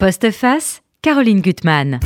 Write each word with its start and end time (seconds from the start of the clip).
Postface, 0.00 0.82
Caroline 1.02 1.40
Gutmann. 1.40 1.98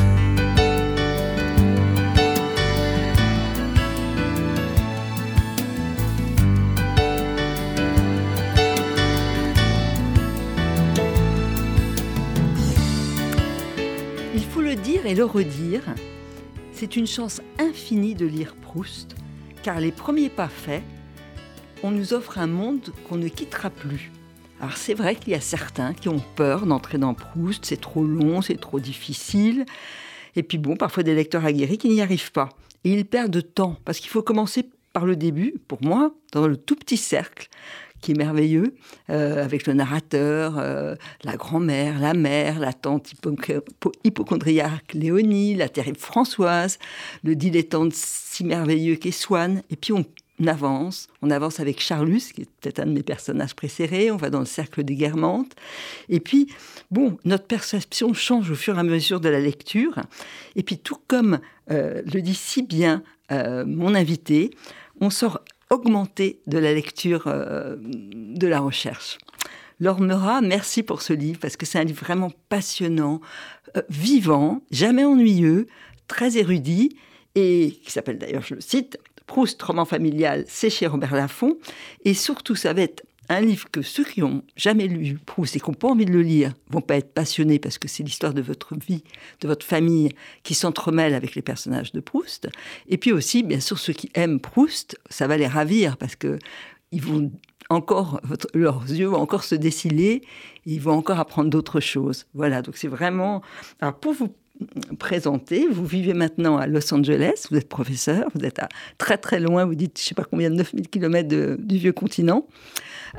Il 14.34 14.42
faut 14.42 14.62
le 14.62 14.74
dire 14.74 15.04
et 15.04 15.14
le 15.14 15.26
redire, 15.26 15.82
c'est 16.72 16.96
une 16.96 17.06
chance 17.06 17.42
infinie 17.58 18.14
de 18.14 18.24
lire 18.24 18.54
Proust, 18.54 19.16
car 19.62 19.80
les 19.80 19.92
premiers 19.92 20.30
pas 20.30 20.48
faits, 20.48 20.82
on 21.82 21.90
nous 21.90 22.14
offre 22.14 22.38
un 22.38 22.46
monde 22.46 22.88
qu'on 23.06 23.16
ne 23.16 23.28
quittera 23.28 23.68
plus. 23.68 24.10
Alors 24.62 24.76
c'est 24.76 24.94
vrai 24.94 25.16
qu'il 25.16 25.32
y 25.32 25.34
a 25.34 25.40
certains 25.40 25.92
qui 25.92 26.08
ont 26.08 26.22
peur 26.36 26.66
d'entrer 26.66 26.96
dans 26.96 27.14
Proust, 27.14 27.64
c'est 27.64 27.80
trop 27.80 28.04
long, 28.04 28.42
c'est 28.42 28.60
trop 28.60 28.78
difficile. 28.78 29.66
Et 30.36 30.44
puis 30.44 30.56
bon, 30.56 30.76
parfois 30.76 31.02
des 31.02 31.16
lecteurs 31.16 31.44
aguerris 31.44 31.78
qui 31.78 31.88
n'y 31.88 32.00
arrivent 32.00 32.30
pas. 32.30 32.48
Et 32.84 32.92
ils 32.92 33.04
perdent 33.04 33.32
de 33.32 33.40
temps, 33.40 33.76
parce 33.84 33.98
qu'il 33.98 34.08
faut 34.08 34.22
commencer 34.22 34.70
par 34.92 35.04
le 35.04 35.16
début, 35.16 35.54
pour 35.66 35.82
moi, 35.82 36.14
dans 36.30 36.46
le 36.46 36.56
tout 36.56 36.76
petit 36.76 36.96
cercle 36.96 37.48
qui 38.00 38.12
est 38.12 38.16
merveilleux, 38.16 38.76
euh, 39.10 39.42
avec 39.42 39.66
le 39.66 39.74
narrateur, 39.74 40.58
euh, 40.58 40.94
la 41.24 41.36
grand-mère, 41.36 41.98
la 41.98 42.14
mère, 42.14 42.60
la 42.60 42.72
tante 42.72 43.12
hypochondriaque 44.04 44.94
Léonie, 44.94 45.56
la 45.56 45.68
terrible 45.68 45.98
Françoise, 45.98 46.78
le 47.24 47.34
dilettante 47.34 47.94
si 47.94 48.44
merveilleux 48.44 48.94
qu'est 48.94 49.10
Swann, 49.10 49.62
et 49.70 49.76
puis 49.76 49.92
on 49.92 50.04
on 50.42 50.46
avance, 50.46 51.06
on 51.22 51.30
avance 51.30 51.60
avec 51.60 51.80
Charlus, 51.80 52.32
qui 52.34 52.42
est 52.42 52.50
peut-être 52.60 52.80
un 52.80 52.86
de 52.86 52.92
mes 52.92 53.02
personnages 53.02 53.54
préférés, 53.54 54.10
on 54.10 54.16
va 54.16 54.30
dans 54.30 54.40
le 54.40 54.46
cercle 54.46 54.82
des 54.82 54.96
Guermantes. 54.96 55.52
Et 56.08 56.20
puis, 56.20 56.48
bon, 56.90 57.16
notre 57.24 57.46
perception 57.46 58.12
change 58.12 58.50
au 58.50 58.54
fur 58.54 58.76
et 58.76 58.80
à 58.80 58.82
mesure 58.82 59.20
de 59.20 59.28
la 59.28 59.40
lecture. 59.40 60.00
Et 60.56 60.62
puis, 60.62 60.78
tout 60.78 60.98
comme 61.06 61.38
euh, 61.70 62.02
le 62.12 62.20
dit 62.22 62.34
si 62.34 62.62
bien 62.62 63.02
euh, 63.30 63.64
mon 63.64 63.94
invité, 63.94 64.50
on 65.00 65.10
sort 65.10 65.40
augmenté 65.70 66.40
de 66.46 66.58
la 66.58 66.74
lecture 66.74 67.24
euh, 67.26 67.76
de 67.80 68.46
la 68.46 68.60
recherche. 68.60 69.18
Laure 69.80 70.00
merci 70.42 70.82
pour 70.82 71.02
ce 71.02 71.12
livre, 71.12 71.38
parce 71.40 71.56
que 71.56 71.66
c'est 71.66 71.78
un 71.78 71.84
livre 71.84 72.04
vraiment 72.04 72.30
passionnant, 72.48 73.20
vivant, 73.88 74.60
jamais 74.70 75.04
ennuyeux, 75.04 75.66
très 76.06 76.36
érudit, 76.36 76.96
et 77.34 77.80
qui 77.82 77.90
s'appelle 77.90 78.18
d'ailleurs, 78.18 78.42
je 78.42 78.54
le 78.54 78.60
cite, 78.60 78.98
Proust, 79.26 79.62
roman 79.62 79.84
familial, 79.84 80.44
c'est 80.48 80.70
chez 80.70 80.86
Robert 80.86 81.14
Laffont. 81.14 81.56
Et 82.04 82.14
surtout, 82.14 82.54
ça 82.54 82.72
va 82.72 82.82
être 82.82 83.04
un 83.28 83.40
livre 83.40 83.70
que 83.70 83.82
ceux 83.82 84.04
qui 84.04 84.20
n'ont 84.20 84.42
jamais 84.56 84.86
lu 84.86 85.18
Proust 85.24 85.56
et 85.56 85.60
qui 85.60 85.70
n'ont 85.70 85.74
pas 85.74 85.88
envie 85.88 86.04
de 86.04 86.12
le 86.12 86.22
lire 86.22 86.52
vont 86.68 86.80
pas 86.80 86.96
être 86.96 87.14
passionnés 87.14 87.58
parce 87.58 87.78
que 87.78 87.88
c'est 87.88 88.02
l'histoire 88.02 88.34
de 88.34 88.42
votre 88.42 88.74
vie, 88.76 89.04
de 89.40 89.48
votre 89.48 89.64
famille 89.64 90.10
qui 90.42 90.54
s'entremêle 90.54 91.14
avec 91.14 91.34
les 91.34 91.42
personnages 91.42 91.92
de 91.92 92.00
Proust. 92.00 92.48
Et 92.88 92.98
puis 92.98 93.12
aussi, 93.12 93.42
bien 93.42 93.60
sûr, 93.60 93.78
ceux 93.78 93.92
qui 93.92 94.10
aiment 94.14 94.40
Proust, 94.40 94.98
ça 95.08 95.26
va 95.26 95.36
les 95.36 95.46
ravir 95.46 95.96
parce 95.96 96.16
que 96.16 96.38
ils 96.90 97.02
vont 97.02 97.32
encore, 97.70 98.20
leurs 98.52 98.82
yeux 98.90 99.06
vont 99.06 99.20
encore 99.20 99.44
se 99.44 99.54
déciler, 99.54 100.22
ils 100.66 100.80
vont 100.80 100.92
encore 100.92 101.18
apprendre 101.18 101.48
d'autres 101.48 101.80
choses. 101.80 102.26
Voilà, 102.34 102.60
donc 102.60 102.76
c'est 102.76 102.88
vraiment... 102.88 103.40
Alors 103.80 103.98
pour 103.98 104.12
vous 104.12 104.34
présenté. 104.98 105.66
Vous 105.68 105.86
vivez 105.86 106.14
maintenant 106.14 106.56
à 106.56 106.66
Los 106.66 106.92
Angeles, 106.92 107.46
vous 107.50 107.56
êtes 107.56 107.68
professeur, 107.68 108.28
vous 108.34 108.44
êtes 108.44 108.60
très 108.98 109.18
très 109.18 109.40
loin, 109.40 109.64
vous 109.64 109.74
dites 109.74 109.98
je 109.98 110.04
ne 110.04 110.06
sais 110.08 110.14
pas 110.14 110.24
combien, 110.24 110.50
de 110.50 110.56
9000 110.56 110.88
km 110.88 111.56
du 111.58 111.76
vieux 111.78 111.92
continent. 111.92 112.46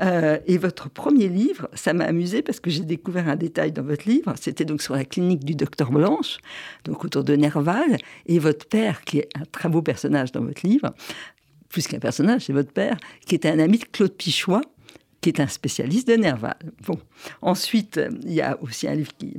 Euh, 0.02 0.38
et 0.46 0.58
votre 0.58 0.90
premier 0.90 1.28
livre, 1.28 1.68
ça 1.74 1.92
m'a 1.92 2.04
amusé 2.04 2.42
parce 2.42 2.60
que 2.60 2.70
j'ai 2.70 2.84
découvert 2.84 3.28
un 3.28 3.36
détail 3.36 3.72
dans 3.72 3.84
votre 3.84 4.08
livre, 4.08 4.34
c'était 4.40 4.64
donc 4.64 4.82
sur 4.82 4.94
la 4.94 5.04
clinique 5.04 5.44
du 5.44 5.54
docteur 5.54 5.90
Blanche, 5.90 6.38
donc 6.84 7.04
autour 7.04 7.24
de 7.24 7.36
Nerval, 7.36 7.98
et 8.26 8.38
votre 8.38 8.66
père, 8.66 9.02
qui 9.02 9.18
est 9.18 9.28
un 9.36 9.44
très 9.44 9.68
beau 9.68 9.82
personnage 9.82 10.32
dans 10.32 10.42
votre 10.42 10.66
livre, 10.66 10.94
plus 11.68 11.86
qu'un 11.86 11.98
personnage, 11.98 12.42
c'est 12.46 12.52
votre 12.52 12.72
père, 12.72 12.96
qui 13.26 13.34
était 13.34 13.50
un 13.50 13.58
ami 13.58 13.78
de 13.78 13.84
Claude 13.84 14.12
Pichois, 14.12 14.62
qui 15.20 15.30
est 15.30 15.40
un 15.40 15.46
spécialiste 15.46 16.06
de 16.08 16.14
Nerval. 16.14 16.58
Bon. 16.86 16.98
Ensuite, 17.40 18.00
il 18.24 18.32
y 18.32 18.42
a 18.42 18.58
aussi 18.60 18.86
un 18.86 18.94
livre 18.94 19.12
qui, 19.16 19.32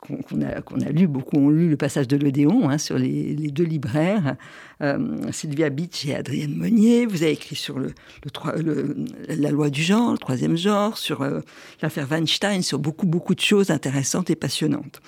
qu'on 0.00 0.80
a, 0.80 0.90
lu, 0.90 1.06
beaucoup 1.06 1.36
ont 1.36 1.50
lu 1.50 1.68
le 1.68 1.76
passage 1.76 2.06
de 2.08 2.16
l'Odéon 2.16 2.68
hein, 2.68 2.78
sur 2.78 2.98
les, 2.98 3.34
deux 3.50 3.64
libraires, 3.64 4.36
euh, 4.82 5.16
Sylvia 5.32 5.70
Beach 5.70 6.04
et 6.06 6.14
Adrienne 6.14 6.54
Monnier. 6.54 7.06
Vous 7.06 7.22
avez 7.22 7.32
écrit 7.32 7.56
sur 7.56 7.78
la 7.78 9.50
loi 9.50 9.70
du 9.70 9.82
genre, 9.82 10.12
le 10.12 10.18
troisième 10.18 10.56
genre, 10.56 10.98
sur 10.98 11.22
euh, 11.22 11.40
l'affaire 11.82 12.06
Weinstein, 12.10 12.62
sur 12.62 12.78
beaucoup, 12.78 13.06
beaucoup 13.06 13.34
de 13.34 13.40
choses 13.40 13.70
intéressantes 13.70 14.30
et 14.30 14.36
passionnantes. 14.36 15.00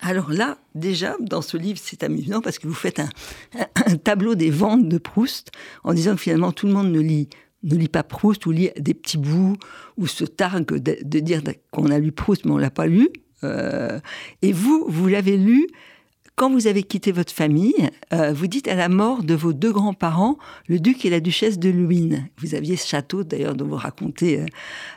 Alors 0.00 0.30
là, 0.30 0.58
déjà, 0.74 1.16
dans 1.20 1.42
ce 1.42 1.56
livre, 1.56 1.78
c'est 1.82 2.02
amusant 2.02 2.40
parce 2.40 2.58
que 2.58 2.66
vous 2.66 2.74
faites 2.74 3.00
un, 3.00 3.96
tableau 3.96 4.34
des 4.34 4.50
ventes 4.50 4.88
de 4.88 4.98
Proust 4.98 5.50
en 5.84 5.94
disant 5.94 6.14
que 6.14 6.20
finalement 6.20 6.52
tout 6.52 6.66
le 6.66 6.72
monde 6.72 6.90
ne 6.90 7.00
lit 7.00 7.28
ne 7.64 7.74
lit 7.74 7.88
pas 7.88 8.04
Proust 8.04 8.46
ou 8.46 8.52
lit 8.52 8.70
des 8.78 8.94
petits 8.94 9.18
bouts 9.18 9.56
ou 9.96 10.06
se 10.06 10.24
targue 10.24 10.78
de, 10.78 10.96
de 11.02 11.18
dire 11.18 11.42
qu'on 11.72 11.90
a 11.90 11.98
lu 11.98 12.12
Proust 12.12 12.44
mais 12.44 12.52
on 12.52 12.58
l'a 12.58 12.70
pas 12.70 12.86
lu. 12.86 13.08
Euh, 13.44 14.00
et 14.42 14.52
vous, 14.52 14.84
vous 14.88 15.08
l'avez 15.08 15.36
lu 15.36 15.68
quand 16.38 16.50
vous 16.50 16.68
avez 16.68 16.84
quitté 16.84 17.10
votre 17.10 17.32
famille, 17.32 17.90
euh, 18.12 18.32
vous 18.32 18.46
dites 18.46 18.68
à 18.68 18.76
la 18.76 18.88
mort 18.88 19.24
de 19.24 19.34
vos 19.34 19.52
deux 19.52 19.72
grands-parents, 19.72 20.38
le 20.68 20.78
duc 20.78 21.04
et 21.04 21.10
la 21.10 21.18
duchesse 21.18 21.58
de 21.58 21.68
Luynes. 21.68 22.28
Vous 22.38 22.54
aviez 22.54 22.76
ce 22.76 22.86
château, 22.86 23.24
d'ailleurs, 23.24 23.56
dont 23.56 23.66
vous 23.66 23.74
racontez 23.74 24.46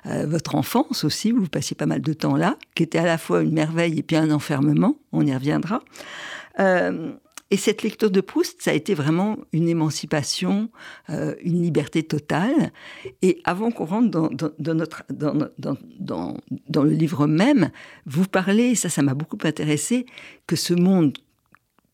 euh, 0.05 0.27
votre 0.27 0.53
enfance 0.53 1.03
aussi, 1.03 1.31
vous 1.31 1.47
passiez 1.47 1.75
pas 1.75 1.87
mal 1.87 2.01
de 2.01 2.13
temps 2.13 2.35
là, 2.35 2.57
qui 2.75 2.83
était 2.83 2.99
à 2.99 3.05
la 3.05 3.17
fois 3.17 3.41
une 3.41 3.53
merveille 3.53 3.97
et 3.97 4.03
puis 4.03 4.17
un 4.17 4.29
enfermement. 4.29 4.97
On 5.13 5.25
y 5.25 5.33
reviendra. 5.33 5.81
Et 7.51 7.57
cette 7.57 7.83
lecture 7.83 8.09
de 8.09 8.21
Proust, 8.21 8.61
ça 8.61 8.71
a 8.71 8.73
été 8.73 8.93
vraiment 8.93 9.37
une 9.51 9.67
émancipation, 9.67 10.69
euh, 11.09 11.35
une 11.43 11.61
liberté 11.61 12.01
totale. 12.01 12.71
Et 13.21 13.41
avant 13.43 13.71
qu'on 13.71 13.83
rentre 13.83 14.09
dans, 14.09 14.29
le 16.83 16.89
livre 16.89 17.27
même, 17.27 17.69
vous 18.05 18.25
parlez, 18.25 18.75
ça, 18.75 18.87
ça 18.87 19.01
m'a 19.01 19.13
beaucoup 19.13 19.37
intéressé, 19.43 20.05
que 20.47 20.55
ce 20.55 20.73
monde 20.73 21.17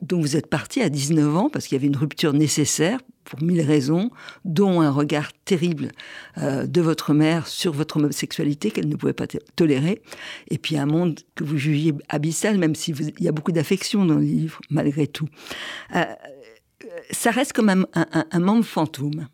dont 0.01 0.21
vous 0.21 0.37
êtes 0.37 0.45
parti 0.45 0.79
à 0.81 0.89
19 0.89 1.35
ans, 1.35 1.49
parce 1.49 1.65
qu'il 1.65 1.75
y 1.75 1.79
avait 1.79 1.87
une 1.87 1.97
rupture 1.97 2.33
nécessaire 2.33 2.99
pour 3.27 3.43
mille 3.43 3.61
raisons, 3.61 4.09
dont 4.45 4.81
un 4.81 4.89
regard 4.89 5.31
terrible 5.45 5.91
euh, 6.37 6.65
de 6.65 6.81
votre 6.81 7.13
mère 7.13 7.45
sur 7.45 7.73
votre 7.73 7.97
homosexualité 7.97 8.71
qu'elle 8.71 8.87
ne 8.87 8.95
pouvait 8.95 9.13
pas 9.13 9.27
tolérer, 9.55 10.01
et 10.49 10.57
puis 10.57 10.77
un 10.77 10.85
monde 10.85 11.19
que 11.35 11.43
vous 11.43 11.57
jugiez 11.57 11.93
abyssal, 12.07 12.57
même 12.57 12.73
s'il 12.73 12.95
y 13.19 13.27
a 13.27 13.31
beaucoup 13.33 13.51
d'affection 13.51 14.05
dans 14.05 14.15
le 14.15 14.21
livre, 14.21 14.59
malgré 14.69 15.07
tout. 15.07 15.27
Euh, 15.95 16.05
ça 17.11 17.31
reste 17.31 17.53
comme 17.53 17.69
un, 17.69 17.85
un, 17.93 18.39
membre 18.39 18.63
fantôme, 18.63 19.27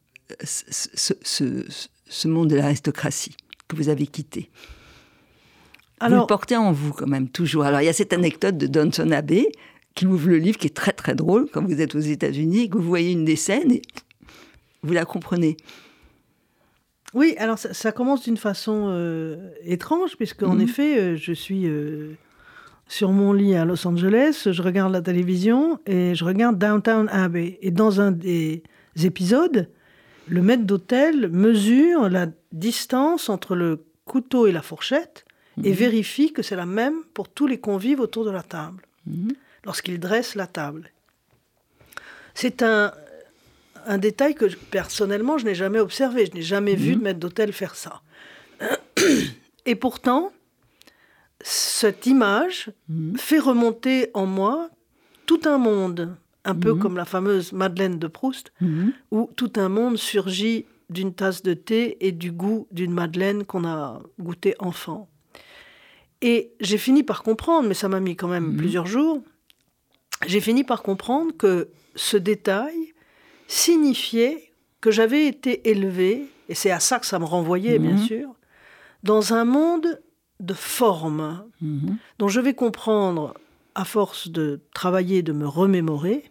ce, 0.43 1.13
ce, 1.23 2.27
monde 2.27 2.49
de 2.49 2.55
l'aristocratie 2.55 3.35
que 3.67 3.75
vous 3.75 3.89
avez 3.89 4.07
quitté. 4.07 4.49
Alors, 5.99 6.17
vous 6.17 6.23
le 6.23 6.27
portez 6.27 6.57
en 6.57 6.71
vous 6.71 6.93
quand 6.93 7.07
même, 7.07 7.29
toujours. 7.29 7.63
Alors 7.63 7.81
il 7.81 7.85
y 7.85 7.89
a 7.89 7.93
cette 7.93 8.13
anecdote 8.13 8.57
de 8.57 8.67
Donson 8.67 9.11
Abbey, 9.11 9.47
qui 9.95 10.07
ouvre 10.07 10.29
le 10.29 10.37
livre, 10.37 10.57
qui 10.57 10.67
est 10.67 10.75
très 10.75 10.91
très 10.91 11.15
drôle 11.15 11.47
quand 11.51 11.63
vous 11.63 11.81
êtes 11.81 11.95
aux 11.95 11.99
États-Unis 11.99 12.69
que 12.69 12.77
vous 12.77 12.87
voyez 12.87 13.11
une 13.11 13.25
des 13.25 13.35
scènes 13.35 13.71
et 13.71 13.81
vous 14.81 14.93
la 14.93 15.05
comprenez. 15.05 15.57
Oui, 17.13 17.35
alors 17.37 17.59
ça, 17.59 17.91
commence 17.91 18.23
d'une 18.23 18.37
façon 18.37 18.87
euh, 18.89 19.51
étrange, 19.63 20.17
puisque 20.17 20.41
en 20.43 20.55
mhm. 20.55 20.61
effet, 20.61 20.99
euh, 20.99 21.15
je 21.15 21.31
suis 21.31 21.67
euh, 21.67 22.13
sur 22.87 23.11
mon 23.11 23.33
lit 23.33 23.55
à 23.55 23.65
Los 23.65 23.87
Angeles, 23.87 24.47
je 24.51 24.61
regarde 24.63 24.91
la 24.91 25.01
télévision 25.01 25.79
et 25.85 26.15
je 26.15 26.25
regarde 26.25 26.57
Downtown 26.57 27.07
Abbey. 27.09 27.59
Et 27.61 27.69
dans 27.69 28.01
un 28.01 28.11
des 28.11 28.63
épisodes, 29.03 29.69
le 30.27 30.41
maître 30.41 30.63
d'hôtel 30.63 31.29
mesure 31.29 32.09
la 32.09 32.27
distance 32.51 33.29
entre 33.29 33.55
le 33.55 33.85
couteau 34.05 34.47
et 34.47 34.51
la 34.51 34.63
fourchette 34.63 35.25
et 35.63 35.69
mhm. 35.69 35.75
vérifie 35.75 36.33
que 36.33 36.41
c'est 36.41 36.55
la 36.55 36.65
même 36.65 36.95
pour 37.13 37.29
tous 37.29 37.45
les 37.45 37.59
convives 37.59 37.99
autour 37.99 38.25
de 38.25 38.31
la 38.31 38.41
table. 38.41 38.81
Mhm 39.05 39.33
lorsqu'il 39.65 39.99
dresse 39.99 40.35
la 40.35 40.47
table. 40.47 40.91
C'est 42.33 42.63
un, 42.63 42.91
un 43.85 43.97
détail 43.97 44.35
que 44.35 44.45
personnellement 44.71 45.37
je 45.37 45.45
n'ai 45.45 45.55
jamais 45.55 45.79
observé. 45.79 46.25
Je 46.25 46.33
n'ai 46.33 46.41
jamais 46.41 46.75
vu 46.75 46.91
de 46.91 46.97
mhm. 46.97 47.03
maître 47.03 47.19
d'hôtel 47.19 47.53
faire 47.53 47.75
ça. 47.75 48.01
Et 49.65 49.75
pourtant, 49.75 50.31
cette 51.41 52.05
image 52.05 52.71
mhm. 52.89 53.17
fait 53.17 53.39
remonter 53.39 54.09
en 54.13 54.25
moi 54.25 54.69
tout 55.25 55.41
un 55.45 55.57
monde, 55.57 56.15
un 56.45 56.55
peu 56.55 56.73
mhm. 56.73 56.79
comme 56.79 56.97
la 56.97 57.05
fameuse 57.05 57.53
Madeleine 57.53 57.99
de 57.99 58.07
Proust, 58.07 58.51
où 59.11 59.29
tout 59.35 59.53
un 59.55 59.69
monde 59.69 59.97
surgit 59.97 60.65
d'une 60.89 61.13
tasse 61.13 61.41
de 61.43 61.53
thé 61.53 62.05
et 62.05 62.11
du 62.11 62.31
goût 62.31 62.67
d'une 62.71 62.91
Madeleine 62.91 63.45
qu'on 63.45 63.65
a 63.65 64.01
goûté 64.19 64.53
enfant. 64.59 65.09
Et 66.21 66.53
j'ai 66.59 66.77
fini 66.77 67.03
par 67.03 67.23
comprendre, 67.23 67.67
mais 67.67 67.73
ça 67.73 67.89
m'a 67.89 67.99
mis 67.99 68.15
quand 68.15 68.27
même 68.27 68.55
plusieurs 68.55 68.85
jours, 68.85 69.21
j'ai 70.25 70.41
fini 70.41 70.63
par 70.63 70.83
comprendre 70.83 71.31
que 71.37 71.69
ce 71.95 72.17
détail 72.17 72.93
signifiait 73.47 74.51
que 74.81 74.91
j'avais 74.91 75.27
été 75.27 75.69
élevé, 75.69 76.27
et 76.49 76.55
c'est 76.55 76.71
à 76.71 76.79
ça 76.79 76.99
que 76.99 77.05
ça 77.05 77.19
me 77.19 77.25
renvoyait, 77.25 77.79
bien 77.79 77.93
mhm. 77.93 78.03
sûr, 78.03 78.35
dans 79.03 79.33
un 79.33 79.45
monde 79.45 80.01
de 80.39 80.53
formes 80.53 81.45
dont 82.19 82.27
je 82.27 82.41
vais 82.41 82.53
comprendre, 82.53 83.33
à 83.75 83.85
force 83.85 84.27
de 84.27 84.61
travailler, 84.73 85.21
de 85.21 85.31
me 85.31 85.47
remémorer, 85.47 86.23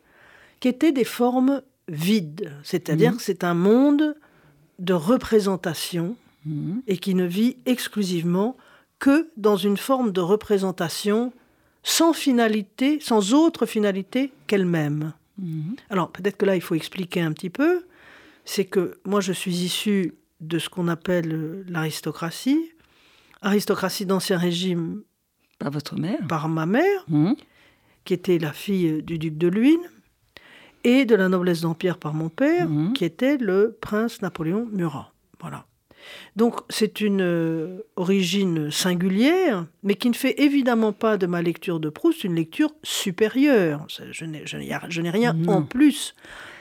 qu'étaient 0.61 0.93
des 0.93 1.05
formes 1.05 1.62
vides. 1.88 2.52
C'est-à-dire 2.62 3.17
que 3.17 3.23
c'est 3.23 3.43
un 3.43 3.55
monde 3.55 4.14
de 4.79 4.94
représentation 4.94 6.17
et 6.87 6.99
qui 6.99 7.14
ne 7.14 7.25
vit 7.25 7.56
exclusivement 7.67 8.56
que 8.99 9.29
dans 9.37 9.56
une 9.56 9.76
forme 9.76 10.12
de 10.12 10.20
représentation 10.20 11.32
sans 11.82 12.12
finalité, 12.12 13.00
sans 13.00 13.34
autre 13.34 13.67
finalité 13.67 14.32
qu'elle-même. 14.46 15.12
Alors 15.90 16.11
peut-être 16.11 16.37
que 16.37 16.46
là, 16.46 16.55
il 16.55 16.61
faut 16.61 16.75
expliquer 16.75 17.20
un 17.20 17.32
petit 17.32 17.50
peu. 17.50 17.84
C'est 18.44 18.64
que 18.64 18.99
moi, 19.05 19.20
je 19.20 19.32
suis 19.32 19.55
issu 19.62 20.14
de 20.40 20.58
ce 20.58 20.69
qu'on 20.69 20.88
appelle 20.88 21.64
l'aristocratie. 21.69 22.70
Aristocratie 23.40 24.06
d'Ancien 24.06 24.38
Régime. 24.38 25.02
Par 25.58 25.70
votre 25.70 25.96
mère 25.96 26.19
Par 26.29 26.49
ma 26.49 26.67
mère, 26.67 27.05
mmh. 27.08 27.32
qui 28.05 28.14
était 28.14 28.38
la 28.38 28.52
fille 28.52 29.02
du 29.02 29.19
duc 29.19 29.38
de 29.38 29.49
Luynes, 29.49 29.88
et 30.84 31.05
de 31.05 31.14
la 31.14 31.29
noblesse 31.29 31.61
d'Empire 31.61 31.99
par 31.99 32.14
mon 32.14 32.29
père, 32.29 32.69
mmh. 32.69 32.93
qui 32.94 33.05
était 33.05 33.37
le 33.37 33.76
prince 33.81 34.23
Napoléon 34.23 34.69
Murat. 34.73 35.12
Voilà. 35.40 35.67
Donc 36.37 36.60
c'est 36.69 37.00
une 37.00 37.20
euh, 37.20 37.78
origine 37.96 38.70
singulière, 38.70 39.66
mais 39.82 39.94
qui 39.94 40.08
ne 40.08 40.14
fait 40.14 40.40
évidemment 40.40 40.93
pas 40.93 41.16
de 41.16 41.26
ma 41.26 41.43
lecture 41.43 41.81
de 41.81 41.88
Proust 41.88 42.25
une 42.25 42.34
lecture 42.34 42.70
supérieure. 42.82 43.87
Je 43.88 44.25
n'ai 45.00 45.10
rien 45.10 45.37
en 45.46 45.62
plus 45.62 46.14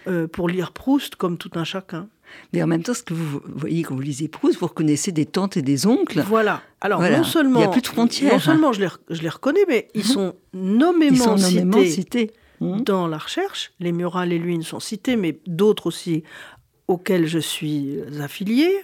euh, 0.08 0.28
pour 0.28 0.50
lire 0.50 0.72
Proust 0.72 1.16
comme 1.16 1.38
tout 1.38 1.52
un 1.56 1.64
chacun. 1.64 2.08
Mais 2.54 2.64
en 2.64 2.68
même 2.68 2.84
temps, 2.84 2.94
ce 2.94 3.04
que 3.04 3.14
vous 3.14 3.42
voyez 3.46 3.84
quand 3.84 3.96
vous 3.96 4.02
lisez 4.02 4.28
Proust, 4.28 4.60
vous 4.60 4.68
reconnaissez 4.68 5.12
des 5.12 5.26
tantes 5.26 5.58
et 5.58 5.62
des 5.62 5.86
oncles. 5.86 6.22
Voilà. 6.22 6.62
Alors 6.80 7.02
non 7.02 7.24
seulement, 7.24 7.60
il 7.60 7.64
n'y 7.64 7.68
a 7.68 7.72
plus 7.72 7.82
de 7.82 7.88
frontières. 7.88 8.34
Non 8.34 8.40
seulement 8.40 8.74
je 8.74 8.82
les, 8.82 8.88
je 9.10 9.22
les 9.22 9.30
reconnais, 9.30 9.66
mais 9.68 9.88
ils 9.94 10.02
mhm. 10.02 10.08
sont 10.08 10.36
nommément, 10.54 11.38
cités, 11.38 12.32
mhm. 12.60 12.82
dans 12.84 13.08
la 13.08 13.18
recherche. 13.18 13.74
Les 13.80 13.92
Murat, 13.92 14.26
les 14.26 14.40
Luynes 14.40 14.64
sont 14.64 14.80
cités, 14.80 15.16
mais 15.16 15.40
d'autres 15.46 15.88
aussi 15.88 16.24
auxquels 16.88 17.28
je 17.28 17.40
suis 17.40 18.00
affiliée. 18.22 18.84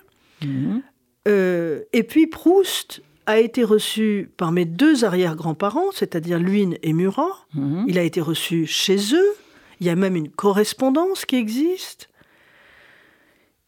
Euh, 1.28 1.81
et 1.94 2.04
puis 2.04 2.28
Proust 2.28 3.01
a 3.25 3.39
été 3.39 3.63
reçu 3.63 4.30
par 4.38 4.51
mes 4.51 4.66
deux 4.66 5.04
arrière-grands-parents, 5.04 5.92
c'est-à-dire 5.94 6.39
Luynes 6.39 6.78
et 6.81 6.94
Murat. 6.94 7.45
Mhm. 7.54 7.86
Il 7.88 7.98
a 7.98 8.04
été 8.04 8.22
reçu 8.22 8.66
chez 8.66 9.13
eux. 9.13 9.36
Il 9.80 9.88
y 9.88 9.89
a 9.89 9.95
même 9.95 10.16
une 10.16 10.30
correspondance 10.30 11.25
qui 11.25 11.36
existe. 11.36 12.10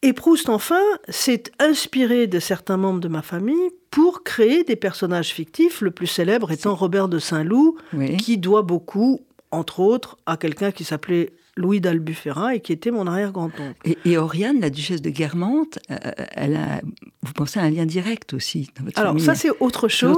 Et 0.02 0.14
Proust, 0.14 0.48
enfin, 0.48 0.82
s'est 1.10 1.44
inspiré 1.60 2.28
de 2.28 2.40
certains 2.40 2.78
membres 2.78 3.02
de 3.02 3.10
ma 3.10 3.22
famille 3.22 3.70
pour 3.92 4.24
créer 4.24 4.64
des 4.64 4.78
personnages 4.78 5.34
fictifs, 5.34 5.82
le 5.82 5.92
plus 5.92 6.08
célèbre 6.08 6.52
étant 6.52 6.74
Robert 6.74 7.10
de 7.10 7.20
Saint-Loup, 7.20 7.78
qui 8.18 8.38
doit 8.38 8.62
beaucoup, 8.62 9.20
entre 9.52 9.82
autres, 9.82 10.18
à 10.26 10.38
quelqu'un 10.38 10.72
qui 10.72 10.86
s'appelait 10.86 11.34
Louis 11.60 11.82
d'Albufera 11.82 12.56
et 12.56 12.62
qui 12.62 12.72
était 12.72 12.90
mon 12.90 13.06
arrière-grand-oncle. 13.06 13.76
Et, 13.84 13.98
et, 14.06 14.18
Oriane, 14.18 14.62
la 14.62 14.70
duchesse 14.70 15.02
de 15.02 15.10
Guermantes, 15.10 15.78
euh, 15.92 15.98
elle 16.32 16.56
a, 16.56 16.82
vous 17.22 17.34
pensez 17.34 17.60
à 17.60 17.64
un 17.64 17.70
lien 17.70 17.86
direct 17.86 18.34
aussi 18.34 18.70
dans 18.78 18.86
votre 18.86 18.98
Alors 18.98 19.20
ça 19.20 19.36
c'est 19.36 19.50
autre 19.60 19.90
chose, 19.90 20.18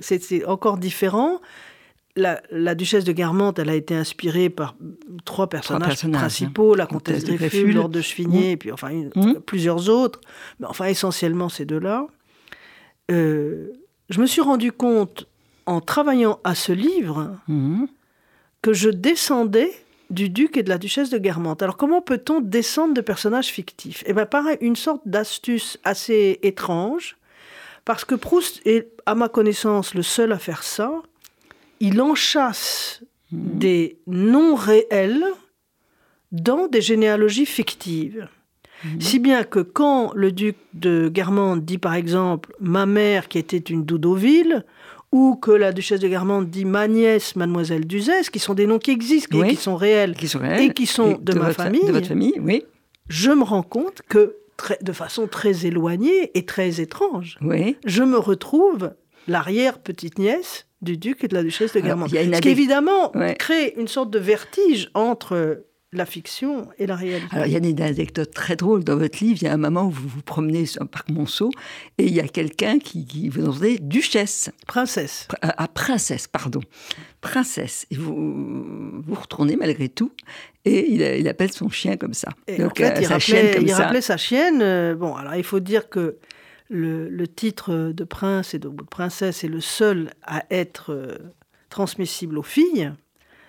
c'est 0.00 0.44
encore 0.44 0.76
différent. 0.76 1.40
La, 2.14 2.74
duchesse 2.74 3.04
de 3.04 3.12
Guermantes, 3.12 3.58
elle 3.58 3.68
a 3.68 3.74
été 3.74 3.94
inspirée 3.94 4.48
par 4.48 4.74
trois 5.26 5.48
personnages, 5.48 6.00
principaux, 6.10 6.74
la 6.74 6.86
comtesse, 6.86 7.24
de 7.24 7.34
Grefful, 7.34 7.74
Lord 7.74 7.90
de 7.90 8.00
Chevigné, 8.00 8.48
mmh. 8.48 8.52
et 8.52 8.56
puis 8.56 8.72
enfin 8.72 8.90
mmh. 8.90 9.34
plusieurs 9.44 9.90
autres, 9.90 10.20
mais 10.58 10.66
enfin 10.66 10.86
essentiellement 10.86 11.50
ces 11.50 11.66
deux-là. 11.66 12.06
Euh, 13.10 13.72
je 14.08 14.20
me 14.20 14.26
suis 14.26 14.40
rendu 14.40 14.72
compte 14.72 15.26
en 15.66 15.82
travaillant 15.82 16.38
à 16.42 16.54
ce 16.54 16.72
livre 16.72 17.36
mmh. 17.48 17.84
que 18.62 18.72
je 18.72 18.88
descendais 18.88 19.70
du 20.10 20.28
duc 20.28 20.56
et 20.56 20.62
de 20.62 20.68
la 20.68 20.78
duchesse 20.78 21.10
de 21.10 21.18
Guermantes. 21.18 21.62
Alors 21.62 21.76
comment 21.76 22.00
peut-on 22.00 22.40
descendre 22.40 22.94
de 22.94 23.00
personnages 23.00 23.48
fictifs? 23.48 24.02
Eh 24.06 24.12
bien, 24.12 24.26
pareil, 24.26 24.56
une 24.60 24.76
sorte 24.76 25.02
d'astuce 25.06 25.78
assez 25.84 26.38
étrange, 26.42 27.16
parce 27.84 28.04
que 28.04 28.14
Proust 28.14 28.60
est, 28.64 28.88
à 29.06 29.14
ma 29.14 29.28
connaissance, 29.28 29.94
le 29.94 30.02
seul 30.02 30.32
à 30.32 30.38
faire 30.38 30.62
ça. 30.62 30.92
Il 31.80 32.00
enchasse 32.00 33.02
mmh. 33.30 33.58
des 33.58 33.98
noms 34.06 34.54
réels 34.54 35.24
dans 36.32 36.66
des 36.66 36.80
généalogies 36.80 37.46
fictives. 37.46 38.28
Mmh. 38.84 39.00
Si 39.00 39.18
bien 39.18 39.44
que 39.44 39.60
quand 39.60 40.12
le 40.14 40.32
duc 40.32 40.56
de 40.74 41.08
Guermantes 41.08 41.64
dit 41.64 41.78
par 41.78 41.94
exemple 41.94 42.54
ma 42.60 42.86
mère 42.86 43.28
qui 43.28 43.38
était 43.38 43.56
une 43.56 43.84
Doudoville, 43.84 44.64
ou 45.12 45.36
que 45.36 45.50
la 45.50 45.72
duchesse 45.72 46.00
de 46.00 46.08
Guermantes 46.08 46.50
dit 46.50 46.64
ma 46.64 46.88
nièce, 46.88 47.36
mademoiselle 47.36 47.86
Duzès, 47.86 48.30
qui 48.30 48.38
sont 48.38 48.54
des 48.54 48.66
noms 48.66 48.78
qui 48.78 48.90
existent, 48.90 49.42
et 49.42 49.48
qui 49.48 49.56
sont 49.56 49.76
réels, 49.76 50.12
et 50.12 50.72
qui 50.72 50.86
sont 50.86 51.18
de, 51.20 51.34
ma 51.34 51.52
famille, 51.52 51.84
de 51.84 51.92
votre 51.92 52.08
famille, 52.08 52.34
oui. 52.40 52.64
je 53.08 53.30
me 53.30 53.42
rends 53.42 53.62
compte 53.62 54.02
que 54.08 54.36
de 54.80 54.92
façon 54.92 55.26
très 55.26 55.66
éloignée 55.66 56.36
et 56.36 56.44
très 56.46 56.80
étrange, 56.80 57.38
oui. 57.40 57.76
je 57.84 58.02
me 58.02 58.18
retrouve 58.18 58.92
l'arrière-petite-nièce 59.28 60.66
du 60.82 60.96
duc 60.96 61.24
et 61.24 61.28
de 61.28 61.34
la 61.34 61.42
duchesse 61.42 61.72
de 61.72 61.80
Guermantes. 61.80 62.10
Ce 62.10 62.40
qui 62.40 62.48
évidemment 62.48 63.12
crée 63.38 63.74
une 63.76 63.88
sorte 63.88 64.10
de 64.10 64.18
vertige 64.18 64.90
entre 64.94 65.64
la 65.96 66.06
fiction 66.06 66.68
et 66.78 66.86
la 66.86 66.96
réalité. 66.96 67.34
Alors, 67.34 67.46
il 67.46 67.52
y 67.52 67.56
a 67.56 67.58
une 67.58 67.80
anecdote 67.80 68.32
très 68.32 68.56
drôle 68.56 68.84
dans 68.84 68.96
votre 68.96 69.22
livre. 69.22 69.38
Il 69.42 69.44
y 69.44 69.48
a 69.48 69.52
un 69.52 69.58
moment 69.58 69.86
où 69.86 69.90
vous 69.90 70.08
vous 70.08 70.22
promenez 70.22 70.66
sur 70.66 70.82
un 70.82 70.86
parc 70.86 71.10
Monceau 71.10 71.50
et 71.98 72.06
il 72.06 72.14
y 72.14 72.20
a 72.20 72.28
quelqu'un 72.28 72.78
qui, 72.78 73.28
vous 73.28 73.46
entendez 73.46 73.78
duchesse. 73.80 74.50
Princesse. 74.66 75.28
À 75.42 75.54
ah, 75.58 75.68
princesse, 75.68 76.26
pardon. 76.28 76.60
Princesse. 77.20 77.86
Et 77.90 77.96
vous 77.96 79.02
vous 79.02 79.14
retournez 79.14 79.56
malgré 79.56 79.88
tout 79.88 80.12
et 80.64 80.90
il, 80.92 81.28
appelle 81.28 81.52
son 81.52 81.68
chien 81.68 81.96
comme 81.96 82.14
ça. 82.14 82.28
Donc, 82.58 82.80
euh, 82.80 82.92
il, 83.00 83.06
rappelait, 83.06 83.62
il 83.62 83.72
rappelait, 83.72 84.00
sa 84.00 84.16
chienne. 84.16 84.60
Euh, 84.62 84.94
bon, 84.96 85.14
alors 85.14 85.36
il 85.36 85.44
faut 85.44 85.60
dire 85.60 85.88
que 85.88 86.18
le, 86.68 87.26
titre 87.26 87.92
de 87.92 88.04
prince 88.04 88.54
et 88.54 88.58
de, 88.58 88.68
princesse 88.68 89.44
est 89.44 89.48
le 89.48 89.60
seul 89.60 90.10
à 90.22 90.44
être 90.50 90.92
euh, 90.92 91.16
transmissible 91.70 92.38
aux 92.38 92.42
filles 92.42 92.92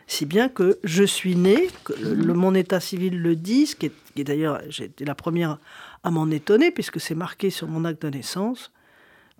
si 0.07 0.25
bien 0.25 0.47
que 0.47 0.79
je 0.83 1.03
suis 1.03 1.35
née, 1.35 1.67
que 1.83 1.93
le, 1.93 2.33
mon 2.33 2.55
état 2.55 2.79
civil 2.79 3.21
le 3.21 3.35
dit, 3.35 3.67
ce 3.67 3.75
qui 3.75 3.91
est, 4.15 4.23
d'ailleurs, 4.23 4.61
j'ai 4.69 4.85
été 4.85 5.03
la 5.03 5.15
première 5.15 5.59
à 6.03 6.11
m'en 6.11 6.29
étonner, 6.31 6.71
puisque 6.71 6.99
c'est 7.01 7.15
marqué 7.15 7.49
sur 7.49 7.67
mon 7.67 7.83
acte 7.83 8.01
de 8.03 8.09
naissance, 8.09 8.71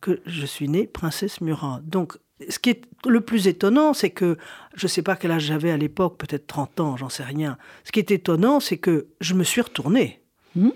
que 0.01 0.19
je 0.25 0.45
suis 0.45 0.67
née 0.67 0.85
princesse 0.85 1.39
Murat. 1.39 1.79
Donc, 1.83 2.17
ce 2.49 2.59
qui 2.59 2.71
est 2.71 2.81
le 3.07 3.21
plus 3.21 3.47
étonnant, 3.47 3.93
c'est 3.93 4.11
que, 4.11 4.37
je 4.75 4.85
ne 4.85 4.89
sais 4.89 5.01
pas 5.01 5.15
quel 5.15 5.31
âge 5.31 5.43
j'avais 5.43 5.71
à 5.71 5.77
l'époque, 5.77 6.17
peut-être 6.17 6.45
30 6.47 6.79
ans, 6.81 6.97
j'en 6.97 7.09
sais 7.09 7.23
rien. 7.23 7.57
Ce 7.85 7.91
qui 7.91 7.99
est 7.99 8.11
étonnant, 8.11 8.59
c'est 8.59 8.77
que 8.77 9.07
je 9.21 9.33
me 9.33 9.43
suis 9.43 9.61
retournée. 9.61 10.21
Hmm? 10.55 10.69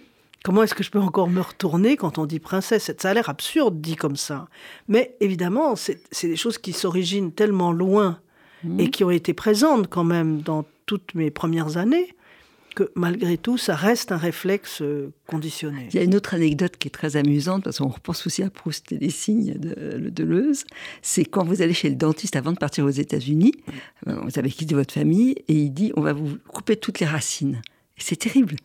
Comment 0.43 0.63
est-ce 0.63 0.73
que 0.73 0.83
je 0.83 0.89
peux 0.89 0.99
encore 0.99 1.29
me 1.29 1.41
retourner 1.41 1.97
quand 1.97 2.17
on 2.17 2.25
dit 2.25 2.39
princesse? 2.39 2.91
Ça 2.97 3.09
a 3.09 3.13
l'air 3.13 3.29
absurde 3.29 3.79
dit 3.79 3.95
comme 3.95 4.15
ça. 4.15 4.47
Mais 4.87 5.15
évidemment, 5.19 5.75
c'est 5.75 6.01
des 6.23 6.35
choses 6.35 6.57
qui 6.57 6.73
s'originent 6.73 7.31
tellement 7.31 7.71
loin 7.71 8.19
et 8.77 8.89
qui 8.89 9.03
ont 9.03 9.11
été 9.11 9.33
présentes 9.33 9.87
quand 9.87 10.03
même 10.03 10.41
dans 10.41 10.65
toutes 10.85 11.15
mes 11.15 11.31
premières 11.31 11.77
années, 11.77 12.15
que 12.75 12.89
malgré 12.95 13.37
tout, 13.37 13.57
ça 13.57 13.75
reste 13.75 14.11
un 14.11 14.17
réflexe 14.17 14.81
euh, 14.81 15.11
conditionné. 15.27 15.87
Il 15.89 15.95
y 15.95 15.99
a 15.99 16.03
une 16.03 16.15
autre 16.15 16.33
anecdote 16.33 16.77
qui 16.77 16.87
est 16.87 16.91
très 16.91 17.17
amusante, 17.17 17.63
parce 17.63 17.79
qu'on 17.79 17.89
repense 17.89 18.25
aussi 18.25 18.43
à 18.43 18.49
Proust 18.49 18.91
et 18.91 18.97
les 18.97 19.09
signes 19.09 19.55
de 19.55 20.09
Deleuze, 20.09 20.63
c'est 21.01 21.25
quand 21.25 21.43
vous 21.43 21.61
allez 21.61 21.73
chez 21.73 21.89
le 21.89 21.95
dentiste 21.95 22.35
avant 22.35 22.53
de 22.53 22.57
partir 22.57 22.85
aux 22.85 22.89
États-Unis, 22.89 23.53
euh, 24.07 24.15
vous 24.23 24.39
avez 24.39 24.49
quitté 24.49 24.73
votre 24.75 24.93
famille, 24.93 25.35
et 25.47 25.53
il 25.53 25.71
dit 25.71 25.91
on 25.95 26.01
va 26.01 26.13
vous 26.13 26.37
couper 26.47 26.77
toutes 26.77 26.99
les 26.99 27.05
racines. 27.05 27.61
c'est 27.97 28.15
terrible. 28.15 28.55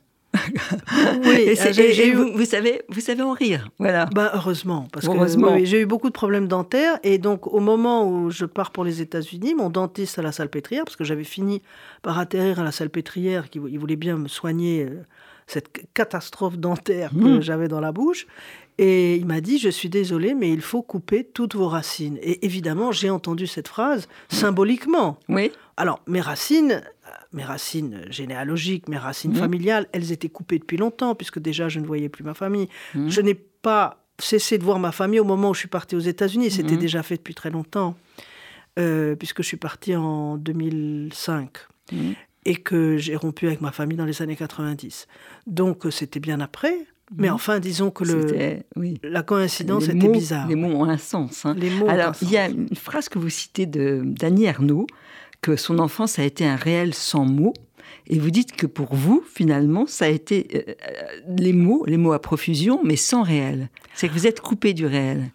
Oui, 1.24 1.56
j'ai 1.72 2.12
vous, 2.12 2.32
vous, 2.32 2.44
savez, 2.44 2.82
vous 2.88 3.00
savez 3.00 3.22
en 3.22 3.32
rire, 3.32 3.68
voilà. 3.78 4.06
Bah, 4.06 4.32
heureusement, 4.34 4.88
parce 4.92 5.06
que 5.06 5.64
j'ai 5.64 5.80
eu 5.80 5.86
beaucoup 5.86 6.08
de 6.08 6.14
problèmes 6.14 6.48
dentaires 6.48 6.98
et 7.02 7.18
donc 7.18 7.46
au 7.46 7.60
moment 7.60 8.08
où 8.08 8.30
je 8.30 8.44
pars 8.44 8.70
pour 8.70 8.84
les 8.84 9.00
États-Unis, 9.00 9.54
mon 9.54 9.70
dentiste 9.70 10.18
à 10.18 10.22
la 10.22 10.32
salpêtrière, 10.32 10.84
parce 10.84 10.96
que 10.96 11.04
j'avais 11.04 11.24
fini 11.24 11.62
par 12.02 12.18
atterrir 12.18 12.60
à 12.60 12.64
la 12.64 12.72
salpêtrière, 12.72 13.50
qui 13.50 13.60
il 13.68 13.78
voulait 13.78 13.96
bien 13.96 14.16
me 14.16 14.28
soigner 14.28 14.84
euh, 14.84 15.02
cette 15.46 15.68
catastrophe 15.94 16.58
dentaire 16.58 17.10
que 17.10 17.38
mmh. 17.38 17.42
j'avais 17.42 17.68
dans 17.68 17.80
la 17.80 17.92
bouche, 17.92 18.26
et 18.78 19.16
il 19.16 19.26
m'a 19.26 19.40
dit, 19.40 19.58
je 19.58 19.70
suis 19.70 19.88
désolé, 19.88 20.34
mais 20.34 20.52
il 20.52 20.60
faut 20.60 20.82
couper 20.82 21.24
toutes 21.24 21.54
vos 21.54 21.68
racines. 21.68 22.18
Et 22.20 22.44
évidemment, 22.44 22.92
j'ai 22.92 23.08
entendu 23.08 23.46
cette 23.46 23.68
phrase 23.68 24.06
symboliquement. 24.28 25.18
Oui. 25.28 25.50
Alors, 25.78 26.00
mes 26.06 26.20
racines, 26.20 26.82
mes 27.32 27.44
racines 27.44 28.02
généalogiques, 28.10 28.88
mes 28.88 28.96
racines 28.98 29.32
mmh. 29.32 29.36
familiales, 29.36 29.86
elles 29.92 30.12
étaient 30.12 30.28
coupées 30.28 30.58
depuis 30.58 30.76
longtemps, 30.76 31.14
puisque 31.14 31.38
déjà 31.38 31.68
je 31.68 31.80
ne 31.80 31.86
voyais 31.86 32.08
plus 32.08 32.24
ma 32.24 32.34
famille. 32.34 32.68
Mmh. 32.94 33.08
Je 33.08 33.20
n'ai 33.20 33.34
pas 33.34 34.04
cessé 34.18 34.58
de 34.58 34.64
voir 34.64 34.78
ma 34.78 34.92
famille 34.92 35.20
au 35.20 35.24
moment 35.24 35.50
où 35.50 35.54
je 35.54 35.60
suis 35.60 35.68
partie 35.68 35.96
aux 35.96 36.00
États-Unis. 36.00 36.50
C'était 36.50 36.74
mmh. 36.76 36.78
déjà 36.78 37.02
fait 37.02 37.16
depuis 37.16 37.34
très 37.34 37.50
longtemps, 37.50 37.96
euh, 38.78 39.14
puisque 39.16 39.42
je 39.42 39.48
suis 39.48 39.56
partie 39.56 39.94
en 39.96 40.36
2005 40.38 41.50
et 42.44 42.56
que 42.56 42.96
j'ai 42.96 43.16
rompu 43.16 43.46
avec 43.46 43.60
ma 43.60 43.72
famille 43.72 43.96
dans 43.96 44.04
les 44.04 44.22
années 44.22 44.36
90. 44.36 45.06
Donc 45.46 45.86
euh, 45.86 45.90
c'était 45.90 46.20
bien 46.20 46.40
après. 46.40 46.74
Mais 47.16 47.30
enfin, 47.30 47.60
disons 47.60 47.92
que 47.92 48.02
le, 48.02 48.58
oui. 48.74 48.98
la 49.04 49.22
coïncidence 49.22 49.86
Les 49.86 49.94
était 49.94 50.06
mots- 50.08 50.12
bizarre. 50.12 50.48
Les 50.48 50.56
mots 50.56 50.68
ont 50.76 50.84
un 50.86 50.98
sens. 50.98 51.46
hein. 51.46 51.54
Les 51.56 51.70
mots 51.70 51.86
ont 51.86 51.88
Alors, 51.88 52.14
il 52.20 52.30
y 52.30 52.36
a 52.36 52.48
une 52.48 52.74
phrase 52.74 53.08
que 53.08 53.20
vous 53.20 53.28
citez 53.28 53.64
de 53.66 54.02
d'Annie 54.04 54.46
Ernaux, 54.46 54.88
que 55.42 55.56
son 55.56 55.78
enfance 55.78 56.18
a 56.18 56.24
été 56.24 56.44
un 56.46 56.56
réel 56.56 56.94
sans 56.94 57.24
mots. 57.24 57.54
Et 58.08 58.18
vous 58.18 58.30
dites 58.30 58.52
que 58.52 58.66
pour 58.66 58.94
vous, 58.94 59.22
finalement, 59.32 59.86
ça 59.86 60.04
a 60.06 60.08
été 60.08 60.46
euh, 60.54 60.60
euh, 60.70 61.34
les 61.38 61.52
mots, 61.52 61.84
les 61.86 61.96
mots 61.96 62.12
à 62.12 62.20
profusion, 62.20 62.80
mais 62.84 62.96
sans 62.96 63.22
réel. 63.22 63.68
C'est 63.94 64.08
que 64.08 64.12
vous 64.12 64.26
êtes 64.26 64.40
coupé 64.40 64.74
du 64.74 64.86
réel. 64.86 65.30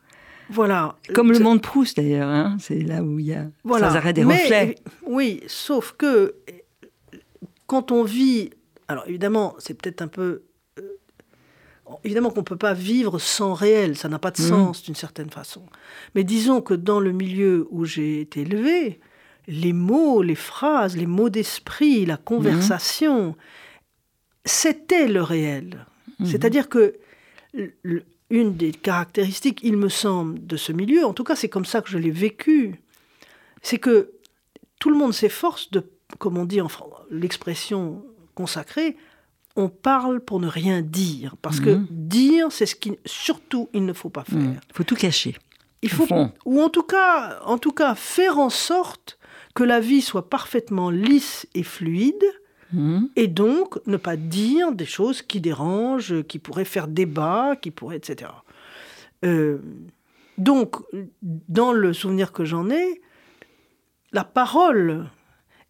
Voilà. 0.49 0.97
Comme 1.13 1.31
le 1.31 1.39
monde 1.39 1.61
Proust, 1.61 1.95
d'ailleurs. 1.97 2.27
hein. 2.29 2.57
C'est 2.59 2.79
là 2.81 3.03
où 3.03 3.19
il 3.19 3.27
y 3.27 3.33
a 3.33 3.47
Voilà. 3.63 3.89
sans 3.89 3.95
arrêt 3.95 4.13
des 4.13 4.25
Mais, 4.25 4.41
reflets. 4.43 4.75
Oui, 5.05 5.41
sauf 5.47 5.93
que 5.97 6.35
quand 7.67 7.91
on 7.91 8.03
vit, 8.03 8.49
alors 8.89 9.05
évidemment, 9.07 9.55
c'est 9.59 9.73
peut-être 9.81 10.01
un 10.01 10.07
peu, 10.09 10.43
euh, 10.77 10.81
évidemment 12.03 12.29
qu'on 12.31 12.43
peut 12.43 12.57
pas 12.57 12.73
vivre 12.73 13.17
sans 13.19 13.53
réel, 13.53 13.95
ça 13.97 14.09
n'a 14.09 14.19
pas 14.19 14.31
de 14.31 14.41
Mhm. 14.41 14.47
sens 14.49 14.83
d'une 14.83 14.95
certaine 14.95 15.29
façon. 15.29 15.63
Mais 16.15 16.23
disons 16.25 16.61
que 16.61 16.73
dans 16.73 16.99
le 16.99 17.11
milieu 17.13 17.67
où 17.69 17.85
j'ai 17.85 18.19
été 18.21 18.41
élevé, 18.41 18.99
les 19.51 19.73
mots, 19.73 20.21
les 20.21 20.35
phrases, 20.35 20.95
les 20.95 21.05
mots 21.05 21.29
d'esprit, 21.29 22.05
la 22.05 22.15
conversation, 22.15 23.35
c'était 24.45 25.07
le 25.07 25.21
réel. 25.21 25.85
Mhm. 26.19 26.25
C'est-à-dire 26.25 26.69
que 26.69 26.95
une 28.29 28.55
des 28.55 28.71
caractéristiques, 28.71 29.59
il 29.61 29.75
me 29.75 29.89
semble, 29.89 30.45
de 30.47 30.55
ce 30.55 30.71
milieu, 30.71 31.05
en 31.05 31.13
tout 31.13 31.25
cas 31.25 31.35
c'est 31.35 31.49
comme 31.49 31.65
ça 31.65 31.81
que 31.81 31.89
je 31.89 31.97
l'ai 31.97 32.11
vécu, 32.11 32.79
c'est 33.61 33.77
que 33.77 34.11
tout 34.79 34.89
le 34.89 34.95
monde 34.97 35.13
s'efforce 35.13 35.69
de, 35.71 35.83
comme 36.17 36.37
on 36.37 36.45
dit 36.45 36.61
en 36.61 36.69
l'expression 37.09 38.05
consacrée, 38.33 38.95
on 39.57 39.67
parle 39.67 40.21
pour 40.21 40.39
ne 40.39 40.47
rien 40.47 40.81
dire. 40.81 41.35
Parce 41.41 41.59
que 41.59 41.71
Mhm. 41.71 41.87
dire, 41.89 42.51
c'est 42.51 42.65
ce 42.65 42.75
qui, 42.75 42.93
surtout, 43.05 43.67
il 43.73 43.85
ne 43.85 43.91
faut 43.91 44.09
pas 44.09 44.23
faire. 44.23 44.39
Il 44.69 44.73
faut 44.73 44.85
tout 44.85 44.95
cacher. 44.95 45.35
Il 45.81 45.91
Au 45.91 45.95
faut, 45.95 46.07
ou 46.45 46.61
en 46.61 46.69
tout 46.69 46.83
cas, 46.83 47.41
en 47.45 47.57
tout 47.57 47.73
cas, 47.73 47.95
faire 47.95 48.39
en 48.39 48.49
sorte 48.49 49.17
que 49.55 49.63
la 49.63 49.79
vie 49.79 50.01
soit 50.01 50.29
parfaitement 50.29 50.89
lisse 50.89 51.47
et 51.55 51.63
fluide, 51.63 52.23
Mhm. 52.73 53.09
et 53.17 53.27
donc 53.27 53.79
ne 53.85 53.97
pas 53.97 54.15
dire 54.15 54.71
des 54.71 54.85
choses 54.85 55.21
qui 55.21 55.41
dérangent, 55.41 56.23
qui 56.23 56.39
pourraient 56.39 56.63
faire 56.63 56.87
débat, 56.87 57.57
qui 57.61 57.69
pourraient, 57.69 57.97
etc. 57.97 58.31
Euh, 59.25 59.57
donc, 60.37 60.77
dans 61.49 61.73
le 61.73 61.91
souvenir 61.91 62.31
que 62.31 62.45
j'en 62.45 62.69
ai, 62.69 63.01
la 64.13 64.23
parole 64.23 65.09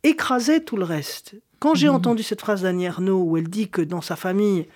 écrasait 0.04 0.62
tout 0.62 0.78
le 0.78 0.84
reste. 0.84 1.36
Quand 1.60 1.74
j'ai 1.76 1.90
entendu 1.90 2.22
cette 2.24 2.42
phrase 2.42 2.62
d'Annie 2.64 2.86
Ernaux 2.86 3.24
où 3.24 3.36
elle 3.38 3.48
dit 3.50 3.68
que 3.70 3.82
dans 3.82 4.02
sa 4.02 4.16
famille, 4.16 4.68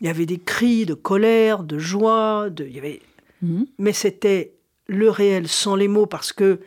il 0.00 0.06
y 0.06 0.10
avait 0.10 0.26
des 0.26 0.38
cris 0.38 0.86
de 0.86 0.94
colère, 0.94 1.62
de 1.64 1.78
joie, 1.78 2.48
de, 2.50 2.64
il 2.64 2.74
y 2.74 2.78
avait 2.78 3.00
Mhm. 3.42 3.66
mais 3.78 3.92
c'était 3.92 4.54
le 4.86 5.10
réel 5.10 5.48
sans 5.48 5.74
les 5.74 5.88
mots 5.88 6.06
parce 6.06 6.32
que 6.32 6.60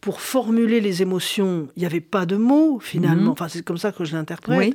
pour 0.00 0.20
formuler 0.20 0.80
les 0.80 1.02
émotions, 1.02 1.68
il 1.76 1.80
n'y 1.80 1.86
avait 1.86 2.00
pas 2.00 2.24
de 2.26 2.36
mots 2.36 2.78
finalement. 2.80 3.22
Mhm. 3.24 3.28
Enfin, 3.30 3.48
c'est 3.48 3.64
comme 3.64 3.78
ça 3.78 3.92
que 3.92 4.04
je 4.04 4.14
l'interprète. 4.16 4.58
Oui. 4.58 4.74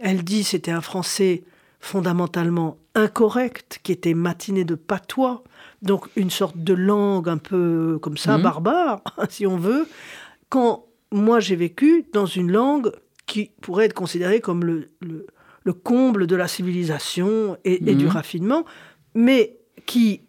Elle 0.00 0.24
dit 0.24 0.42
c'était 0.44 0.70
un 0.70 0.80
français 0.80 1.44
fondamentalement 1.80 2.78
incorrect, 2.94 3.80
qui 3.82 3.92
était 3.92 4.14
matiné 4.14 4.64
de 4.64 4.74
patois, 4.74 5.44
donc 5.82 6.06
une 6.16 6.30
sorte 6.30 6.56
de 6.56 6.72
langue 6.74 7.28
un 7.28 7.36
peu 7.38 7.98
comme 8.00 8.16
ça, 8.16 8.36
Mhm. 8.38 8.42
barbare, 8.42 9.02
si 9.28 9.46
on 9.46 9.56
veut. 9.58 9.86
Quand 10.48 10.86
moi 11.12 11.40
j'ai 11.40 11.56
vécu 11.56 12.06
dans 12.12 12.26
une 12.26 12.50
langue 12.50 12.90
qui 13.26 13.50
pourrait 13.60 13.84
être 13.86 13.94
considérée 13.94 14.40
comme 14.40 14.64
le, 14.64 14.88
le- 15.00 15.26
le 15.64 15.72
comble 15.72 16.26
de 16.26 16.36
la 16.36 16.46
civilisation 16.48 17.56
et, 17.64 17.90
et 17.90 17.94
du 17.94 18.04
Mhm. 18.04 18.10
raffinement, 18.10 18.64
mais 19.14 19.56
qui, 19.86 20.20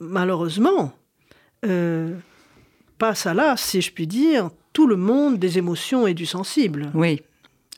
malheureusement, 0.00 0.92
euh, 1.64 2.14
passe 2.98 3.26
à 3.26 3.34
l'as, 3.34 3.56
si 3.56 3.80
je 3.80 3.92
puis 3.92 4.06
dire, 4.06 4.50
tout 4.72 4.86
le 4.86 4.96
monde 4.96 5.38
des 5.38 5.58
émotions 5.58 6.06
et 6.06 6.14
du 6.14 6.26
sensible. 6.26 6.90
Oui, 6.94 7.22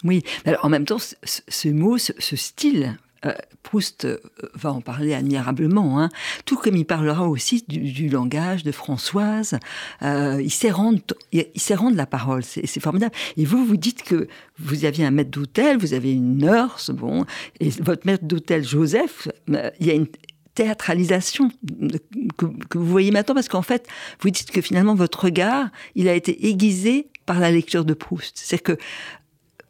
oui. 0.05 0.23
En 0.63 0.69
même 0.69 0.85
temps, 0.85 0.99
ce, 0.99 1.69
mot, 1.69 1.99
ce, 1.99 2.37
style, 2.37 2.99
euh, 3.27 3.33
Proust 3.63 4.07
euh, 4.07 4.19
va 4.55 4.73
en 4.73 4.81
parler 4.81 5.13
admirablement, 5.13 6.01
hein. 6.01 6.09
tout 6.47 6.57
comme 6.57 6.77
il 6.77 6.87
parlera 6.87 7.29
aussi 7.29 7.63
du, 7.69 8.09
langage 8.09 8.65
de 8.65 8.73
Françoise. 8.73 9.59
Euh, 10.03 10.41
il 10.43 10.51
sait 10.51 10.71
rendre, 10.71 11.01
il, 11.33 11.47
sait 11.57 11.75
rendre 11.75 11.97
la 11.97 12.07
parole, 12.07 12.43
c'est 12.43 12.81
formidable. 12.81 13.15
Et 13.37 13.45
vous, 13.45 13.65
vous 13.65 13.77
dites 13.77 14.03
que 14.03 14.27
vous 14.59 14.87
aviez 14.87 15.05
un 15.05 15.11
maître 15.11 15.31
d'hôtel, 15.31 15.77
vous 15.77 15.93
avez 15.93 16.13
une 16.13 16.39
nurse, 16.39 16.91
bon, 16.91 17.27
et 17.61 17.69
votre 17.69 18.07
maître 18.07 18.25
d'hôtel 18.25 18.65
Joseph, 18.67 19.29
il 19.49 19.87
y 19.87 19.91
a 19.91 19.95
une 19.95 20.07
théâtralisation 20.61 21.51
que, 22.37 22.77
vous 22.77 22.85
voyez 22.85 23.11
maintenant 23.11 23.35
parce 23.35 23.49
qu'en 23.49 23.63
fait, 23.63 23.87
vous 24.21 24.29
dites 24.29 24.51
que 24.51 24.61
finalement 24.61 24.95
votre 24.95 25.25
regard, 25.25 25.71
il 25.95 26.07
a 26.07 26.15
été 26.15 26.49
aiguisé 26.49 27.09
par 27.25 27.41
la 27.41 27.51
lecture 27.51 27.87
de 27.87 27.95
Proust. 27.95 28.35
C'est 28.37 28.59
que 28.59 28.77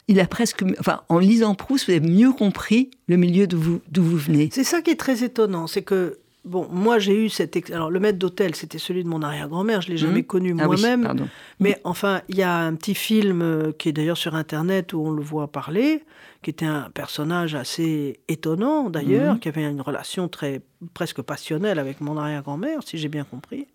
il 0.09 0.19
a 0.19 0.27
presque, 0.27 0.65
en 1.09 1.19
lisant 1.21 1.55
Proust, 1.55 1.87
vous 1.87 1.93
avez 1.93 2.01
mieux 2.01 2.33
compris 2.33 2.91
le 3.07 3.17
milieu 3.17 3.47
d'où 3.47 3.61
vous, 3.61 3.81
vous 3.95 4.17
venez. 4.17 4.49
C'est 4.53 4.65
ça 4.65 4.83
qui 4.83 4.91
est 4.91 4.99
très 4.99 5.23
étonnant, 5.23 5.69
c'est 5.69 5.83
que, 5.83 6.19
bon, 6.45 6.67
moi 6.71 6.99
j'ai 6.99 7.15
eu 7.25 7.29
cet... 7.29 7.57
ex- 7.57 7.71
Alors 7.71 7.91
le 7.91 8.01
maître 8.01 8.19
d'hôtel, 8.19 8.55
c'était 8.55 8.79
celui 8.79 9.05
de 9.05 9.09
mon 9.09 9.23
arrière-grand-mère, 9.23 9.81
je 9.83 9.89
l'ai 9.89 9.97
jamais 9.97 10.21
Mhm. 10.21 10.25
connu 10.25 10.57
Ah 10.59 10.67
moi-même. 10.67 11.27
Mais 11.61 11.81
enfin, 11.85 12.23
il 12.29 12.37
y 12.37 12.43
a 12.43 12.57
un 12.57 12.75
petit 12.75 12.95
film 12.95 13.43
euh, 13.43 13.73
qui 13.73 13.89
est 13.89 13.93
d'ailleurs 13.93 14.17
sur 14.17 14.35
Internet 14.35 14.93
où 14.93 15.01
on 15.01 15.11
le 15.11 15.23
voit 15.23 15.49
parler, 15.49 16.03
qui 16.43 16.51
était 16.51 16.67
un 16.67 16.89
personnage 16.95 17.55
assez 17.55 18.21
étonnant 18.29 18.91
d'ailleurs, 18.91 19.35
Mhm. 19.35 19.41
qui 19.41 19.49
avait 19.49 19.65
une 19.65 19.81
relation 19.81 20.29
très 20.29 20.63
presque 20.95 21.21
passionnelle 21.23 21.79
avec 21.79 22.01
mon 22.01 22.17
arrière-grand-mère, 22.17 22.83
si 22.85 22.97
j'ai 22.99 23.09
bien 23.09 23.25
compris. 23.25 23.67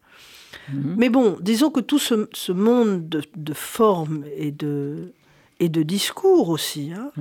Mhm. 0.73 0.95
Mais 0.97 1.09
bon, 1.09 1.37
disons 1.41 1.69
que 1.69 1.81
tout 1.81 1.99
ce, 1.99 2.27
ce 2.33 2.51
monde 2.51 3.07
de, 3.09 3.21
de 3.35 3.53
formes 3.53 4.23
et 4.37 4.51
de, 4.51 5.11
et 5.59 5.69
de 5.69 5.83
discours 5.83 6.49
aussi, 6.49 6.91
hein, 6.95 7.11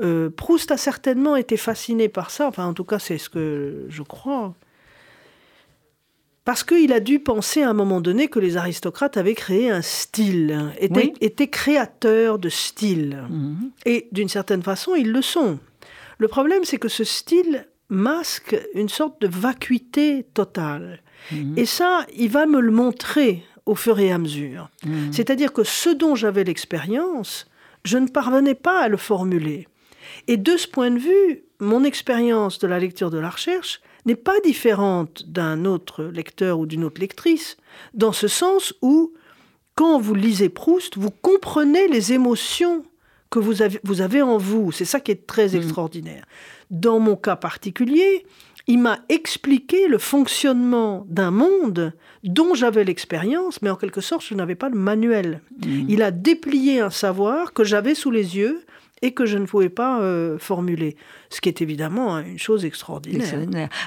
euh, 0.00 0.30
Proust 0.30 0.70
a 0.72 0.76
certainement 0.76 1.36
été 1.36 1.56
fasciné 1.56 2.08
par 2.08 2.30
ça, 2.30 2.48
enfin 2.48 2.64
en 2.66 2.72
tout 2.74 2.84
cas 2.84 2.98
c'est 2.98 3.18
ce 3.18 3.28
que 3.28 3.84
je 3.88 4.02
crois. 4.02 4.54
Parce 6.46 6.62
qu'il 6.62 6.92
a 6.92 7.00
dû 7.00 7.18
penser 7.18 7.62
à 7.62 7.70
un 7.70 7.72
moment 7.74 8.00
donné 8.00 8.28
que 8.28 8.38
les 8.38 8.56
aristocrates 8.56 9.16
avaient 9.16 9.34
créé 9.34 9.68
un 9.68 9.82
style, 9.82 10.52
hein, 10.52 10.72
étaient, 10.78 11.06
Oui. 11.06 11.12
étaient 11.20 11.48
créateurs 11.48 12.38
de 12.38 12.48
style. 12.48 13.24
Mhm. 13.28 13.70
Et 13.84 14.08
d'une 14.12 14.28
certaine 14.28 14.62
façon, 14.62 14.94
ils 14.94 15.10
le 15.10 15.22
sont. 15.22 15.58
Le 16.18 16.28
problème, 16.28 16.62
c'est 16.62 16.78
que 16.78 16.88
ce 16.88 17.02
style 17.02 17.66
masque 17.88 18.56
une 18.74 18.88
sorte 18.88 19.20
de 19.20 19.26
vacuité 19.26 20.24
totale. 20.34 21.02
Mhm. 21.32 21.54
Et 21.58 21.66
ça, 21.66 22.06
il 22.16 22.30
va 22.30 22.46
me 22.46 22.60
le 22.60 22.70
montrer 22.70 23.42
au 23.66 23.74
fur 23.74 23.98
et 23.98 24.12
à 24.12 24.18
mesure. 24.18 24.70
Mhm. 24.84 25.12
C'est-à-dire 25.12 25.52
que 25.52 25.64
ce 25.64 25.90
dont 25.90 26.14
j'avais 26.14 26.44
l'expérience, 26.44 27.48
je 27.84 27.98
ne 27.98 28.06
parvenais 28.06 28.54
pas 28.54 28.82
à 28.82 28.88
le 28.88 28.96
formuler. 28.96 29.66
Et 30.28 30.36
de 30.36 30.56
ce 30.56 30.68
point 30.68 30.92
de 30.92 31.00
vue, 31.00 31.42
mon 31.58 31.82
expérience 31.82 32.60
de 32.60 32.68
la 32.68 32.78
lecture 32.78 33.10
de 33.10 33.18
la 33.18 33.30
recherche 33.30 33.80
n'est 34.06 34.14
pas 34.16 34.38
différente 34.44 35.24
d'un 35.28 35.64
autre 35.64 36.04
lecteur 36.04 36.58
ou 36.58 36.66
d'une 36.66 36.84
autre 36.84 37.00
lectrice, 37.00 37.56
dans 37.94 38.12
ce 38.12 38.28
sens 38.28 38.72
où, 38.82 39.12
quand 39.74 39.98
vous 40.00 40.14
lisez 40.14 40.48
Proust, 40.48 40.96
vous 40.96 41.10
comprenez 41.10 41.88
les 41.88 42.12
émotions 42.12 42.84
que 43.30 43.38
vous 43.40 43.60
avez, 43.62 43.80
vous 43.84 44.00
avez 44.00 44.22
en 44.22 44.38
vous. 44.38 44.72
C'est 44.72 44.84
ça 44.84 45.00
qui 45.00 45.10
est 45.10 45.26
très 45.26 45.48
Mhm. 45.50 45.56
extraordinaire. 45.56 46.24
Dans 46.70 46.98
mon 47.00 47.16
cas 47.16 47.36
particulier, 47.36 48.24
il 48.68 48.78
m'a 48.78 48.98
expliqué 49.08 49.86
le 49.88 49.98
fonctionnement 49.98 51.04
d'un 51.08 51.30
monde 51.30 51.92
dont 52.24 52.54
j'avais 52.54 52.84
l'expérience, 52.84 53.62
mais 53.62 53.70
en 53.70 53.76
quelque 53.76 54.00
sorte, 54.00 54.24
je 54.26 54.34
n'avais 54.34 54.54
pas 54.56 54.68
le 54.68 54.78
manuel. 54.78 55.40
Mhm. 55.64 55.86
Il 55.88 56.02
a 56.02 56.10
déplié 56.10 56.80
un 56.80 56.90
savoir 56.90 57.52
que 57.52 57.62
j'avais 57.64 57.94
sous 57.94 58.10
les 58.10 58.36
yeux 58.36 58.64
et 59.02 59.12
que 59.12 59.26
je 59.26 59.36
ne 59.38 59.46
pouvais 59.46 59.68
pas 59.68 60.00
euh, 60.00 60.38
formuler. 60.38 60.96
Ce 61.30 61.40
qui 61.40 61.48
est 61.48 61.60
évidemment 61.60 62.16
hein, 62.16 62.24
une 62.24 62.38
chose 62.38 62.64
extraordinaire. 62.64 63.26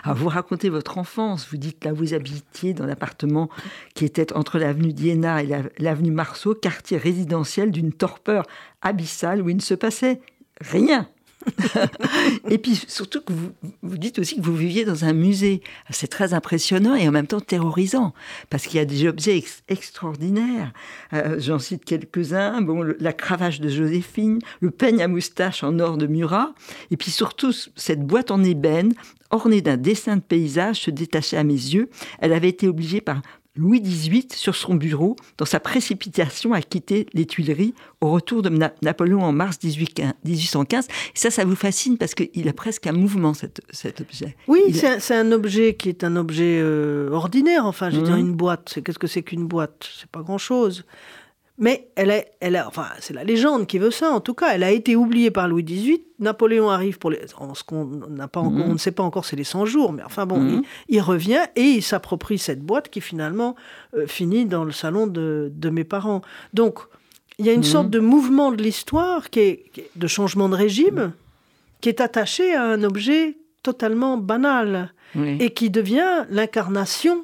Alors, 0.03 0.17
vous 0.17 0.27
racontez 0.29 0.69
votre 0.69 0.97
enfance. 0.97 1.47
Vous 1.49 1.57
dites 1.57 1.83
là, 1.83 1.93
vous 1.93 2.13
habitiez 2.13 2.73
dans 2.73 2.85
l'appartement 2.85 3.49
qui 3.95 4.05
était 4.05 4.33
entre 4.33 4.59
l'avenue 4.59 4.93
d'Iéna 4.93 5.41
et 5.43 5.47
la- 5.47 5.63
l'avenue 5.79 6.11
Marceau, 6.11 6.53
quartier 6.53 6.97
résidentiel 6.97 7.71
d'une 7.71 7.91
torpeur 7.91 8.45
abyssale 8.81 9.41
où 9.41 9.49
il 9.49 9.55
ne 9.55 9.61
se 9.61 9.73
passait 9.73 10.21
rien. 10.61 11.07
et 12.49 12.57
puis 12.57 12.75
surtout 12.87 13.21
que 13.21 13.33
vous, 13.81 13.97
dites 13.97 14.19
aussi 14.19 14.37
que 14.37 14.41
vous 14.41 14.55
viviez 14.55 14.85
dans 14.85 15.05
un 15.05 15.13
musée. 15.13 15.61
C'est 15.89 16.07
très 16.07 16.33
impressionnant 16.33 16.95
et 16.95 17.07
en 17.07 17.11
même 17.11 17.27
temps 17.27 17.39
terrorisant 17.39 18.13
parce 18.49 18.65
qu'il 18.67 18.77
y 18.77 18.81
a 18.81 18.85
des 18.85 19.07
objets 19.07 19.37
ex- 19.37 19.63
extraordinaires. 19.67 20.73
Euh, 21.13 21.39
J'en 21.39 21.59
cite 21.59 21.85
quelques-uns. 21.85 22.61
Bon, 22.61 22.83
la 22.99 23.13
cravache 23.13 23.59
de 23.61 23.69
Joséphine, 23.69 24.39
le 24.59 24.71
peigne 24.71 25.01
à 25.01 25.07
moustache 25.07 25.63
en 25.63 25.79
or 25.79 25.97
de 25.97 26.07
Murat, 26.07 26.53
et 26.91 26.97
puis 26.97 27.11
surtout 27.11 27.53
cette 27.75 28.05
boîte 28.05 28.31
en 28.31 28.43
ébène 28.43 28.93
ornée 29.31 29.61
d'un 29.61 29.77
dessin 29.77 30.17
de 30.17 30.21
paysage 30.21 30.81
se 30.81 30.91
détachait 30.91 31.37
à 31.37 31.43
mes 31.43 31.53
yeux. 31.53 31.89
Elle 32.19 32.33
avait 32.33 32.49
été 32.49 32.67
obligée 32.67 33.01
par 33.01 33.21
Louis 33.55 33.81
XVIII 33.81 34.27
sur 34.33 34.55
son 34.55 34.75
bureau 34.75 35.15
dans 35.37 35.45
sa 35.45 35.59
précipitation 35.59 36.53
à 36.53 36.61
quitter 36.61 37.07
les 37.13 37.25
Tuileries 37.25 37.73
au 37.99 38.11
retour 38.11 38.41
de 38.41 38.49
Napoléon 38.81 39.21
en 39.21 39.31
mars 39.31 39.57
1815. 39.63 40.87
Et 40.87 40.89
ça, 41.15 41.31
ça 41.31 41.45
vous 41.45 41.55
fascine 41.55 41.97
parce 41.97 42.13
qu'il 42.13 42.47
a 42.47 42.53
presque 42.53 42.87
un 42.87 42.93
mouvement, 42.93 43.33
cet, 43.33 43.61
objet. 44.01 44.35
Oui, 44.47 44.61
c'est 44.73 45.15
un, 45.15 45.31
objet 45.31 45.75
qui 45.75 45.89
est 45.89 46.03
un 46.03 46.15
objet 46.15 46.59
euh, 46.61 47.09
ordinaire. 47.11 47.65
Enfin, 47.65 47.89
je 47.89 47.97
veux 47.97 48.03
dire, 48.03 48.15
mmh. 48.15 48.19
une 48.19 48.35
boîte, 48.35 48.79
qu'est-ce 48.83 48.99
que 48.99 49.07
c'est 49.07 49.23
qu'une 49.23 49.47
boîte? 49.47 49.89
C'est 49.99 50.09
pas 50.09 50.21
grand-chose. 50.21 50.85
Mais 51.61 51.89
elle 51.95 52.09
est, 52.09 52.31
elle 52.39 52.55
a, 52.55 52.65
enfin, 52.67 52.87
c'est 52.99 53.13
la 53.13 53.25
légende 53.25 53.67
qui 53.67 53.79
veut 53.79 53.91
ça. 53.91 54.11
En 54.11 54.21
tout 54.21 54.33
cas, 54.33 54.51
elle 54.53 54.63
a 54.63 54.71
été 54.71 54.95
oubliée 54.95 55.29
par 55.29 55.49
Louis 55.49 55.63
XVIII. 55.63 56.01
Napoléon 56.19 56.69
arrive 56.69 56.97
pour 56.97 57.11
les, 57.11 57.19
ce 57.27 57.63
qu'on 57.63 57.85
n'a 57.85 58.29
pas, 58.29 58.39
encore, 58.39 58.51
mhm. 58.53 58.69
on 58.69 58.73
ne 58.73 58.77
sait 58.77 58.93
pas 58.93 59.03
encore, 59.03 59.25
c'est 59.25 59.35
les 59.35 59.43
100 59.43 59.65
jours. 59.65 59.91
Mais 59.91 60.01
enfin 60.03 60.25
bon, 60.25 60.39
mhm. 60.39 60.61
il, 60.87 61.01
revient 61.01 61.41
et 61.57 61.63
il 61.63 61.83
s'approprie 61.83 62.37
cette 62.37 62.61
boîte 62.61 62.87
qui 62.87 63.01
finalement 63.01 63.57
euh, 63.93 64.07
finit 64.07 64.45
dans 64.45 64.63
le 64.63 64.71
salon 64.71 65.05
de, 65.05 65.51
mes 65.69 65.83
parents. 65.83 66.21
Donc, 66.53 66.79
il 67.39 67.45
y 67.45 67.49
a 67.49 67.53
une 67.53 67.59
mhm. 67.59 67.65
sorte 67.65 67.89
de 67.89 67.99
mouvement 67.99 68.53
de 68.53 68.63
l'histoire 68.63 69.29
qui 69.29 69.39
est, 69.41 69.65
de 69.97 70.07
changement 70.07 70.47
de 70.47 70.55
régime 70.55 71.11
qui 71.81 71.89
est 71.89 72.01
attaché 72.01 72.53
à 72.55 72.63
un 72.63 72.83
objet 72.83 73.37
totalement 73.63 74.17
banal 74.17 74.93
et 75.15 75.49
qui 75.51 75.69
devient 75.69 76.25
l'incarnation 76.29 77.23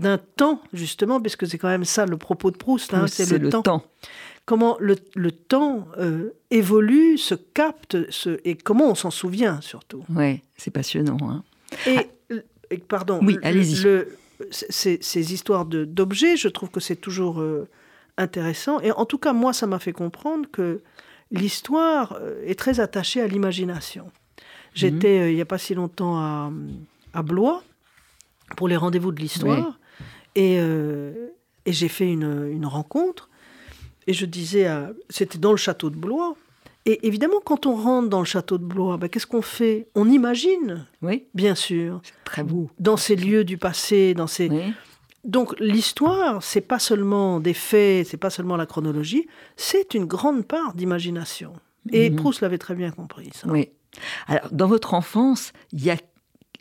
d'un 0.00 0.18
temps, 0.18 0.62
justement, 0.72 1.20
puisque 1.20 1.46
c'est 1.46 1.58
quand 1.58 1.68
même 1.68 1.84
ça 1.84 2.06
le 2.06 2.16
propos 2.16 2.50
de 2.50 2.56
Proust, 2.56 2.94
hein, 2.94 3.06
c'est 3.06 3.38
le, 3.38 3.50
temps. 3.50 3.84
Comment 4.46 4.76
le, 4.80 4.96
temps 5.30 5.86
euh, 5.98 6.30
évolue, 6.50 7.18
se 7.18 7.34
capte, 7.34 7.96
et 8.44 8.56
comment 8.56 8.90
on 8.90 8.94
s'en 8.94 9.10
souvient 9.10 9.60
surtout. 9.60 10.04
Oui, 10.08 10.40
c'est 10.56 10.70
passionnant. 10.70 11.18
Hein. 11.22 11.44
Et, 11.86 12.78
pardon, 12.78 13.20
oui, 13.22 13.38
allez-y. 13.42 14.06
Ces, 14.50 15.32
histoires 15.34 15.66
d'objets, 15.66 16.36
je 16.36 16.48
trouve 16.48 16.70
que 16.70 16.80
c'est 16.80 16.96
toujours 16.96 17.40
euh, 17.40 17.68
intéressant. 18.16 18.80
Et 18.80 18.90
en 18.90 19.04
tout 19.04 19.18
cas, 19.18 19.34
moi, 19.34 19.52
ça 19.52 19.66
m'a 19.66 19.78
fait 19.78 19.92
comprendre 19.92 20.48
que 20.50 20.80
l'histoire 21.30 22.16
euh, 22.20 22.42
est 22.46 22.58
très 22.58 22.80
attachée 22.80 23.20
à 23.20 23.26
l'imagination. 23.26 24.10
J'étais, 24.72 25.20
mhm. 25.20 25.28
il 25.28 25.34
n'y 25.34 25.40
a 25.42 25.46
pas 25.46 25.58
si 25.58 25.74
longtemps, 25.74 26.18
à, 26.18 26.50
à 27.12 27.22
Blois 27.22 27.62
pour 28.56 28.66
les 28.66 28.76
rendez-vous 28.76 29.12
de 29.12 29.20
l'histoire. 29.20 29.78
Euh, 30.38 31.28
et, 31.66 31.72
j'ai 31.72 31.88
fait 31.88 32.10
une, 32.10 32.66
rencontre. 32.66 33.28
Et 34.06 34.12
je 34.12 34.26
disais, 34.26 34.66
c'était 35.08 35.38
dans 35.38 35.50
le 35.50 35.56
château 35.56 35.90
de 35.90 35.96
Blois. 35.96 36.36
Et 36.86 37.06
évidemment, 37.06 37.40
quand 37.44 37.66
on 37.66 37.74
rentre 37.74 38.08
dans 38.08 38.20
le 38.20 38.24
château 38.24 38.56
de 38.56 38.64
Blois, 38.64 38.96
ben, 38.96 39.08
qu'est-ce 39.08 39.26
qu'on 39.26 39.42
fait? 39.42 39.88
On 39.94 40.08
imagine, 40.08 40.86
oui. 41.02 41.26
bien 41.34 41.54
sûr. 41.54 42.00
très 42.24 42.42
beau. 42.42 42.70
Dans 42.78 42.96
ces 42.96 43.16
lieux 43.16 43.44
du 43.44 43.58
passé, 43.58 44.14
dans 44.14 44.26
ces. 44.26 44.50
Donc 45.24 45.54
l'histoire, 45.60 46.42
c'est 46.42 46.62
pas 46.62 46.78
seulement 46.78 47.40
des 47.40 47.52
faits, 47.52 48.06
c'est 48.06 48.16
pas 48.16 48.30
seulement 48.30 48.56
la 48.56 48.64
chronologie, 48.64 49.28
c'est 49.56 49.92
une 49.92 50.06
grande 50.06 50.46
part 50.46 50.72
d'imagination. 50.72 51.52
Et 51.92 52.08
mhm. 52.08 52.16
Proust 52.16 52.40
l'avait 52.40 52.58
très 52.58 52.74
bien 52.74 52.90
compris. 52.90 53.28
Ça. 53.34 53.46
Oui. 53.46 53.68
Alors, 54.26 54.48
dans 54.50 54.66
votre 54.66 54.94
enfance, 54.94 55.52
il 55.72 55.84
y 55.84 55.90
a 55.90 55.96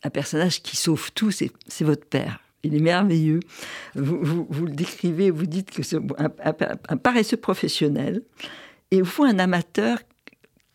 un 0.03 0.09
personnage 0.09 0.61
qui 0.61 0.75
sauve 0.75 1.11
tout, 1.13 1.31
c'est 1.31 1.51
votre 1.81 2.05
père. 2.05 2.39
Il 2.63 2.75
est 2.75 2.81
merveilleux. 2.81 3.39
Vous, 3.95 4.65
le 4.65 4.71
décrivez, 4.71 5.31
vous 5.31 5.45
dites 5.45 5.71
que 5.71 5.83
c'est 5.83 5.97
un, 5.97 6.97
paresseux 6.97 7.37
professionnel 7.37 8.21
et 8.91 9.03
fond 9.03 9.23
un 9.23 9.39
amateur 9.39 9.99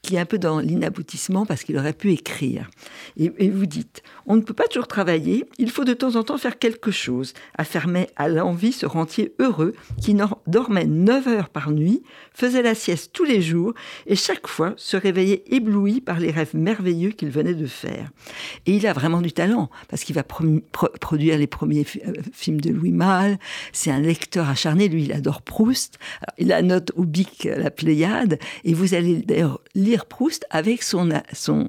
qui 0.05 0.17
est 0.17 0.19
un 0.19 0.27
peu 0.27 0.39
dans 0.39 0.61
l'inaboutissement 0.61 1.47
parce 1.47 1.65
qu'il 1.65 1.79
aurait 1.79 1.95
pu 1.95 2.13
écrire. 2.13 2.69
Et, 3.17 3.49
vous 3.49 3.65
dites, 3.65 4.03
on 4.27 4.37
ne 4.37 4.43
peut 4.43 4.53
pas 4.53 4.69
toujours 4.69 4.87
travailler, 4.87 5.47
il 5.59 5.71
faut 5.71 5.85
de 5.85 5.95
temps 5.95 6.17
en 6.17 6.23
temps 6.23 6.37
faire 6.37 6.59
quelque 6.59 6.91
chose, 6.91 7.33
affirmait 7.57 8.11
à 8.17 8.29
l'envie 8.29 8.73
ce 8.73 8.85
rentier 8.85 9.35
heureux 9.39 9.73
qui 10.03 10.15
dormait 10.47 10.85
9 10.85 11.29
heures 11.29 11.49
par 11.49 11.71
nuit, 11.71 12.03
faisait 12.35 12.63
la 12.63 12.75
sieste 12.75 13.13
tous 13.15 13.25
les 13.25 13.41
jours 13.41 13.73
et 14.07 14.15
chaque 14.15 14.47
fois 14.47 14.75
se 14.77 14.97
réveillait 14.99 15.43
ébloui 15.47 16.03
par 16.03 16.21
les 16.21 16.31
rêves 16.31 16.55
merveilleux 16.55 17.11
qu'il 17.11 17.31
venait 17.31 17.55
de 17.55 17.67
faire. 17.67 18.11
Et 18.67 18.77
il 18.77 18.87
a 18.87 18.93
vraiment 18.93 19.23
du 19.23 19.33
talent 19.33 19.71
parce 19.89 20.05
qu'il 20.05 20.15
va 20.15 20.23
produire 20.23 21.39
les 21.39 21.47
premiers 21.47 21.87
euh, 22.07 22.13
films 22.33 22.61
de 22.61 22.71
Louis 22.71 22.93
Malle, 22.93 23.39
c'est 23.73 23.91
un 23.91 24.01
lecteur 24.01 24.51
acharné, 24.51 24.89
lui 24.89 25.05
il 25.05 25.13
adore 25.13 25.41
Proust, 25.41 25.99
il 26.37 26.53
a 26.53 26.61
note 26.61 26.93
au 26.95 27.05
bic 27.05 27.49
la 27.57 27.71
Pléiade 27.71 28.39
et 28.65 28.75
vous 28.75 28.93
allez 28.93 29.17
d'ailleurs 29.17 29.61
lire 29.75 29.94
Proust 30.03 30.45
avec 30.51 30.83
son, 30.83 31.09
son, 31.33 31.69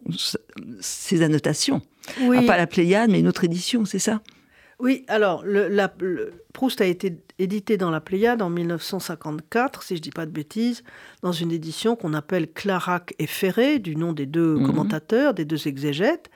ses 0.79 1.21
annotations. 1.21 1.81
Oui. 2.21 2.37
Ah, 2.39 2.43
pas 2.45 2.57
la 2.57 2.67
Pléiade, 2.67 3.09
mais 3.09 3.19
une 3.19 3.27
autre 3.27 3.43
édition, 3.43 3.85
c'est 3.85 3.99
ça? 3.99 4.21
Oui, 4.79 5.05
alors, 5.07 5.43
le, 5.45 5.69
la, 5.69 5.91
Proust 6.53 6.81
a 6.81 6.85
été 6.85 7.17
édité 7.39 7.77
dans 7.77 7.91
la 7.91 8.01
Pléiade 8.01 8.41
en 8.41 8.49
1954, 8.49 9.83
si 9.83 9.95
je 9.95 9.99
ne 9.99 10.03
dis 10.03 10.09
pas 10.09 10.25
de 10.25 10.31
bêtises, 10.31 10.83
dans 11.21 11.31
une 11.31 11.51
édition 11.51 11.95
qu'on 11.95 12.13
appelle 12.13 12.51
Clarac 12.51 13.13
et 13.17 13.27
Ferré, 13.27 13.79
du 13.79 13.95
nom 13.95 14.11
des 14.11 14.25
deux 14.25 14.55
mhm. 14.55 14.65
commentateurs, 14.65 15.33
des 15.33 15.45
deux 15.45 15.67
exégètes, 15.67 16.29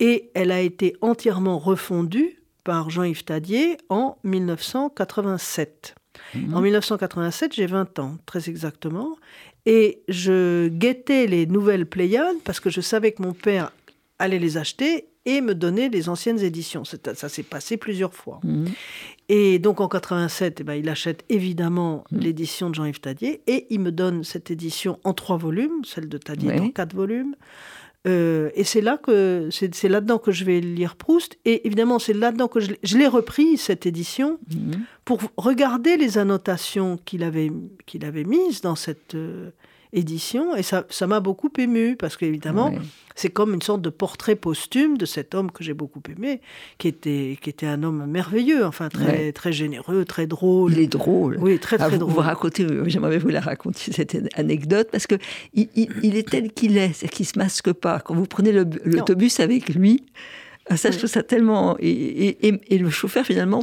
et 0.00 0.30
elle 0.34 0.50
a 0.50 0.60
été 0.60 0.96
entièrement 1.02 1.58
refondue 1.58 2.38
par 2.64 2.90
Jean-Yves 2.90 3.24
Tadier 3.24 3.76
en 3.88 4.16
1987. 4.24 5.94
Mhm. 6.34 6.54
En 6.54 6.60
1987, 6.60 7.52
j'ai 7.54 7.66
20 7.66 7.98
ans, 7.98 8.16
très 8.24 8.48
exactement. 8.48 9.16
Et 9.66 10.02
je 10.08 10.68
guettais 10.68 11.26
les 11.26 11.46
nouvelles 11.46 11.86
Pléiades 11.86 12.36
parce 12.44 12.60
que 12.60 12.70
je 12.70 12.80
savais 12.80 13.12
que 13.12 13.22
mon 13.22 13.32
père 13.32 13.72
allait 14.18 14.38
les 14.38 14.56
acheter 14.56 15.06
et 15.24 15.40
me 15.40 15.54
donner 15.54 15.88
les 15.88 16.08
anciennes 16.08 16.40
éditions. 16.40 16.82
Ça 16.84 17.28
s'est 17.28 17.42
passé 17.42 17.76
plusieurs 17.76 18.12
fois. 18.12 18.40
Mmh. 18.42 18.66
Et 19.28 19.58
donc 19.58 19.80
en 19.80 19.88
87, 19.88 20.60
eh 20.60 20.64
ben, 20.64 20.74
il 20.74 20.88
achète 20.88 21.24
évidemment 21.28 22.04
mmh. 22.10 22.18
l'édition 22.18 22.70
de 22.70 22.74
Jean-Yves 22.74 23.00
Tadier 23.00 23.40
et 23.46 23.66
il 23.70 23.80
me 23.80 23.92
donne 23.92 24.24
cette 24.24 24.50
édition 24.50 24.98
en 25.04 25.14
trois 25.14 25.36
volumes, 25.36 25.84
celle 25.84 26.08
de 26.08 26.18
Tadier 26.18 26.58
en 26.58 26.70
quatre 26.70 26.94
volumes. 26.94 27.36
Euh, 28.08 28.50
et 28.54 28.64
c'est 28.64 28.80
là 28.80 28.98
que 28.98 29.48
c'est 29.52 29.88
là-dedans 29.88 30.18
que 30.18 30.32
je 30.32 30.44
vais 30.44 30.60
lire 30.60 30.96
Proust. 30.96 31.38
Et 31.44 31.66
évidemment, 31.66 31.98
c'est 31.98 32.12
là-dedans 32.12 32.48
que 32.48 32.58
je, 32.60 32.96
l'ai 32.96 33.06
repris 33.06 33.56
cette 33.56 33.86
édition 33.86 34.38
mhm. 34.52 34.84
pour 35.04 35.20
regarder 35.36 35.96
les 35.96 36.18
annotations 36.18 36.98
qu'il 37.04 37.22
avait 37.22 37.52
qu'il 37.86 38.04
avait 38.04 38.24
mises 38.24 38.60
dans 38.60 38.74
cette 38.74 39.14
euh, 39.14 39.50
édition. 39.92 40.54
Et 40.56 40.62
ça 40.62 40.84
ça 40.90 41.06
m'a 41.06 41.20
beaucoup 41.20 41.50
ému 41.58 41.96
parce 41.96 42.16
qu'évidemment, 42.16 42.72
c'est 43.14 43.30
comme 43.30 43.54
une 43.54 43.62
sorte 43.62 43.82
de 43.82 43.90
portrait 43.90 44.36
posthume 44.36 44.96
de 44.96 45.06
cet 45.06 45.34
homme 45.34 45.50
que 45.50 45.62
j'ai 45.62 45.74
beaucoup 45.74 46.02
aimé, 46.10 46.40
qui 46.78 46.88
était, 46.88 47.38
qui 47.40 47.50
était 47.50 47.66
un 47.66 47.82
homme 47.82 48.06
merveilleux, 48.06 48.64
enfin 48.64 48.88
très, 48.88 49.32
très 49.32 49.52
généreux, 49.52 50.04
très 50.04 50.26
drôle. 50.26 50.72
Il 50.72 50.78
est 50.78 50.86
drôle. 50.86 51.36
Oui, 51.40 51.58
très 51.58 51.78
très 51.78 51.94
ah, 51.94 51.98
drôle. 51.98 52.12
Vous, 52.12 52.20
racontez, 52.20 52.66
j'aimerais 52.86 53.18
vous 53.18 53.28
la 53.28 53.40
raconter 53.40 53.92
cette 53.92 54.16
anecdote 54.34 54.88
parce 54.90 55.06
que 55.06 55.16
il, 55.54 55.68
il, 55.74 56.16
est 56.16 56.28
tel 56.28 56.52
qu'il 56.52 56.78
est, 56.78 56.92
c'est 56.94 57.08
qu'il 57.08 57.26
se 57.26 57.38
masque 57.38 57.72
pas. 57.72 58.00
Quand 58.00 58.14
vous 58.14 58.26
prenez 58.26 58.52
l'autobus 58.52 59.40
avec 59.40 59.68
lui, 59.74 60.04
ah, 60.68 60.76
ça 60.76 60.90
je 60.90 60.98
trouve 60.98 61.10
ça 61.10 61.22
tellement 61.22 61.76
et, 61.80 62.38
et, 62.68 62.78
le 62.78 62.90
chauffeur 62.90 63.26
finalement 63.26 63.62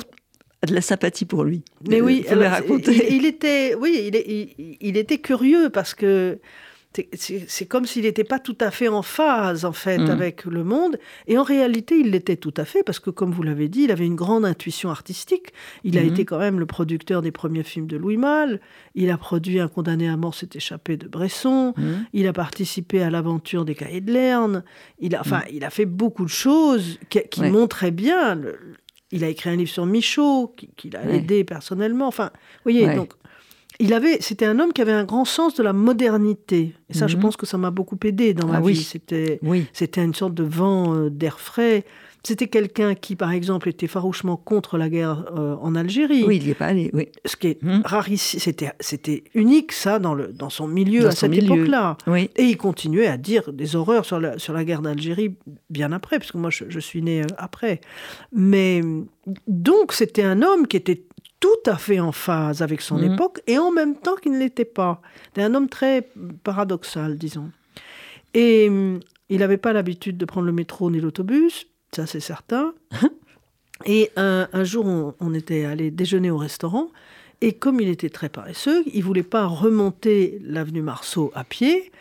a 0.61 0.65
de 0.65 0.73
la 0.73 0.81
sympathie 0.81 1.25
pour 1.25 1.43
lui. 1.43 1.63
Mais 1.87 2.01
oui, 2.01 2.25
il, 2.29 3.05
il, 3.09 3.25
était, 3.25 3.75
oui, 3.75 4.11
il, 4.13 4.77
il, 4.81 4.97
était 4.97 5.19
curieux 5.19 5.69
parce 5.69 5.93
que 5.93 6.39
c'est 7.13 7.67
comme 7.67 7.85
s'il 7.85 8.03
n'était 8.03 8.23
pas 8.23 8.39
tout 8.39 8.57
à 8.59 8.71
fait 8.71 8.87
en 8.87 9.03
phase, 9.03 9.63
en 9.63 9.71
fait, 9.71 9.99
mm. 9.99 10.09
avec 10.09 10.45
le 10.45 10.63
monde. 10.63 10.97
Et 11.27 11.37
en 11.37 11.43
réalité, 11.43 11.99
il 11.99 12.11
l'était 12.11 12.35
tout 12.35 12.53
à 12.57 12.65
fait, 12.65 12.81
parce 12.83 12.99
que, 12.99 13.11
comme 13.11 13.31
vous 13.31 13.43
l'avez 13.43 13.69
dit, 13.69 13.83
il 13.83 13.91
avait 13.91 14.07
une 14.07 14.15
grande 14.15 14.43
intuition 14.43 14.89
artistique. 14.89 15.53
Il 15.83 15.99
a 15.99 16.03
mm. 16.03 16.07
été 16.07 16.25
quand 16.25 16.39
même 16.39 16.59
le 16.59 16.65
producteur 16.65 17.21
des 17.21 17.31
premiers 17.31 17.63
films 17.63 17.85
de 17.85 17.95
Louis 17.95 18.17
Malle. 18.17 18.59
Il 18.95 19.11
a 19.11 19.17
produit 19.17 19.59
Un 19.59 19.67
condamné 19.67 20.09
à 20.09 20.17
mort 20.17 20.33
s'est 20.33 20.49
échappé 20.55 20.97
de 20.97 21.07
Bresson. 21.07 21.73
Mm. 21.77 21.83
Il 22.13 22.27
a 22.27 22.33
participé 22.33 23.03
à 23.03 23.11
l'aventure 23.11 23.65
des 23.65 23.75
cahiers 23.75 24.01
de 24.01 24.11
Lerne. 24.11 24.63
Il 24.99 25.15
a, 25.15 25.21
enfin, 25.21 25.41
il 25.53 25.63
a 25.63 25.69
fait 25.69 25.85
beaucoup 25.85 26.25
de 26.25 26.29
choses 26.29 26.97
qui, 27.09 27.41
montraient 27.41 27.91
bien. 27.91 28.41
Il 29.11 29.23
a 29.23 29.29
écrit 29.29 29.49
un 29.49 29.55
livre 29.55 29.71
sur 29.71 29.85
Michaud, 29.85 30.53
qu'il 30.75 30.95
a 30.95 31.09
aidé 31.09 31.43
personnellement. 31.43 32.07
Enfin, 32.07 32.31
vous 32.33 32.71
voyez, 32.71 32.93
donc 32.95 33.13
il 33.79 33.93
avait, 33.93 34.19
c'était 34.19 34.45
un 34.45 34.59
homme 34.59 34.73
qui 34.73 34.81
avait 34.81 34.91
un 34.91 35.05
grand 35.05 35.25
sens 35.25 35.55
de 35.55 35.63
la 35.63 35.71
modernité. 35.73 36.73
Et 36.89 36.93
ça, 36.93 37.07
je 37.07 37.15
mhm. 37.15 37.21
pense 37.21 37.37
que 37.37 37.45
ça 37.45 37.57
m'a 37.57 37.71
beaucoup 37.71 37.97
aidé 38.03 38.33
dans 38.33 38.47
ma 38.47 38.57
ah 38.57 38.61
vie. 38.61 38.75
C'était, 38.75 39.39
c'était 39.73 40.03
une 40.03 40.13
sorte 40.13 40.33
de 40.33 40.43
vent 40.43 40.93
euh, 40.95 41.09
d'air 41.09 41.39
frais. 41.39 41.85
C'était 42.23 42.47
quelqu'un 42.47 42.95
qui, 42.95 43.15
par 43.15 43.31
exemple, 43.31 43.69
était 43.69 43.87
farouchement 43.87 44.35
contre 44.35 44.77
la 44.77 44.89
guerre 44.89 45.25
euh, 45.37 45.55
en 45.61 45.75
Algérie. 45.75 46.23
Oui, 46.25 46.37
il 46.37 46.43
n'y 46.43 46.49
est 46.49 46.55
pas 46.55 46.67
allé, 46.67 46.89
oui. 46.93 47.07
Ce 47.25 47.35
qui 47.35 47.47
est 47.47 47.63
mhm. 47.63 47.81
rarissime, 47.85 48.39
c'était, 48.39 48.71
c'était 48.79 49.23
unique, 49.33 49.71
ça, 49.71 49.99
dans, 49.99 50.13
le, 50.13 50.33
dans 50.33 50.49
son 50.49 50.67
milieu 50.67 51.07
à 51.07 51.11
cette 51.11 51.33
époque-là. 51.33 51.97
Oui. 52.07 52.29
Et 52.35 52.43
il 52.43 52.57
continuait 52.57 53.07
à 53.07 53.17
dire 53.17 53.53
des 53.53 53.75
horreurs 53.75 54.05
sur 54.05 54.19
la, 54.19 54.37
sur 54.37 54.53
la 54.53 54.65
guerre 54.65 54.81
d'Algérie 54.81 55.35
bien 55.69 55.91
après, 55.91 56.19
parce 56.19 56.31
que 56.31 56.37
moi, 56.37 56.49
je, 56.49 56.65
je 56.67 56.79
suis 56.79 57.01
né 57.01 57.21
euh, 57.21 57.27
après. 57.37 57.79
Mais 58.33 58.81
donc, 59.47 59.93
c'était 59.93 60.23
un 60.23 60.41
homme 60.41 60.67
qui 60.67 60.77
était 60.77 61.03
tout 61.39 61.47
à 61.65 61.77
fait 61.77 61.99
en 61.99 62.11
phase 62.11 62.61
avec 62.61 62.81
son 62.81 62.97
mhm. 62.97 63.13
époque 63.13 63.41
et 63.47 63.57
en 63.57 63.71
même 63.71 63.95
temps 63.95 64.15
qu'il 64.15 64.33
ne 64.33 64.39
l'était 64.39 64.65
pas. 64.65 65.01
C'était 65.27 65.43
un 65.43 65.55
homme 65.55 65.69
très 65.69 66.09
paradoxal, 66.43 67.17
disons. 67.17 67.51
Et 68.33 68.67
hum, 68.69 68.99
il 69.29 69.39
n'avait 69.39 69.57
pas 69.57 69.73
l'habitude 69.73 70.17
de 70.17 70.25
prendre 70.25 70.47
le 70.47 70.51
métro 70.51 70.91
ni 70.91 70.99
l'autobus, 70.99 71.67
ça 71.95 72.05
c'est 72.05 72.19
certain. 72.19 72.73
Et 73.85 74.11
un, 74.17 74.63
jour, 74.65 75.15
on, 75.19 75.33
était 75.33 75.63
allé 75.63 75.89
déjeuner 75.89 76.29
au 76.29 76.37
restaurant. 76.37 76.89
Et 77.39 77.53
comme 77.53 77.79
il 77.79 77.87
était 77.87 78.09
très 78.09 78.27
paresseux, 78.27 78.83
il 78.93 79.03
voulait 79.03 79.23
pas 79.23 79.45
remonter 79.45 80.41
l'avenue 80.43 80.81
Marceau 80.81 81.31
à 81.33 81.45
pied. 81.45 81.91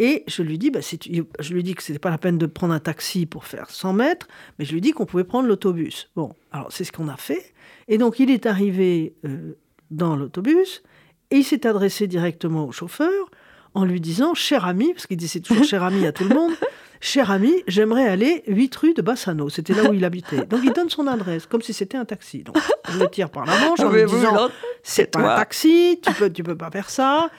Et 0.00 0.24
je 0.26 0.42
lui 0.42 0.58
dis, 0.58 0.70
bah, 0.70 0.80
je 0.80 1.54
lui 1.54 1.62
dis 1.62 1.74
que 1.74 1.82
c'était 1.82 1.98
pas 1.98 2.10
la 2.10 2.18
peine 2.18 2.38
de 2.38 2.46
prendre 2.46 2.72
un 2.72 2.80
taxi 2.80 3.26
pour 3.26 3.44
faire 3.44 3.70
100 3.70 3.92
mètres, 3.92 4.28
mais 4.58 4.64
je 4.64 4.72
lui 4.72 4.80
dis 4.80 4.92
qu'on 4.92 5.04
pouvait 5.04 5.24
prendre 5.24 5.46
l'autobus. 5.46 6.08
Bon, 6.16 6.34
alors 6.52 6.72
c'est 6.72 6.84
ce 6.84 6.90
qu'on 6.90 7.06
a 7.06 7.16
fait. 7.16 7.52
Et 7.86 7.98
donc 7.98 8.18
il 8.18 8.30
est 8.30 8.46
arrivé 8.46 9.12
euh, 9.26 9.52
dans 9.90 10.16
l'autobus 10.16 10.82
et 11.30 11.36
il 11.36 11.44
s'est 11.44 11.66
adressé 11.66 12.06
directement 12.06 12.64
au 12.66 12.72
chauffeur 12.72 13.30
en 13.74 13.84
lui 13.84 14.00
disant, 14.00 14.34
cher 14.34 14.64
ami, 14.64 14.92
parce 14.94 15.06
qu'il 15.06 15.18
disait 15.18 15.40
toujours 15.40 15.64
cher 15.64 15.84
ami 15.84 16.06
à 16.06 16.12
tout 16.12 16.24
le 16.24 16.34
monde, 16.34 16.52
cher 17.00 17.30
ami, 17.30 17.52
j'aimerais 17.66 18.06
aller 18.06 18.42
8 18.46 18.76
rue 18.76 18.94
de 18.94 19.02
Bassano. 19.02 19.48
C'était 19.48 19.74
là 19.74 19.90
où 19.90 19.94
il 19.94 20.04
habitait. 20.04 20.44
Donc 20.46 20.60
il 20.62 20.72
donne 20.72 20.90
son 20.90 21.06
adresse, 21.06 21.46
comme 21.46 21.62
si 21.62 21.72
c'était 21.72 21.96
un 21.96 22.04
taxi. 22.04 22.42
Donc 22.42 22.56
je 22.88 22.98
le 22.98 23.08
tire 23.08 23.30
par 23.30 23.46
la 23.46 23.58
manche 23.58 23.80
en 23.80 23.90
lui 23.90 24.04
disant, 24.04 24.50
c'est 24.82 25.16
un 25.16 25.36
taxi, 25.36 26.00
tu 26.02 26.12
peux, 26.14 26.30
tu 26.30 26.42
peux 26.42 26.56
pas 26.56 26.70
faire 26.70 26.90
ça. 26.90 27.30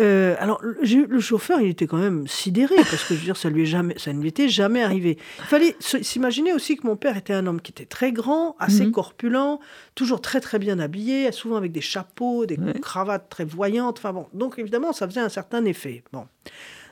Euh, 0.00 0.34
alors, 0.38 0.60
le, 0.62 1.20
chauffeur, 1.20 1.60
il 1.60 1.68
était 1.68 1.86
quand 1.86 1.98
même 1.98 2.26
sidéré, 2.26 2.76
parce 2.76 3.04
que 3.04 3.14
je 3.14 3.20
veux 3.20 3.24
dire, 3.24 3.36
ça, 3.36 3.50
lui 3.50 3.66
jamais, 3.66 3.98
ça 3.98 4.12
ne 4.12 4.20
lui 4.20 4.28
était 4.28 4.48
jamais 4.48 4.82
arrivé. 4.82 5.18
Il 5.38 5.44
fallait 5.44 5.76
s'imaginer 5.80 6.52
aussi 6.54 6.76
que 6.76 6.86
mon 6.86 6.96
père 6.96 7.16
était 7.16 7.34
un 7.34 7.46
homme 7.46 7.60
qui 7.60 7.72
était 7.72 7.84
très 7.84 8.10
grand, 8.10 8.56
assez 8.58 8.86
mhm. 8.86 8.92
corpulent, 8.92 9.58
toujours 9.94 10.22
très 10.22 10.40
très 10.40 10.58
bien 10.58 10.78
habillé, 10.78 11.30
souvent 11.32 11.56
avec 11.56 11.72
des 11.72 11.82
chapeaux, 11.82 12.46
des 12.46 12.58
cravates 12.80 13.28
très 13.28 13.44
voyantes. 13.44 13.98
Enfin 13.98 14.12
bon, 14.12 14.28
donc 14.32 14.58
évidemment, 14.58 14.92
ça 14.92 15.06
faisait 15.06 15.20
un 15.20 15.28
certain 15.28 15.64
effet. 15.66 16.02
Bon. 16.12 16.26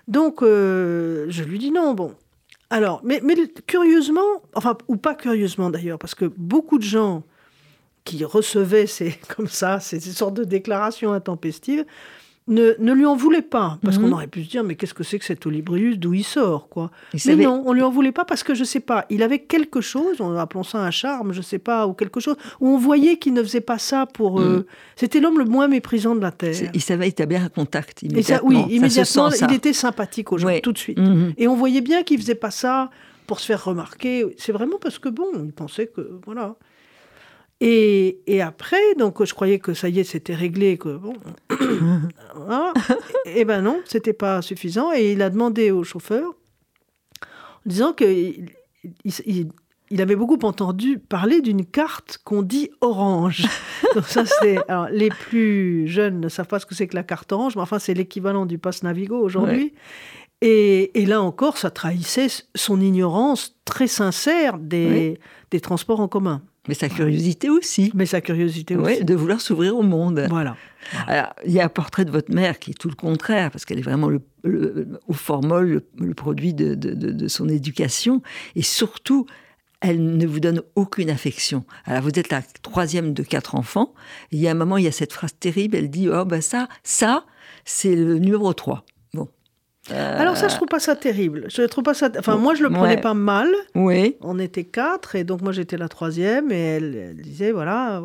Donc, 0.09 0.43
euh, 0.43 1.27
je 1.29 1.43
lui 1.43 1.59
dis 1.59 1.71
non, 1.71 1.95
bon. 1.95 2.15
Alors, 2.71 3.01
mais, 3.05 3.21
curieusement, 3.67 4.43
enfin, 4.55 4.77
ou 4.89 4.97
pas 4.97 5.15
curieusement 5.15 5.71
d'ailleurs, 5.71 5.99
parce 5.99 6.15
que 6.15 6.25
beaucoup 6.25 6.79
de 6.79 6.85
gens 6.85 7.25
qui 8.05 8.25
recevaient 8.25 8.87
ces, 8.87 9.13
comme 9.37 9.49
ça, 9.49 9.81
ces 9.81 10.01
sortes 10.01 10.35
de 10.35 10.45
déclarations 10.45 11.13
intempestives, 11.13 11.85
ne, 12.51 12.93
lui 12.93 13.07
en 13.07 13.17
voulait 13.17 13.43
pas. 13.43 13.79
Parce 13.83 13.99
qu'on 13.99 14.09
mhm. 14.09 14.13
aurait 14.13 14.27
pu 14.27 14.45
se 14.45 14.51
dire, 14.51 14.65
mais 14.65 14.75
qu'est-ce 14.75 14.95
que 14.95 15.05
c'est 15.05 15.19
que 15.19 15.25
cet 15.25 15.47
Olibrius, 15.47 15.99
d'où 15.99 16.15
il 16.15 16.25
sort 16.25 16.69
quoi 16.69 16.91
Mais 17.27 17.37
non, 17.37 17.63
on 17.65 17.73
lui 17.73 17.83
en 17.83 17.91
voulait 17.91 18.13
pas 18.13 18.25
parce 18.25 18.43
que, 18.43 18.55
je 18.55 18.65
sais 18.65 18.81
pas, 18.81 19.07
il 19.09 19.23
avait 19.23 19.39
quelque 19.39 19.81
chose, 19.81 20.21
appelons 20.39 20.63
ça 20.63 20.79
un 20.79 20.91
charme, 20.91 21.33
je 21.33 21.43
sais 21.43 21.59
pas, 21.59 21.87
ou 21.87 21.95
quelque 21.95 22.21
chose, 22.21 22.37
où 22.61 22.69
on 22.69 22.79
voyait 22.79 23.17
qu'il 23.17 23.33
ne 23.33 23.43
faisait 23.43 23.61
pas 23.61 23.79
ça 23.79 24.07
pour... 24.07 24.41
Euh, 24.41 24.59
mhm. 24.59 24.65
C'était 24.97 25.21
l'homme 25.21 25.39
le 25.39 25.45
moins 25.45 25.69
méprisant 25.69 26.15
de 26.15 26.21
la 26.21 26.33
Terre. 26.33 26.71
Il 26.75 26.83
savait 26.83 27.09
établir 27.09 27.43
un 27.43 27.49
contact 27.49 28.03
immédiatement. 28.03 28.49
oui, 28.49 28.75
immédiatement, 28.75 29.31
il 29.31 29.55
était 29.55 29.73
sympathique 29.73 30.33
aux 30.33 30.39
gens, 30.39 30.59
tout 30.63 30.73
de 30.73 30.79
suite. 30.79 30.99
Mhm. 30.99 31.35
Et 31.39 31.49
on 31.49 31.55
voyait 31.55 31.81
bien 31.81 32.03
qu'il 32.03 32.19
faisait 32.19 32.35
pas 32.35 32.51
ça 32.51 32.91
pour 33.27 33.41
se 33.41 33.47
faire 33.47 33.65
remarquer. 33.65 34.27
C'est 34.39 34.53
vraiment 34.53 34.79
parce 34.81 34.99
que, 34.99 35.09
bon, 35.09 35.29
il 35.45 35.53
pensait 35.53 35.87
que, 35.87 36.19
voilà... 36.27 36.57
Et, 37.63 38.41
après, 38.43 38.95
donc 38.99 39.23
je 39.23 39.35
croyais 39.35 39.59
que 39.59 39.75
ça 39.75 39.91
y 39.91 40.01
est, 40.01 40.05
c'était 40.05 40.35
réglé, 40.35 40.79
que 40.79 40.97
bon, 40.97 41.13
et 43.27 43.45
ben 43.45 43.61
non, 43.61 43.81
c'était 43.85 44.15
pas 44.15 44.41
suffisant. 44.41 44.93
Et 44.93 45.13
il 45.13 45.21
a 45.21 45.29
demandé 45.29 45.71
au 45.71 45.85
chauffeur, 45.85 46.25
en 47.23 47.67
disant 47.67 47.93
que 47.93 48.07
il, 49.05 50.01
avait 50.01 50.17
beaucoup 50.17 50.39
entendu 50.43 50.99
parler 50.99 51.43
d'une 51.43 51.67
carte 51.67 52.19
qu'on 52.25 52.41
dit 52.41 52.71
orange. 52.81 53.47
donc 53.95 54.07
ça, 54.07 54.25
c'est 54.25 54.59
alors 54.71 54.89
les 54.89 55.11
plus 55.11 55.87
jeunes 55.87 56.19
ne 56.19 56.31
savent 56.31 56.47
pas 56.47 56.61
ce 56.61 56.67
que 56.67 56.75
c'est 56.75 56.87
que 56.87 56.97
la 56.97 57.03
carte 57.03 57.31
orange, 57.31 57.57
mais 57.57 57.63
enfin 57.63 57.79
c'est 57.79 57.93
l'équivalent 57.93 58.47
du 58.47 58.57
pass 58.57 58.83
Navigo 58.83 59.19
aujourd'hui. 59.19 59.75
Et, 60.43 60.91
là 61.07 61.21
encore, 61.21 61.59
ça 61.59 61.71
trahissait 61.71 62.29
son 62.55 62.81
ignorance 62.81 63.61
très 63.67 63.87
sincère 63.87 64.57
des, 64.57 65.21
des 65.51 65.61
transports 65.61 66.01
en 66.01 66.09
commun. 66.09 66.41
Mais 66.69 66.75
sa 66.75 66.89
curiosité 66.89 67.49
aussi. 67.49 67.91
Mais 67.95 68.07
sa 68.07 68.21
curiosité 68.21 68.77
aussi. 68.77 69.05
de 69.05 69.15
vouloir 69.15 69.41
s'ouvrir 69.41 69.77
au 69.77 69.83
monde. 69.83 70.27
Voilà. 70.29 70.57
Alors, 71.07 71.35
il 71.47 71.53
y 71.53 71.61
a 71.61 71.65
un 71.65 71.71
portrait 71.71 72.05
de 72.05 72.11
votre 72.11 72.33
mère 72.35 72.59
qui 72.59 72.73
est 72.73 72.75
tout 72.75 72.89
le 72.89 72.95
contraire, 72.95 73.51
parce 73.51 73.65
qu'elle 73.65 73.79
est 73.79 73.83
vraiment 73.83 74.09
le, 74.09 74.21
au 75.09 75.13
formol, 75.13 75.83
le, 75.99 76.15
produit 76.15 76.55
de, 76.55 76.75
de, 76.75 77.29
son 77.29 77.49
éducation. 77.49 78.23
Et 78.57 78.63
surtout, 78.63 79.27
elle 79.81 80.17
ne 80.17 80.27
vous 80.27 80.41
donne 80.41 80.63
aucune 80.75 81.11
affection. 81.11 81.65
Alors, 81.87 82.03
vous 82.03 82.19
êtes 82.19 82.31
la 82.31 82.43
troisième 82.63 83.15
de 83.15 83.23
quatre 83.23 83.55
enfants. 83.55 83.95
Et 84.31 84.37
il 84.37 84.41
y 84.41 84.49
a 84.49 84.51
un 84.51 84.55
moment, 84.55 84.77
il 84.77 84.85
y 84.85 84.89
a 84.89 84.93
cette 84.93 85.13
phrase 85.13 85.35
terrible, 85.39 85.77
elle 85.77 85.91
dit, 85.91 86.09
oh 86.09 86.25
ben 86.25 86.43
ça, 86.43 86.69
ça, 86.83 87.25
c'est 87.65 87.97
le 87.97 88.19
numéro 88.19 88.53
3. 88.53 88.85
Alors 89.93 90.37
ça, 90.37 90.49
je 90.49 90.57
trouve 90.57 90.69
pas 90.69 90.81
ça 90.81 90.97
terrible. 90.97 91.47
Je 91.49 91.63
trouve 91.63 91.85
pas 91.85 91.95
ça. 91.95 92.11
Enfin, 92.19 92.37
moi, 92.37 92.55
je 92.55 92.63
le 92.63 92.71
prenais 92.71 93.01
pas 93.01 93.15
mal. 93.15 93.49
Oui. 93.75 94.17
On 94.21 94.39
était 94.39 94.65
quatre 94.65 95.17
et 95.17 95.25
donc 95.25 95.43
moi 95.43 95.53
j'étais 95.53 95.77
la 95.77 95.89
troisième 95.89 96.51
et 96.53 96.61
elle, 96.77 97.17
disait 97.17 97.53
voilà, 97.53 98.03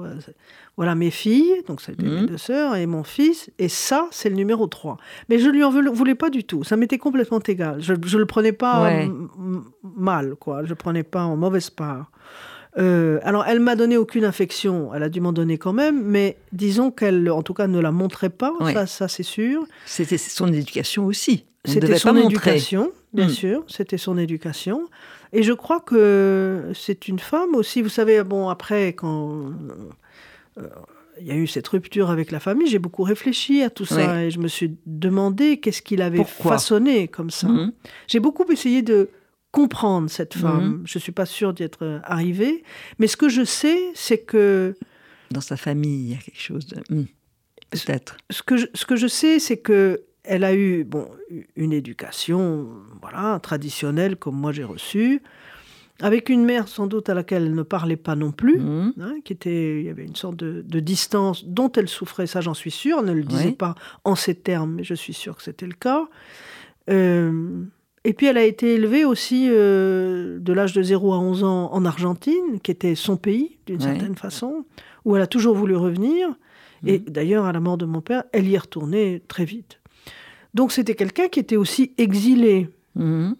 voilà 0.77 0.95
mes 0.95 1.11
filles, 1.11 1.63
donc 1.67 1.81
c'était 1.81 2.03
mes 2.03 2.21
mhm. 2.21 2.25
deux 2.27 2.37
sœurs 2.37 2.75
et 2.75 2.85
mon 2.85 3.03
fils 3.03 3.49
et 3.59 3.69
ça 3.69 4.07
c'est 4.11 4.29
le 4.29 4.35
numéro 4.35 4.67
3. 4.67 4.97
Mais 5.29 5.39
je 5.39 5.49
lui 5.49 5.63
en 5.63 5.71
voulais 5.71 6.15
pas 6.15 6.29
du 6.29 6.43
tout. 6.43 6.63
Ça 6.63 6.77
m'était 6.77 6.97
complètement 6.97 7.39
égal. 7.39 7.77
Je, 7.79 7.93
je 8.05 8.17
le 8.17 8.25
prenais 8.25 8.51
pas 8.51 8.91
mal 9.83 10.35
quoi. 10.35 10.63
Je 10.63 10.69
le 10.69 10.75
prenais 10.75 11.03
pas 11.03 11.23
en 11.23 11.35
mauvaise 11.35 11.69
part. 11.69 12.11
Euh, 12.77 13.19
alors, 13.23 13.45
elle 13.47 13.59
m'a 13.59 13.75
donné 13.75 13.97
aucune 13.97 14.25
affection. 14.25 14.93
Elle 14.93 15.03
a 15.03 15.09
dû 15.09 15.21
m'en 15.21 15.31
donner 15.31 15.57
quand 15.57 15.73
même, 15.73 16.03
mais 16.03 16.37
disons 16.51 16.91
qu'elle, 16.91 17.29
en 17.29 17.41
tout 17.41 17.53
cas, 17.53 17.67
ne 17.67 17.79
la 17.79 17.91
montrait 17.91 18.29
pas. 18.29 18.53
Ça, 18.73 18.85
ça 18.85 19.07
c'est 19.07 19.23
sûr. 19.23 19.65
C'était 19.85 20.17
son 20.17 20.51
éducation 20.51 21.05
aussi. 21.05 21.45
C'était 21.65 21.97
son 21.97 22.15
éducation, 22.15 22.91
bien 23.13 23.27
hmm. 23.27 23.31
sûr, 23.31 23.63
c'était 23.67 23.97
son 23.97 24.17
éducation. 24.17 24.87
Et 25.33 25.43
je 25.43 25.53
crois 25.53 25.79
que 25.79 26.71
c'est 26.73 27.07
une 27.07 27.19
femme 27.19 27.55
aussi, 27.55 27.81
vous 27.81 27.89
savez, 27.89 28.23
bon, 28.23 28.49
après, 28.49 28.93
quand 28.93 29.51
euh, 30.57 30.67
il 31.19 31.27
y 31.27 31.31
a 31.31 31.35
eu 31.35 31.47
cette 31.47 31.67
rupture 31.67 32.09
avec 32.09 32.31
la 32.31 32.39
famille, 32.39 32.67
j'ai 32.67 32.79
beaucoup 32.79 33.03
réfléchi 33.03 33.63
à 33.63 33.69
tout 33.69 33.85
ça 33.85 34.23
et 34.23 34.31
je 34.31 34.39
me 34.39 34.47
suis 34.47 34.77
demandé 34.85 35.57
qu'est-ce 35.59 35.81
qu'il 35.81 36.01
avait 36.01 36.23
façonné 36.23 37.07
comme 37.07 37.31
ça. 37.31 37.47
Hmm. 37.47 37.71
J'ai 38.07 38.19
beaucoup 38.19 38.45
essayé 38.51 38.81
de 38.81 39.09
comprendre 39.55 40.09
cette 40.09 40.35
hmm. 40.35 40.39
femme. 40.41 40.83
Je 40.83 40.97
ne 40.97 41.01
suis 41.01 41.13
pas 41.13 41.25
sûre 41.25 41.53
d'y 41.53 41.63
être 41.63 42.01
arrivée, 42.03 42.61
mais 42.99 43.07
ce 43.07 43.15
que 43.15 43.29
je 43.29 43.45
sais, 43.45 43.79
c'est 43.93 44.17
que... 44.17 44.75
Dans 45.31 45.39
sa 45.39 45.55
famille, 45.55 46.07
il 46.07 46.11
y 46.11 46.13
a 46.13 46.17
quelque 46.17 46.41
chose 46.41 46.67
de... 46.67 46.83
Peut-être. 47.71 48.17
Ce 48.29 48.43
que 48.43 48.55
ce 48.57 48.85
que 48.85 48.95
je 48.95 49.07
sais, 49.07 49.39
c'est 49.39 49.57
que 49.57 50.03
elle 50.23 50.43
a 50.43 50.53
eu 50.53 50.83
bon, 50.83 51.07
une 51.55 51.73
éducation 51.73 52.67
voilà, 53.01 53.39
traditionnelle 53.39 54.17
comme 54.17 54.35
moi 54.35 54.51
j'ai 54.51 54.63
reçu, 54.63 55.21
avec 55.99 56.29
une 56.29 56.43
mère 56.45 56.67
sans 56.67 56.87
doute 56.87 57.09
à 57.09 57.13
laquelle 57.13 57.43
elle 57.43 57.55
ne 57.55 57.63
parlait 57.63 57.97
pas 57.97 58.15
non 58.15 58.31
plus, 58.31 58.59
mmh. 58.59 58.93
hein, 59.01 59.15
qui 59.23 59.33
était, 59.33 59.79
il 59.79 59.85
y 59.85 59.89
avait 59.89 60.05
une 60.05 60.15
sorte 60.15 60.35
de, 60.35 60.79
distance 60.79 61.45
dont 61.45 61.71
elle 61.71 61.89
souffrait, 61.89 62.27
ça 62.27 62.41
j'en 62.41 62.53
suis 62.53 62.71
sûre, 62.71 62.99
elle 62.99 63.05
ne 63.05 63.13
le 63.13 63.23
disait 63.23 63.53
pas 63.53 63.75
en 64.03 64.15
ces 64.15 64.35
termes, 64.35 64.75
mais 64.75 64.83
je 64.83 64.93
suis 64.93 65.13
sûre 65.13 65.37
que 65.37 65.43
c'était 65.43 65.67
le 65.67 65.73
cas. 65.73 66.07
Euh, 66.89 67.65
et 68.05 68.13
puis 68.13 68.27
elle 68.27 68.37
a 68.37 68.43
été 68.43 68.75
élevée 68.75 69.03
aussi 69.03 69.47
euh, 69.49 70.37
de 70.39 70.53
l'âge 70.53 70.73
de 70.73 70.81
0 70.81 71.13
à 71.13 71.19
11 71.19 71.43
ans 71.43 71.73
en 71.73 71.85
Argentine, 71.85 72.59
qui 72.63 72.71
était 72.71 72.95
son 72.95 73.17
pays 73.17 73.57
d'une 73.65 73.81
certaine 73.81 74.15
façon, 74.15 74.63
où 75.03 75.15
elle 75.15 75.23
a 75.23 75.27
toujours 75.27 75.55
voulu 75.55 75.75
revenir. 75.75 76.29
Et 76.85 76.99
mmh. 76.99 77.03
d'ailleurs, 77.07 77.45
à 77.45 77.51
la 77.51 77.59
mort 77.59 77.77
de 77.77 77.85
mon 77.85 78.01
père, 78.01 78.23
elle 78.31 78.47
y 78.47 78.53
est 78.53 78.59
retournée 78.59 79.23
très 79.27 79.43
vite. 79.43 79.79
Donc 80.55 80.71
c'était 80.71 80.95
quelqu'un 80.95 81.27
qui 81.27 81.39
était 81.39 81.57
aussi 81.57 81.93
exilé 81.97 82.69
mhm. 82.95 83.35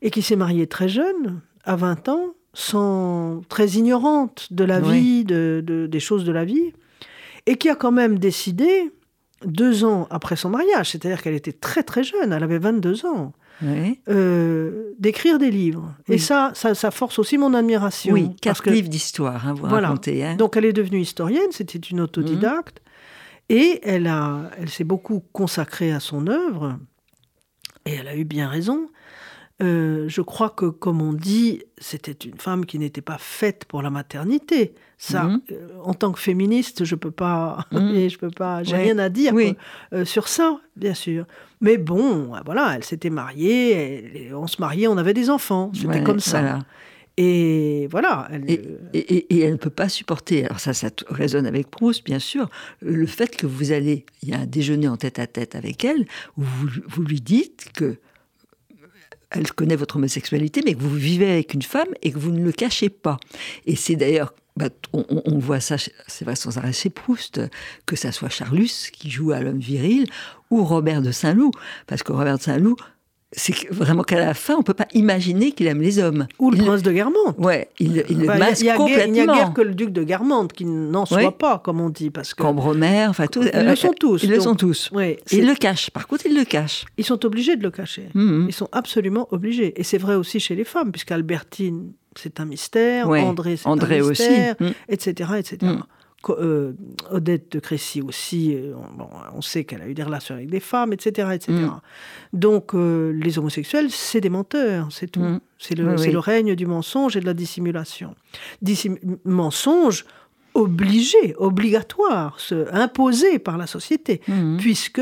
et 0.00 0.10
qui 0.10 0.22
s'est 0.22 0.36
marié 0.36 0.66
très 0.66 0.88
jeune, 0.88 1.40
à 1.64 1.76
20 1.76 2.08
ans, 2.08 2.34
sans, 2.54 3.42
très 3.48 3.70
ignorante 3.70 4.48
de 4.52 4.64
la 4.64 4.80
vie, 4.80 5.24
de, 5.24 5.88
des 5.90 6.00
choses 6.00 6.24
de 6.24 6.32
la 6.32 6.44
vie, 6.44 6.72
et 7.46 7.56
qui 7.56 7.68
a 7.68 7.74
quand 7.74 7.92
même 7.92 8.18
décidé, 8.18 8.92
deux 9.44 9.84
ans 9.84 10.06
après 10.10 10.36
son 10.36 10.50
mariage, 10.50 10.90
c'est-à-dire 10.90 11.20
qu'elle 11.20 11.34
était 11.34 11.52
très 11.52 11.82
très 11.82 12.04
jeune, 12.04 12.32
elle 12.32 12.44
avait 12.44 12.58
22 12.58 13.06
ans, 13.06 13.32
euh, 14.08 14.92
d'écrire 14.98 15.38
des 15.38 15.50
livres. 15.50 15.94
Et 16.08 16.18
ça, 16.18 16.52
ça, 16.54 16.90
force 16.90 17.18
aussi 17.18 17.38
mon 17.38 17.54
admiration. 17.54 18.14
Oui, 18.14 18.34
quatre 18.40 18.68
livres 18.70 18.88
d'histoire, 18.88 19.46
hein, 19.46 19.54
vous 19.54 19.66
voilà. 19.66 19.88
racontez. 19.88 20.24
Hein. 20.24 20.36
Donc 20.36 20.56
elle 20.56 20.64
est 20.64 20.72
devenue 20.72 21.00
historienne, 21.00 21.50
c'était 21.50 21.78
une 21.78 22.00
autodidacte. 22.00 22.80
Et 23.48 23.80
elle, 23.82 24.06
a, 24.06 24.50
elle 24.58 24.70
s'est 24.70 24.84
beaucoup 24.84 25.22
consacrée 25.32 25.92
à 25.92 26.00
son 26.00 26.26
œuvre, 26.26 26.78
et 27.84 27.94
elle 27.94 28.08
a 28.08 28.16
eu 28.16 28.24
bien 28.24 28.48
raison. 28.48 28.88
Euh, 29.62 30.08
je 30.08 30.20
crois 30.22 30.50
que, 30.50 30.66
comme 30.66 31.00
on 31.00 31.12
dit, 31.12 31.62
c'était 31.78 32.28
une 32.28 32.38
femme 32.38 32.66
qui 32.66 32.78
n'était 32.78 33.00
pas 33.00 33.18
faite 33.18 33.64
pour 33.64 33.80
la 33.82 33.90
maternité. 33.90 34.74
Ça, 34.98 35.24
mhm. 35.24 35.40
euh, 35.52 35.68
en 35.84 35.94
tant 35.94 36.10
que 36.12 36.18
féministe, 36.18 36.84
je 36.84 36.94
peux 36.94 37.10
pas, 37.10 37.66
mhm. 37.72 38.08
je 38.08 38.18
peux 38.18 38.30
pas, 38.30 38.62
j'ai 38.64 38.76
rien 38.76 38.98
à 38.98 39.08
dire 39.08 39.34
euh, 39.92 40.04
sur 40.04 40.28
ça, 40.28 40.58
bien 40.76 40.94
sûr. 40.94 41.26
Mais 41.60 41.78
bon, 41.78 42.32
voilà, 42.44 42.72
elle 42.74 42.84
s'était 42.84 43.10
mariée, 43.10 44.30
on 44.34 44.48
se 44.48 44.60
mariait, 44.60 44.88
on 44.88 44.96
avait 44.96 45.14
des 45.14 45.30
enfants, 45.30 45.70
c'était 45.74 46.02
comme 46.02 46.20
ça. 46.20 46.58
Et 47.16 47.88
voilà. 47.90 48.28
Elle... 48.32 48.50
Et, 48.94 49.42
elle 49.42 49.52
ne 49.52 49.56
peut 49.56 49.70
pas 49.70 49.88
supporter, 49.88 50.46
alors 50.46 50.60
ça, 50.60 50.72
ça 50.72 50.88
résonne 51.08 51.46
avec 51.46 51.70
Proust, 51.70 52.04
bien 52.04 52.18
sûr, 52.18 52.48
le 52.80 53.06
fait 53.06 53.36
que 53.36 53.46
vous 53.46 53.72
allez, 53.72 54.06
il 54.22 54.30
y 54.30 54.34
a 54.34 54.40
un 54.40 54.46
déjeuner 54.46 54.88
en 54.88 54.96
tête 54.96 55.18
à 55.18 55.26
tête 55.26 55.54
avec 55.54 55.84
elle, 55.84 56.06
où 56.38 56.42
vous, 56.42 57.02
lui 57.02 57.20
dites 57.20 57.70
que 57.74 57.96
elle 59.34 59.50
connaît 59.52 59.76
votre 59.76 59.96
homosexualité, 59.96 60.62
mais 60.64 60.74
que 60.74 60.80
vous 60.80 60.94
vivez 60.94 61.30
avec 61.30 61.54
une 61.54 61.62
femme 61.62 61.88
et 62.02 62.12
que 62.12 62.18
vous 62.18 62.32
ne 62.32 62.42
le 62.42 62.52
cachez 62.52 62.88
pas. 62.88 63.18
Et 63.66 63.76
c'est 63.76 63.96
d'ailleurs 63.96 64.34
bah, 64.56 64.68
on, 64.92 65.38
voit 65.38 65.60
ça, 65.60 65.76
c'est 65.78 66.24
vrai, 66.26 66.36
sans 66.36 66.58
arrêt 66.58 66.74
chez 66.74 66.90
Proust, 66.90 67.40
que 67.86 67.96
ça 67.96 68.12
soit 68.12 68.28
Charlus 68.28 68.90
qui 68.92 69.10
joue 69.10 69.32
à 69.32 69.40
l'homme 69.40 69.58
viril 69.58 70.06
ou 70.50 70.62
Robert 70.62 71.00
de 71.00 71.10
Saint-Loup. 71.10 71.52
Parce 71.86 72.02
que 72.02 72.12
Robert 72.12 72.36
de 72.36 72.42
Saint-Loup, 72.42 72.76
c'est 73.34 73.68
vraiment 73.70 74.02
qu'à 74.02 74.18
la 74.20 74.34
fin, 74.34 74.54
on 74.56 74.62
peut 74.62 74.74
pas 74.74 74.86
imaginer 74.92 75.52
qu'il 75.52 75.66
aime 75.66 75.80
les 75.80 75.98
hommes. 75.98 76.26
Ou 76.38 76.50
le 76.50 76.58
prince 76.58 76.82
de 76.82 76.92
Guermantes. 76.92 77.34
Ouais, 77.38 77.68
il, 77.78 78.04
il 78.10 78.18
le 78.20 78.26
masque 78.26 78.66
complètement. 78.76 79.04
Il 79.06 79.12
n'y 79.12 79.20
a 79.20 79.26
guère 79.26 79.52
que 79.54 79.62
le 79.62 79.74
duc 79.74 79.90
de 79.90 80.04
Guermantes 80.04 80.52
qui 80.52 80.64
n'en 80.66 81.06
soit 81.06 81.36
pas, 81.36 81.58
comme 81.58 81.80
on 81.80 81.88
dit. 81.88 82.10
Parce 82.10 82.34
que 82.34 82.42
Cambremer, 82.42 83.06
enfin 83.08 83.26
tout. 83.26 83.42
Ils 83.42 83.64
le 83.66 83.74
sont 83.76 83.92
tous. 83.92 84.22
Ils 84.22 84.30
le 84.30 84.40
sont 84.40 84.54
tous. 84.54 84.90
Ils 85.30 85.46
le 85.46 85.54
cachent. 85.54 85.90
Par 85.90 86.06
contre, 86.06 86.26
ils 86.26 86.34
le 86.36 86.44
cachent. 86.44 86.84
Ils 86.98 87.04
sont 87.04 87.24
obligés 87.24 87.56
de 87.56 87.62
le 87.62 87.70
cacher. 87.70 88.08
Mhm. 88.14 88.46
Ils 88.48 88.54
sont 88.54 88.68
absolument 88.72 89.28
obligés. 89.30 89.72
Et 89.80 89.82
c'est 89.84 89.98
vrai 89.98 90.14
aussi 90.14 90.38
chez 90.40 90.54
les 90.54 90.64
femmes, 90.64 90.92
puisqu'Albertine, 90.92 91.92
c'est 92.16 92.38
un 92.40 92.44
mystère. 92.44 93.08
Ouais. 93.08 93.20
André, 93.20 93.56
c'est 93.56 93.68
un 93.68 93.72
aussi. 93.72 94.00
mystère, 94.28 94.56
Mhm. 94.60 94.72
etc., 94.88 95.30
etc. 95.38 95.72
Euh, 96.30 96.72
Odette 97.10 97.52
de 97.52 97.58
Crécy 97.60 98.00
aussi, 98.00 98.54
euh, 98.54 98.74
on, 98.76 98.96
bon, 98.96 99.08
on 99.34 99.42
sait 99.42 99.64
qu'elle 99.64 99.82
a 99.82 99.88
eu 99.88 99.94
des 99.94 100.02
relations 100.04 100.34
avec 100.36 100.48
des 100.50 100.60
femmes, 100.60 100.92
etc. 100.92 101.28
etc. 101.34 101.52
Mm. 101.52 101.80
Donc 102.32 102.74
euh, 102.74 103.12
les 103.12 103.38
homosexuels, 103.38 103.90
c'est 103.90 104.20
des 104.20 104.30
menteurs, 104.30 104.88
c'est 104.90 105.08
tout. 105.10 105.20
Mm. 105.20 105.40
C'est 105.58 105.74
le, 105.76 105.94
Oui, 105.96 106.16
règne 106.16 106.54
du 106.54 106.66
mensonge 106.66 107.16
et 107.16 107.20
de 107.20 107.26
la 107.26 107.34
dissimulation. 107.34 108.14
Dissim- 108.64 108.98
mensonge 109.24 110.04
obligé, 110.54 111.34
obligatoire, 111.38 112.38
se, 112.38 112.72
imposé 112.74 113.38
par 113.38 113.56
la 113.58 113.66
société, 113.66 114.20
Mhm. 114.28 114.58
puisque 114.58 115.00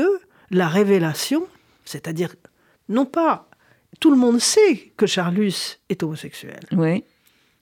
la 0.49 0.67
révélation, 0.67 1.45
c'est-à-dire 1.85 2.35
non 2.89 3.05
pas 3.05 3.47
tout 3.99 4.09
le 4.11 4.17
monde 4.17 4.39
sait 4.39 4.93
que 4.97 5.05
Charlus 5.05 5.79
est 5.89 6.01
homosexuel. 6.03 6.61
Oui. 6.71 7.03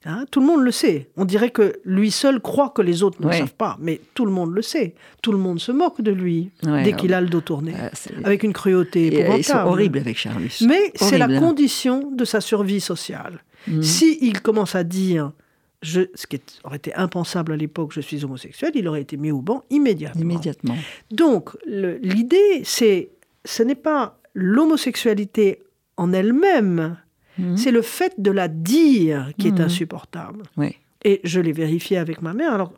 Hein, 0.05 0.23
tout 0.31 0.39
le 0.39 0.45
monde 0.45 0.63
le 0.63 0.71
sait. 0.71 1.09
On 1.17 1.25
dirait 1.25 1.49
que 1.49 1.73
lui 1.83 2.09
seul 2.09 2.39
croit 2.39 2.69
que 2.69 2.81
les 2.81 3.03
autres 3.03 3.21
ne 3.21 3.27
le 3.27 3.33
savent 3.33 3.53
pas, 3.55 3.75
mais 3.81 3.99
tout 4.13 4.25
le 4.25 4.31
monde 4.31 4.53
le 4.53 4.61
sait. 4.61 4.95
Tout 5.21 5.33
le 5.33 5.37
monde 5.37 5.59
se 5.59 5.73
moque 5.73 6.01
de 6.01 6.11
lui 6.11 6.51
Ouais, 6.65 6.83
dès 6.83 6.93
qu'il 6.93 7.13
a 7.13 7.19
le 7.19 7.27
dos 7.27 7.41
tourné, 7.41 7.73
euh, 7.77 7.89
c'est- 7.93 8.13
avec 8.23 8.43
une 8.43 8.53
cruauté 8.53 9.07
Et, 9.07 9.07
euh, 9.07 9.11
épouvantable. 9.19 9.39
ils 9.39 9.43
sont 9.43 9.57
horribles 9.57 9.97
avec 9.99 10.17
Charlus. 10.17 10.51
Mais 10.65 10.91
c'est 10.95 11.17
la 11.17 11.27
condition 11.39 12.11
de 12.15 12.23
sa 12.23 12.39
survie 12.39 12.79
sociale. 12.79 13.43
Mhm. 13.67 13.83
Si 13.83 14.17
il 14.21 14.41
commence 14.41 14.73
à 14.73 14.85
dire, 14.85 15.33
je, 15.81 16.03
ce 16.15 16.27
qui 16.27 16.37
est- 16.37 16.59
aurait 16.63 16.77
été 16.77 16.93
impensable 16.95 17.51
à 17.51 17.57
l'époque, 17.57 17.91
je 17.93 17.99
suis 17.99 18.23
homosexuel, 18.23 18.71
il 18.75 18.87
aurait 18.87 19.01
été 19.01 19.17
mis 19.17 19.31
au 19.31 19.41
banc 19.41 19.63
immédiatement. 19.69 20.21
Immédiatement. 20.21 20.75
Donc, 21.11 21.49
l'idée, 21.67 22.61
c'est, 22.63 23.09
ce 23.43 23.63
n'est 23.63 23.75
pas 23.75 24.17
l'homosexualité 24.33 25.61
en 25.97 26.13
elle-même, 26.13 26.97
Mhm. 27.39 27.57
c'est 27.57 27.71
le 27.71 27.81
fait 27.81 28.13
de 28.17 28.31
la 28.31 28.47
dire 28.47 29.31
qui 29.37 29.47
est 29.47 29.51
Mhm. 29.59 29.65
insupportable. 29.65 30.43
Oui. 30.57 30.75
Et 31.03 31.21
je 31.23 31.39
l'ai 31.39 31.53
vérifié 31.53 31.97
avec 31.97 32.21
ma 32.21 32.33
mère. 32.33 32.53
Alors, 32.53 32.73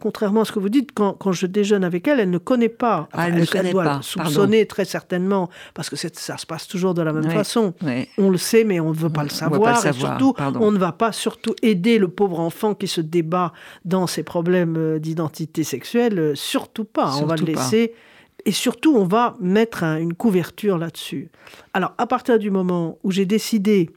contrairement 0.00 0.42
à 0.42 0.44
ce 0.44 0.52
que 0.52 0.58
vous 0.58 0.68
dites, 0.68 0.90
quand, 0.92 1.14
quand 1.14 1.32
je 1.32 1.46
déjeune 1.46 1.82
avec 1.82 2.06
elle, 2.06 2.20
elle 2.20 2.28
ne 2.28 2.36
connaît 2.36 2.68
pas. 2.68 3.08
Ah, 3.12 3.28
elle 3.28 3.36
ne 3.36 3.46
connaît 3.46 3.70
doit 3.72 3.84
pas, 3.84 4.00
soupçonner 4.02 4.66
très 4.66 4.84
certainement, 4.84 5.48
parce 5.72 5.88
que 5.88 5.96
ça 5.96 6.36
se 6.36 6.44
passe 6.46 6.68
toujours 6.68 6.92
de 6.92 7.00
la 7.00 7.12
même 7.14 7.30
façon. 7.30 7.72
Oui. 7.82 8.06
On 8.18 8.28
le 8.28 8.36
sait, 8.36 8.64
mais 8.64 8.80
on 8.80 8.90
ne 8.90 8.94
veut 8.94 9.08
pas 9.08 9.22
On 9.22 9.24
le 9.24 9.30
savoir. 9.30 9.60
pas 9.62 9.72
le 9.72 9.78
et 9.78 9.80
savoir, 9.80 10.18
surtout, 10.18 10.32
pardon. 10.34 10.60
on 10.62 10.72
ne 10.72 10.78
va 10.78 10.92
pas 10.92 11.12
surtout 11.12 11.54
aider 11.62 11.96
le 11.98 12.08
pauvre 12.08 12.38
enfant 12.40 12.74
qui 12.74 12.86
se 12.88 13.00
débat 13.00 13.52
dans 13.86 14.06
ses 14.06 14.24
problèmes 14.24 14.76
euh, 14.76 14.98
d'identité 14.98 15.64
sexuelle. 15.64 16.18
euh, 16.18 16.34
Surtout 16.34 16.84
pas. 16.84 17.16
on 17.16 17.24
va 17.26 17.36
le 17.36 17.46
pas. 17.52 17.62
Et 18.46 18.52
surtout, 18.52 18.94
on 18.96 19.04
va 19.04 19.36
mettre 19.40 19.84
un- 19.84 19.98
une 19.98 20.14
couverture 20.14 20.76
là-dessus. 20.78 21.30
Alors, 21.72 21.94
à 21.98 22.06
partir 22.06 22.38
du 22.38 22.50
moment 22.50 22.98
où 23.02 23.10
j'ai 23.10 23.24
décidé 23.26 23.90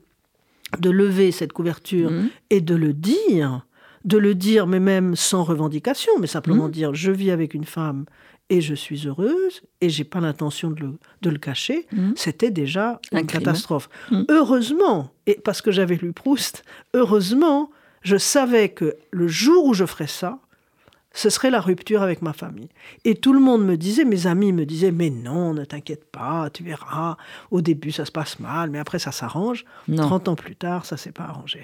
de 0.79 0.89
lever 0.89 1.31
cette 1.31 1.53
couverture 1.53 2.11
Mhm. 2.11 2.29
et 2.49 2.61
de 2.61 2.75
le 2.75 2.93
dire, 2.93 3.65
de 4.05 4.17
le 4.17 4.35
dire, 4.35 4.67
mais 4.67 4.79
même 4.79 5.15
sans 5.15 5.43
revendication, 5.43 6.11
mais 6.19 6.27
simplement 6.27 6.65
Mhm. 6.65 6.71
dire 6.71 6.93
je 6.93 7.11
vis 7.11 7.31
avec 7.31 7.53
une 7.53 7.65
femme 7.65 8.05
et 8.49 8.61
je 8.61 8.73
suis 8.73 9.05
heureuse 9.07 9.61
et 9.81 9.89
j'ai 9.89 10.05
pas 10.05 10.21
l'intention 10.21 10.71
de 10.71 10.79
le, 10.81 10.93
de 11.21 11.29
le 11.29 11.37
cacher, 11.37 11.85
Mhm. 11.91 12.13
c'était 12.15 12.51
déjà 12.51 13.01
Un 13.11 13.19
une 13.19 13.27
catastrophe. 13.27 13.89
Heureusement, 14.29 15.11
et 15.25 15.35
parce 15.43 15.61
que 15.61 15.71
j'avais 15.71 15.95
lu 15.95 16.13
Proust, 16.13 16.63
heureusement, 16.93 17.69
je 18.01 18.15
savais 18.17 18.69
que 18.69 18.95
le 19.11 19.27
jour 19.27 19.65
où 19.65 19.73
je 19.73 19.85
ferais 19.85 20.07
ça, 20.07 20.39
ce 21.19 21.29
serait 21.31 21.49
la 21.49 21.59
rupture 21.61 22.03
avec 22.03 22.21
ma 22.21 22.31
famille. 22.33 22.69
Et 23.03 23.15
tout 23.15 23.33
le 23.33 23.39
monde 23.39 23.65
me 23.65 23.75
disait, 23.75 24.05
mes 24.05 24.27
amis 24.27 24.53
me 24.53 24.65
disaient, 24.67 24.91
mais 24.91 25.09
non, 25.09 25.53
ne 25.55 25.65
t'inquiète 25.65 26.05
pas, 26.11 26.49
tu 26.51 26.63
verras, 26.63 27.17
au 27.49 27.61
début 27.61 27.91
ça 27.91 28.05
se 28.05 28.11
passe 28.11 28.39
mal, 28.39 28.69
mais 28.69 28.77
après 28.77 28.99
ça 28.99 29.11
s'arrange. 29.11 29.65
Non. 29.87 30.03
30 30.03 30.27
ans 30.27 30.35
plus 30.35 30.55
tard, 30.55 30.85
ça 30.85 30.95
s'est 30.95 31.11
pas 31.11 31.23
arrangé. 31.23 31.61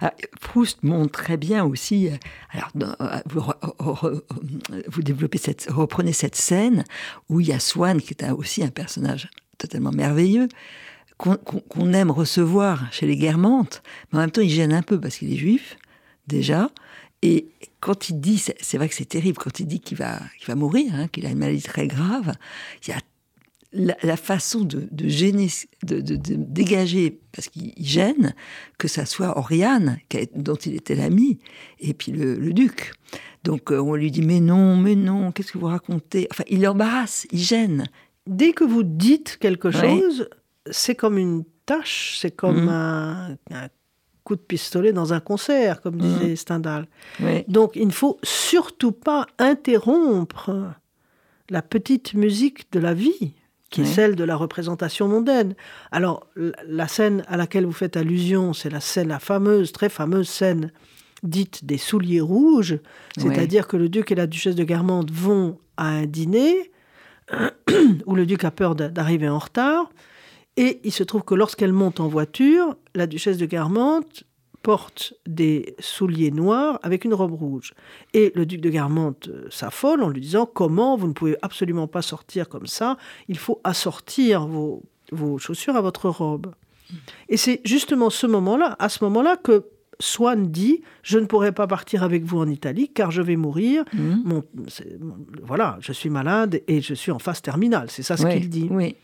Ah, 0.00 0.14
Proust 0.40 0.82
montre 0.82 1.12
très 1.12 1.36
bien 1.36 1.62
aussi. 1.62 2.08
euh, 2.08 2.16
Alors, 2.52 2.70
euh, 3.02 3.18
vous, 3.26 3.40
re- 3.40 3.76
re- 3.78 4.22
vous 4.88 5.02
développez 5.02 5.36
cette, 5.36 5.66
reprenez 5.70 6.14
cette 6.14 6.34
scène 6.36 6.82
où 7.28 7.40
il 7.40 7.48
y 7.48 7.52
a 7.52 7.60
Swann 7.60 8.00
qui 8.00 8.14
est 8.14 8.30
aussi 8.30 8.64
un 8.64 8.70
personnage 8.70 9.28
totalement 9.58 9.90
merveilleux 9.92 10.48
qu'on 11.18 11.92
aime 11.92 12.10
recevoir 12.10 12.90
chez 12.92 13.06
les 13.06 13.16
Guermantes, 13.16 13.82
mais 14.12 14.18
en 14.18 14.20
même 14.22 14.30
temps 14.30 14.42
il 14.42 14.50
gêne 14.50 14.72
un 14.72 14.82
peu 14.82 15.00
parce 15.00 15.16
qu'il 15.16 15.32
est 15.32 15.36
juif 15.36 15.76
déjà. 16.26 16.70
Et 17.22 17.48
quand 17.80 18.08
il 18.08 18.20
dit, 18.20 18.38
c'est 18.38 18.76
vrai 18.78 18.88
que 18.88 18.94
c'est 18.94 19.04
terrible, 19.08 19.38
quand 19.38 19.60
il 19.60 19.66
dit 19.66 19.80
qu'il 19.80 19.98
va, 19.98 20.18
qu'il 20.38 20.46
va 20.48 20.54
mourir, 20.54 20.94
hein, 20.94 21.08
qu'il 21.08 21.26
a 21.26 21.30
une 21.30 21.38
maladie 21.38 21.62
très 21.62 21.86
grave, 21.86 22.32
il 22.86 22.90
y 22.90 22.92
a 22.92 22.98
la, 23.72 23.96
la 24.02 24.16
façon 24.16 24.60
de, 24.64 24.88
de 24.90 25.08
gêner, 25.08 25.48
de, 25.82 26.00
de- 26.00 26.16
de 26.16 26.34
dégager, 26.36 27.20
parce 27.32 27.48
qu'il 27.48 27.72
gêne, 27.78 28.34
que 28.78 28.88
ça 28.88 29.04
soit 29.04 29.36
Oriane, 29.36 29.98
dont 30.34 30.54
il 30.54 30.76
était 30.76 30.94
l'ami, 30.94 31.38
et 31.80 31.92
puis 31.92 32.12
le, 32.12 32.36
le 32.36 32.52
duc. 32.54 32.92
Donc 33.44 33.70
euh, 33.70 33.78
on 33.78 33.94
lui 33.94 34.10
dit 34.10 34.22
mais 34.22 34.40
non, 34.40 34.76
mais 34.76 34.94
non, 34.94 35.30
qu'est-ce 35.32 35.52
que 35.52 35.58
vous 35.58 35.66
racontez? 35.66 36.26
Enfin, 36.30 36.44
il 36.48 36.62
l'embarrasse, 36.62 37.26
il 37.30 37.40
gêne. 37.40 37.86
Dès 38.26 38.52
que 38.52 38.64
vous 38.64 38.82
dites 38.82 39.36
quelque 39.40 39.70
chose, 39.70 40.28
c'est 40.70 40.94
comme 40.94 41.18
une 41.18 41.44
tâche, 41.66 42.16
c'est 42.20 42.34
comme 42.34 42.68
un, 42.70 43.36
un 43.50 43.68
coup 44.26 44.34
de 44.36 44.40
pistolet 44.40 44.92
dans 44.92 45.12
un 45.12 45.20
concert, 45.20 45.80
comme 45.80 45.94
Mhm. 45.96 46.00
disait 46.18 46.36
Stendhal. 46.36 46.86
Donc 47.48 47.72
il 47.76 47.86
ne 47.86 47.92
faut 47.92 48.18
surtout 48.24 48.92
pas 48.92 49.26
interrompre 49.38 50.50
la 51.48 51.62
petite 51.62 52.14
musique 52.14 52.70
de 52.72 52.80
la 52.80 52.92
vie, 52.92 53.34
qui 53.70 53.82
est 53.82 53.84
celle 53.84 54.16
de 54.16 54.24
la 54.24 54.34
représentation 54.36 55.06
mondaine. 55.06 55.54
Alors 55.92 56.26
la- 56.66 56.88
scène 56.88 57.22
à 57.28 57.36
laquelle 57.36 57.66
vous 57.66 57.72
faites 57.72 57.96
allusion, 57.96 58.52
c'est 58.52 58.70
la 58.70 58.80
scène, 58.80 59.08
la 59.08 59.18
fameuse, 59.20 59.70
très 59.72 59.88
fameuse 59.88 60.28
scène 60.28 60.72
dite 61.22 61.64
des 61.64 61.78
souliers 61.78 62.20
rouges, 62.20 62.78
c'est-à-dire 63.16 63.66
que 63.68 63.76
le 63.76 63.88
duc 63.88 64.10
et 64.12 64.14
la 64.16 64.26
duchesse 64.26 64.54
de 64.56 64.64
Guermantes 64.64 65.10
vont 65.10 65.58
à 65.76 65.86
un 65.88 66.06
dîner 66.06 66.70
où 68.06 68.14
le 68.14 68.26
duc 68.26 68.44
a 68.44 68.50
peur 68.50 68.74
d'a- 68.74 68.88
d'arriver 68.88 69.28
en 69.28 69.38
retard. 69.38 69.90
Et 70.56 70.80
il 70.84 70.92
se 70.92 71.02
trouve 71.02 71.22
que 71.22 71.34
lorsqu'elle 71.34 71.72
monte 71.72 72.00
en 72.00 72.08
voiture, 72.08 72.76
la 72.94 73.06
duchesse 73.06 73.36
de 73.38 73.46
Guermantes 73.46 74.24
porte 74.62 75.12
des 75.26 75.76
souliers 75.78 76.30
noirs 76.32 76.80
avec 76.82 77.04
une 77.04 77.14
robe 77.14 77.34
rouge. 77.34 77.72
Et 78.14 78.32
le 78.34 78.46
duc 78.46 78.60
de 78.60 78.70
Guermantes 78.70 79.28
euh, 79.28 79.46
s'affole 79.50 80.02
en 80.02 80.08
lui 80.08 80.20
disant 80.20 80.44
Comment 80.46 80.96
vous 80.96 81.06
ne 81.06 81.12
pouvez 81.12 81.36
absolument 81.42 81.86
pas 81.86 82.02
sortir 82.02 82.48
comme 82.48 82.66
ça 82.66 82.96
Il 83.28 83.38
faut 83.38 83.60
assortir 83.64 84.46
vos, 84.46 84.82
vos 85.12 85.38
chaussures 85.38 85.76
à 85.76 85.80
votre 85.82 86.08
robe. 86.08 86.52
Et 87.28 87.36
c'est 87.36 87.60
justement 87.64 88.10
ce 88.10 88.26
moment-là, 88.26 88.76
à 88.78 88.88
ce 88.88 89.02
moment-là, 89.04 89.36
que 89.36 89.66
Swann 90.00 90.46
dit 90.50 90.82
Je 91.02 91.18
ne 91.18 91.26
pourrai 91.26 91.52
pas 91.52 91.66
partir 91.66 92.02
avec 92.02 92.24
vous 92.24 92.38
en 92.38 92.48
Italie 92.48 92.88
car 92.88 93.10
je 93.10 93.22
vais 93.22 93.36
mourir. 93.36 93.84
Mon- 93.92 94.42
mon- 94.54 95.16
voilà, 95.44 95.76
je 95.80 95.92
suis 95.92 96.10
malade 96.10 96.62
et 96.66 96.80
je 96.80 96.94
suis 96.94 97.12
en 97.12 97.18
phase 97.18 97.40
terminale. 97.42 97.88
C'est 97.90 98.02
ça 98.02 98.16
ce 98.16 98.24
qu'il 98.38 98.48
dit. 98.48 98.68
Oui. 98.70 98.96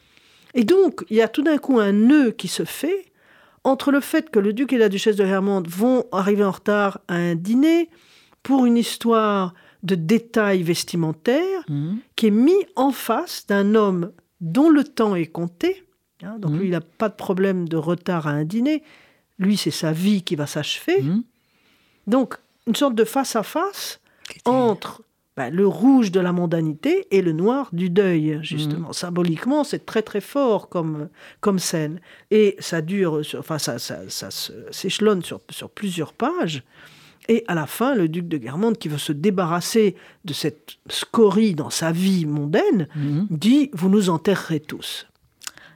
Et 0.55 0.65
donc, 0.65 1.05
il 1.11 1.17
y 1.17 1.23
a 1.23 1.29
tout 1.29 1.43
d'un 1.43 1.59
coup 1.59 1.79
un 1.81 1.93
nœud 1.93 2.31
qui 2.33 2.49
se 2.49 2.65
fait 2.65 3.07
entre 3.65 3.91
le 3.93 4.01
fait 4.01 4.31
que 4.31 4.39
le 4.39 4.53
duc 4.53 4.73
et 4.73 4.79
la 4.79 4.89
duchesse 4.89 5.17
de 5.17 5.25
Guermantes 5.25 5.69
vont 5.69 6.05
arriver 6.13 6.45
en 6.45 6.51
retard 6.51 7.01
à 7.09 7.15
un 7.15 7.35
dîner 7.37 7.89
pour 8.43 8.67
une 8.67 8.77
histoire 8.77 9.55
de 9.83 9.95
détails 9.95 10.63
vestimentaires 10.63 11.63
Mhm. 11.69 11.99
qui 12.17 12.27
est 12.27 12.31
mis 12.31 12.67
en 12.77 12.91
face 12.93 13.47
d'un 13.47 13.75
homme 13.75 14.13
dont 14.41 14.69
le 14.71 14.85
temps 14.85 15.15
est 15.15 15.27
compté. 15.27 15.85
hein, 16.25 16.39
donc 16.39 16.53
Mhm. 16.53 16.59
lui, 16.59 16.67
il 16.69 16.71
n'a 16.71 16.81
pas 16.81 17.09
de 17.09 17.15
problème 17.17 17.69
de 17.69 17.77
retard 17.77 18.29
à 18.29 18.31
un 18.31 18.45
dîner. 18.45 18.85
Lui, 19.41 19.57
c'est 19.57 19.73
sa 19.73 19.91
vie 19.93 20.23
qui 20.23 20.37
va 20.37 20.47
s'achever. 20.47 21.03
Mhm. 21.03 21.25
Donc, 22.07 22.37
une 22.69 22.77
sorte 22.77 22.95
de 22.95 23.03
face 23.05 23.35
à 23.35 23.43
face 23.43 24.01
entre 24.45 25.03
ben, 25.37 25.49
le 25.53 25.67
rouge 25.67 26.11
de 26.13 26.21
la 26.21 26.33
mondanité 26.33 27.07
et 27.11 27.23
le 27.23 27.33
noir 27.33 27.71
du 27.73 27.89
deuil, 27.89 28.39
justement. 28.43 28.93
Symboliquement, 28.93 29.65
c'est 29.65 29.87
très 29.87 30.03
très 30.03 30.21
fort 30.21 30.69
comme, 30.69 31.09
comme 31.41 31.59
scène. 31.59 32.01
Et 32.31 32.55
ça 32.59 32.83
dure, 32.83 33.25
sur- 33.25 33.39
enfin, 33.41 33.59
ça, 33.59 33.79
ça, 33.79 34.01
s'échelonne 34.71 35.23
sur, 35.23 35.41
sur 35.51 35.71
plusieurs 35.71 36.13
pages. 36.13 36.63
Et 37.29 37.45
à 37.47 37.55
la 37.55 37.67
fin, 37.67 37.95
le 37.95 38.09
duc 38.09 38.29
de 38.29 38.37
Guermantes, 38.37 38.79
qui 38.79 38.89
veut 38.89 38.99
se 38.99 39.13
débarrasser 39.13 39.95
de 40.25 40.33
cette 40.35 40.73
scorie 40.91 41.55
dans 41.55 41.71
sa 41.71 41.93
vie 41.93 42.27
mondaine, 42.27 42.89
Mhm. 42.97 43.29
dit 43.31 43.71
Vous 43.73 43.89
nous 43.89 44.11
enterrerez 44.11 44.61
tous. 44.61 45.07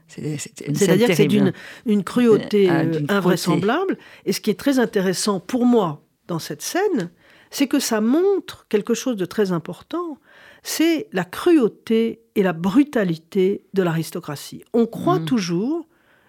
C'est-à-dire 0.09 1.09
que 1.09 1.15
c'est 1.15 1.27
d'une 1.27 1.53
une 1.85 2.05
cruauté 2.05 2.69
Ah, 2.69 2.79
euh, 2.81 2.83
d'une 2.85 2.93
cruauté. 3.07 3.13
invraisemblable. 3.15 3.99
Et 4.25 4.33
ce 4.33 4.41
qui 4.41 4.51
est 4.51 4.59
très 4.59 4.79
intéressant 4.79 5.41
pour 5.41 5.67
moi 5.67 6.03
dans 6.29 6.39
cette 6.39 6.63
scène, 6.63 7.11
c'est 7.51 7.69
que 7.69 7.79
ça 7.79 8.01
montre 8.01 8.67
quelque 8.69 8.95
chose 8.95 9.17
de 9.17 9.25
très 9.27 9.53
important, 9.53 10.19
c'est 10.63 11.09
la 11.13 11.25
cruauté 11.25 12.21
et 12.35 12.43
la 12.43 12.53
brutalité 12.53 13.65
de 13.75 13.83
l'aristocratie. 13.83 14.65
On 14.73 14.87
croit 14.87 15.21
Mhm. 15.21 15.25
toujours, 15.27 15.87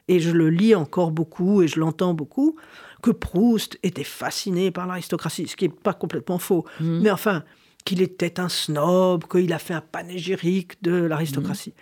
et 0.08 0.20
je 0.20 0.32
le 0.32 0.50
lis 0.50 0.76
encore 0.76 1.12
beaucoup 1.12 1.62
et 1.62 1.68
je 1.68 1.80
l'entends 1.80 2.14
beaucoup, 2.14 2.56
que 3.02 3.12
Proust 3.12 3.78
était 3.84 4.04
fasciné 4.04 4.72
par 4.72 4.88
l'aristocratie, 4.88 5.48
ce 5.48 5.56
qui 5.56 5.66
n'est 5.68 5.74
pas 5.74 5.94
complètement 5.94 6.40
faux. 6.40 6.66
Mhm. 6.80 7.02
Mais 7.02 7.12
enfin, 7.12 7.44
qu'il 7.86 8.02
était 8.02 8.40
un 8.40 8.50
snob, 8.50 9.26
qu'il 9.28 9.54
a 9.54 9.60
fait 9.60 9.74
un 9.74 9.82
panégyrique 9.82 10.82
de 10.84 10.92
l'aristocratie. 10.92 11.74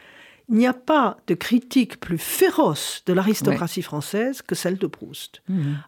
Il 0.50 0.56
n'y 0.58 0.68
a 0.68 0.74
pas 0.74 1.18
de 1.26 1.34
critique 1.34 2.00
plus 2.00 2.20
féroce 2.20 3.02
de 3.08 3.14
l'aristocratie 3.14 3.82
française 3.82 4.44
que 4.44 4.54
celle 4.54 4.78
de 4.78 4.86
Proust. 4.86 5.42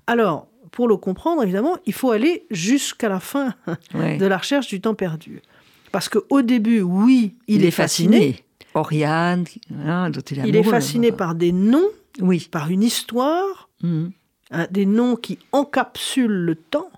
Alors, 0.07 0.47
pour 0.71 0.87
le 0.87 0.97
comprendre, 0.97 1.43
évidemment, 1.43 1.77
il 1.85 1.93
faut 1.93 2.11
aller 2.11 2.45
jusqu'à 2.51 3.09
la 3.09 3.19
fin 3.19 3.53
Ouais. 3.93 4.17
de 4.17 4.25
la 4.25 4.37
recherche 4.37 4.67
du 4.67 4.81
temps 4.81 4.95
perdu. 4.95 5.41
Parce 5.91 6.09
qu'au 6.09 6.41
début, 6.41 6.81
oui, 6.81 7.35
il, 7.47 7.55
Il, 7.61 7.65
est 7.65 7.71
fasciné. 7.71 8.43
Oriane, 8.73 9.45
hein, 9.85 10.09
dont 10.09 10.21
il 10.21 10.39
est 10.39 10.47
Il 10.49 10.55
est 10.55 10.63
fasciné 10.63 11.09
là. 11.11 11.15
par 11.15 11.35
des 11.35 11.51
noms, 11.51 11.87
Oui. 12.19 12.47
par 12.51 12.69
une 12.69 12.83
histoire, 12.83 13.69
Mhm. 13.81 14.11
hein, 14.51 14.67
des 14.69 14.85
noms 14.85 15.15
qui 15.15 15.39
encapsulent 15.51 16.27
le 16.45 16.55
temps. 16.55 16.89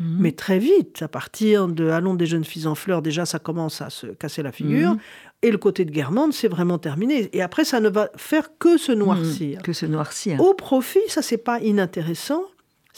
Mhm. 0.00 0.16
Mais 0.20 0.32
très 0.32 0.58
vite, 0.60 1.02
à 1.02 1.08
partir 1.08 1.66
de 1.66 1.88
Allons 1.88 2.14
des 2.14 2.26
jeunes 2.26 2.44
filles 2.44 2.68
en 2.68 2.76
fleurs, 2.76 3.02
déjà 3.02 3.26
ça 3.26 3.40
commence 3.40 3.80
à 3.80 3.90
se 3.90 4.06
casser 4.06 4.42
la 4.44 4.52
figure. 4.52 4.92
Mhm. 4.92 4.98
Et 5.42 5.50
le 5.50 5.58
côté 5.58 5.84
de 5.84 5.90
Guermantes, 5.90 6.32
c'est 6.34 6.48
vraiment 6.48 6.78
terminé. 6.78 7.30
Et 7.32 7.42
après, 7.42 7.64
ça 7.64 7.80
ne 7.80 7.88
va 7.88 8.10
faire 8.16 8.50
que 8.58 8.76
se 8.76 8.92
noircir. 8.92 9.62
Que 9.62 9.72
se 9.72 9.86
noircir. 9.86 10.40
Au 10.40 10.54
profit, 10.54 11.00
ça 11.08 11.22
c'est 11.22 11.36
pas 11.38 11.60
inintéressant. 11.60 12.42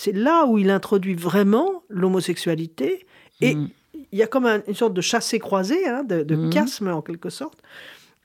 C'est 0.02 0.12
là 0.28 0.46
où 0.46 0.56
il 0.56 0.70
introduit 0.70 1.14
vraiment 1.14 1.82
l'homosexualité. 1.90 3.06
Et 3.42 3.54
Mhm. 3.54 3.68
il 4.12 4.18
y 4.18 4.22
a 4.22 4.26
comme 4.26 4.46
un- 4.46 4.62
une 4.66 4.74
sorte 4.82 4.94
de 4.94 5.00
chassé-croisé, 5.02 5.86
hein, 5.88 6.04
de, 6.04 6.22
de 6.22 6.34
chiasme 6.50 6.88
en 6.88 7.02
quelque 7.02 7.28
sorte, 7.30 7.58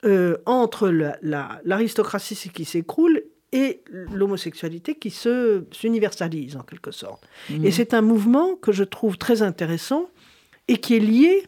euh, 0.06 0.38
entre 0.46 0.88
la- 0.90 1.18
la- 1.22 1.60
l'aristocratie 1.66 2.50
qui 2.54 2.64
s'écroule 2.66 3.24
et 3.52 3.82
l'homosexualité 4.14 4.96
qui 4.96 5.10
se 5.10 5.66
s'universalise 5.72 6.56
en 6.56 6.64
quelque 6.64 6.92
sorte. 6.92 7.24
Mhm. 7.50 7.66
Et 7.66 7.72
c'est 7.72 7.94
un 7.94 8.02
mouvement 8.02 8.56
que 8.56 8.72
je 8.72 8.84
trouve 8.86 9.18
très 9.18 9.42
intéressant 9.42 10.04
et 10.70 10.78
qui 10.78 10.96
est 10.96 11.00
lié 11.16 11.44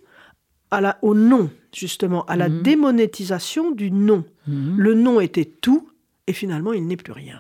à 0.72 0.82
la, 0.82 0.98
au 1.02 1.14
nom, 1.16 1.50
justement, 1.74 2.26
à 2.26 2.36
la 2.36 2.50
démonétisation 2.50 3.72
du 3.72 3.92
nom. 3.92 4.26
Le 4.48 4.94
nom 4.94 5.20
était 5.22 5.46
tout 5.46 5.90
et 6.28 6.34
finalement 6.34 6.74
il 6.74 6.86
n'est 6.88 6.98
plus 6.98 7.14
rien. 7.14 7.40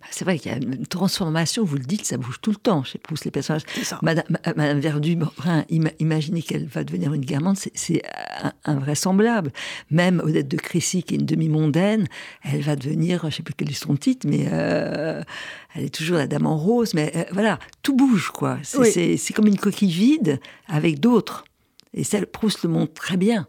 Bah, 0.00 0.06
C'est 0.10 0.24
vrai 0.24 0.38
qu'il 0.38 0.50
y 0.50 0.54
a 0.54 0.58
une 0.58 0.86
transformation, 0.86 1.64
vous 1.64 1.76
le 1.76 1.84
dites, 1.84 2.04
ça 2.04 2.16
bouge 2.16 2.38
tout 2.42 2.50
le 2.50 2.56
temps 2.56 2.82
chez 2.84 2.98
Proust, 2.98 3.24
les 3.24 3.30
personnages. 3.30 3.62
Madame, 4.02 4.24
Ma- 4.30 4.54
Madame 4.54 4.80
Verdurin, 4.80 5.64
ima- 5.70 5.92
imaginez 5.98 6.42
qu'elle 6.42 6.66
va 6.66 6.84
devenir 6.84 7.12
une 7.14 7.24
guermande, 7.24 7.56
c'est- 7.56 8.02
invraisemblable. 8.64 9.52
Même 9.90 10.20
Odette 10.24 10.48
de 10.48 10.56
Crécy, 10.56 11.02
qui 11.02 11.14
est 11.14 11.18
une 11.18 11.26
demi-mondaine, 11.26 12.06
elle 12.42 12.62
va 12.62 12.76
devenir, 12.76 13.20
je 13.22 13.26
ne 13.26 13.30
sais 13.32 13.42
plus 13.42 13.54
quel 13.56 13.70
est 13.70 13.74
son 13.74 13.96
titre, 13.96 14.26
mais 14.28 14.46
euh, 14.52 15.22
elle 15.74 15.84
est 15.84 15.94
toujours 15.94 16.16
la 16.16 16.26
dame 16.26 16.46
en 16.46 16.56
rose. 16.56 16.94
Mais 16.94 17.12
euh, 17.16 17.24
voilà, 17.32 17.58
tout 17.82 17.94
bouge, 17.96 18.30
quoi. 18.30 18.58
C'est 18.62 18.78
Oui. 18.78 19.18
comme 19.34 19.46
une 19.46 19.58
coquille 19.58 19.90
vide 19.92 20.40
avec 20.66 21.00
d'autres. 21.00 21.44
Et 21.94 22.04
ça, 22.04 22.24
Proust 22.26 22.62
le 22.64 22.68
montre 22.70 22.92
très 22.94 23.16
bien. 23.16 23.46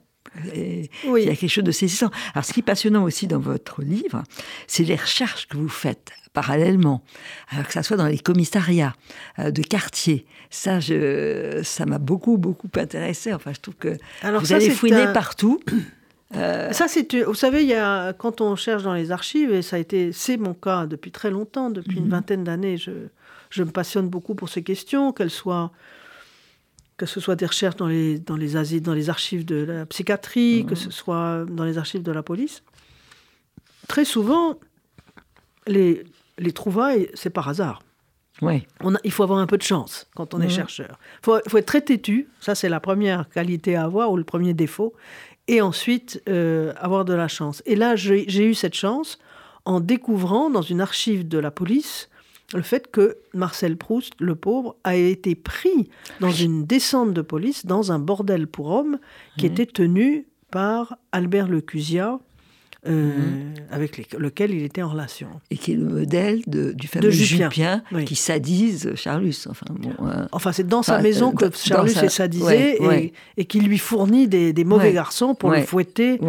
Et 0.54 0.90
Oui. 1.08 1.24
Il 1.24 1.28
y 1.28 1.32
a 1.32 1.36
quelque 1.36 1.50
chose 1.50 1.64
de 1.64 1.72
saisissant. 1.72 2.12
Alors, 2.34 2.46
ce 2.46 2.54
qui 2.54 2.60
est 2.60 2.64
passionnant 2.64 3.04
aussi 3.04 3.28
dans 3.28 3.40
votre 3.40 3.82
livre, 3.82 4.24
c'est 4.68 4.84
les 4.84 4.96
recherches 4.96 5.48
que 5.48 5.58
vous 5.58 5.68
faites 5.70 6.12
parallèlement, 6.34 7.04
alors 7.50 7.66
que 7.68 7.74
ça 7.74 7.84
soit 7.84 7.98
dans 7.98 8.08
les 8.08 8.20
commissariats 8.20 8.94
euh, 9.40 9.52
de 9.52 9.62
quartier. 9.62 10.26
Ça, 10.50 10.80
je, 10.80 11.62
ça 11.64 11.86
m'a 11.86 11.98
beaucoup, 11.98 12.38
beaucoup 12.38 12.70
intéressé. 12.76 13.34
Enfin, 13.34 13.52
je 13.54 13.60
trouve 13.60 13.76
que 13.76 13.98
Alors 14.22 14.42
vous 14.42 14.48
ça, 14.48 14.56
allez 14.58 14.70
fouiner 14.70 15.04
un- 15.04 15.12
partout. 15.14 15.60
Ça, 16.32 16.88
c'est, 16.88 17.24
vous 17.24 17.34
savez, 17.34 17.64
il 17.64 17.70
y 17.70 17.74
a, 17.74 18.14
quand 18.14 18.40
on 18.42 18.56
cherche 18.56 18.84
dans 18.84 18.94
les 18.94 19.10
archives, 19.12 19.52
et 19.52 19.64
ça 19.64 19.78
a 19.78 19.80
été, 19.80 20.12
c'est 20.12 20.38
mon 20.38 20.54
cas 20.54 20.86
depuis 20.86 21.12
très 21.12 21.32
longtemps, 21.32 21.72
depuis 21.72 21.98
une 21.98 22.10
vingtaine 22.10 22.44
d'années, 22.44 22.78
je, 22.78 22.92
je 23.50 23.64
me 23.64 23.72
passionne 23.72 24.08
beaucoup 24.10 24.36
pour 24.36 24.48
ces 24.50 24.62
questions, 24.62 25.12
qu'elles 25.12 25.32
soient, 25.32 25.72
que 26.98 27.08
ce 27.08 27.20
soit 27.20 27.36
des 27.36 27.48
recherches 27.48 27.78
dans 27.78 27.88
les, 27.88 28.20
dans 28.20 28.36
les 28.38 28.58
asiles, 28.58 28.84
dans 28.84 28.94
les 28.94 29.10
archives 29.10 29.44
de 29.44 29.56
la 29.64 29.86
psychiatrie, 29.88 30.68
que 30.70 30.76
ce 30.76 30.92
soit 30.92 31.46
dans 31.50 31.64
les 31.64 31.80
archives 31.80 32.04
de 32.04 32.12
la 32.12 32.22
police. 32.22 32.62
Très 33.88 34.06
souvent, 34.06 34.60
les, 35.66 36.04
les 36.40 36.52
trouvailles, 36.52 37.10
c'est 37.14 37.30
par 37.30 37.48
hasard. 37.50 37.82
Oui. 38.42 38.66
On 38.82 38.96
a- 38.96 39.00
il 39.04 39.12
faut 39.12 39.24
avoir 39.24 39.40
un 39.40 39.48
peu 39.48 39.58
de 39.58 39.64
chance 39.64 40.08
quand 40.16 40.34
on 40.34 40.40
est 40.40 40.48
chercheur. 40.50 40.98
Il 41.22 41.26
faut, 41.26 41.38
faut 41.48 41.58
être 41.58 41.66
très 41.66 41.82
têtu, 41.82 42.30
ça 42.40 42.56
c'est 42.56 42.70
la 42.70 42.80
première 42.80 43.28
qualité 43.30 43.76
à 43.76 43.84
avoir 43.84 44.12
ou 44.12 44.18
le 44.18 44.24
premier 44.24 44.54
défaut, 44.54 44.94
et 45.50 45.62
ensuite 45.62 46.22
euh, 46.30 46.74
avoir 46.78 47.04
de 47.06 47.14
la 47.14 47.28
chance. 47.28 47.62
Et 47.66 47.76
là, 47.76 47.96
j'ai 47.98 48.24
j'ai 48.30 48.46
eu 48.46 48.54
cette 48.54 48.76
chance 48.76 49.20
en 49.66 49.80
découvrant 49.82 50.50
dans 50.50 50.62
une 50.62 50.80
archive 50.80 51.28
de 51.28 51.38
la 51.38 51.52
police 51.52 52.10
le 52.54 52.64
fait 52.64 52.90
que 52.90 53.18
Marcel 53.36 53.78
Proust, 53.78 54.14
le 54.20 54.34
pauvre, 54.36 54.76
a 54.84 54.96
été 54.96 55.36
pris 55.36 55.90
dans 56.20 56.32
une 56.32 56.66
descente 56.66 57.14
de 57.14 57.22
police 57.22 57.66
dans 57.68 57.92
un 57.92 58.00
bordel 58.00 58.48
pour 58.48 58.72
hommes 58.72 58.98
qui 59.38 59.46
était 59.46 59.68
tenu 59.68 60.26
par 60.50 60.98
Albert 61.12 61.48
Lecusia, 61.48 62.20
euh, 62.88 63.54
avec 63.72 63.98
les- 63.98 64.08
lequel 64.18 64.52
il 64.52 64.64
était 64.64 64.82
en 64.82 64.90
relation. 64.90 65.28
Et 65.52 65.58
qui 65.58 65.74
est 65.74 65.76
le 65.76 65.86
modèle 65.86 66.42
de- 66.48 66.72
du 66.72 66.88
fameux 66.88 67.10
Jupien, 67.10 67.50
Jupien, 67.50 67.84
oui. 67.92 68.06
qui 68.06 68.16
sadise 68.16 68.92
Charlus. 68.96 69.36
Enfin, 69.50 69.66
bon, 69.70 69.92
euh, 70.08 70.26
Enfin, 70.32 70.52
c'est 70.54 70.68
dans 70.68 70.82
sa 70.84 71.02
maison 71.02 71.32
que 71.32 71.46
Charlus 71.54 71.92
sa- 71.92 72.06
est 72.06 72.10
sadisé 72.10 72.44
ouais, 72.46 72.78
et, 72.80 72.88
ouais. 72.88 73.14
et 73.38 73.46
qui 73.46 73.60
lui 73.60 73.78
fournit 73.78 74.28
des, 74.28 74.54
des 74.54 74.64
mauvais 74.64 74.88
Ouais, 74.90 74.94
garçons 74.94 75.36
pour 75.36 75.52
le 75.52 75.62
fouetter 75.62 76.20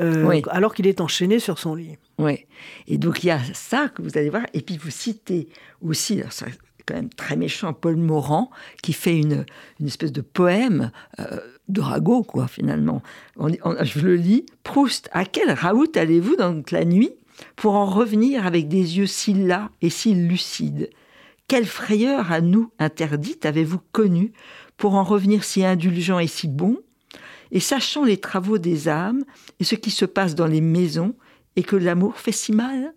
euh, 0.00 0.40
alors 0.50 0.74
qu'il 0.74 0.86
est 0.86 1.00
enchaîné 1.00 1.38
sur 1.38 1.58
son 1.58 1.74
lit. 1.74 1.96
ouais. 2.18 2.46
Et 2.88 2.98
donc, 2.98 3.22
il 3.24 3.28
y 3.28 3.30
a 3.30 3.38
ça 3.54 3.88
que 3.88 4.02
vous 4.02 4.18
allez 4.18 4.28
voir. 4.30 4.42
Et 4.52 4.60
puis, 4.60 4.76
vous 4.76 4.90
citez 4.90 5.48
aussi, 5.80 6.20
alors, 6.20 6.32
même 6.94 7.08
très 7.10 7.36
méchant, 7.36 7.72
Paul 7.72 7.96
Morand, 7.96 8.50
qui 8.82 8.92
fait 8.92 9.18
une, 9.18 9.44
une 9.80 9.86
espèce 9.86 10.12
de 10.12 10.20
poème 10.20 10.90
euh, 11.18 11.38
de 11.68 11.80
Rago, 11.80 12.22
quoi, 12.22 12.48
finalement. 12.48 13.02
On- 13.36 13.50
on- 13.64 13.84
je 13.84 14.00
le 14.00 14.16
lis. 14.16 14.46
Proust, 14.64 15.08
à 15.12 15.24
quel 15.24 15.50
raout 15.52 15.92
allez-vous 15.96 16.36
donc 16.36 16.70
la 16.70 16.84
nuit 16.84 17.10
pour 17.56 17.74
en 17.74 17.86
revenir 17.86 18.46
avec 18.46 18.68
des 18.68 18.98
yeux 18.98 19.06
si 19.06 19.32
las 19.34 19.68
et 19.82 19.90
si 19.90 20.14
lucides? 20.14 20.90
Quelle 21.48 21.66
frayeur 21.66 22.30
à 22.30 22.40
nous 22.40 22.70
interdite 22.78 23.44
avez-vous 23.46 23.80
connue 23.92 24.32
pour 24.76 24.94
en 24.94 25.02
revenir 25.04 25.42
si 25.44 25.64
indulgent 25.64 26.18
et 26.20 26.26
si 26.28 26.46
bon? 26.48 26.78
Et 27.50 27.58
sachant 27.60 28.04
les 28.04 28.18
travaux 28.18 28.58
des 28.58 28.86
âmes 28.88 29.24
et 29.58 29.64
ce 29.64 29.74
qui 29.74 29.90
se 29.90 30.04
passe 30.04 30.36
dans 30.36 30.46
les 30.46 30.60
maisons 30.60 31.14
et 31.56 31.64
que 31.64 31.74
l'amour 31.76 32.16
fait 32.18 32.30
si 32.32 32.52
mal? 32.52 32.94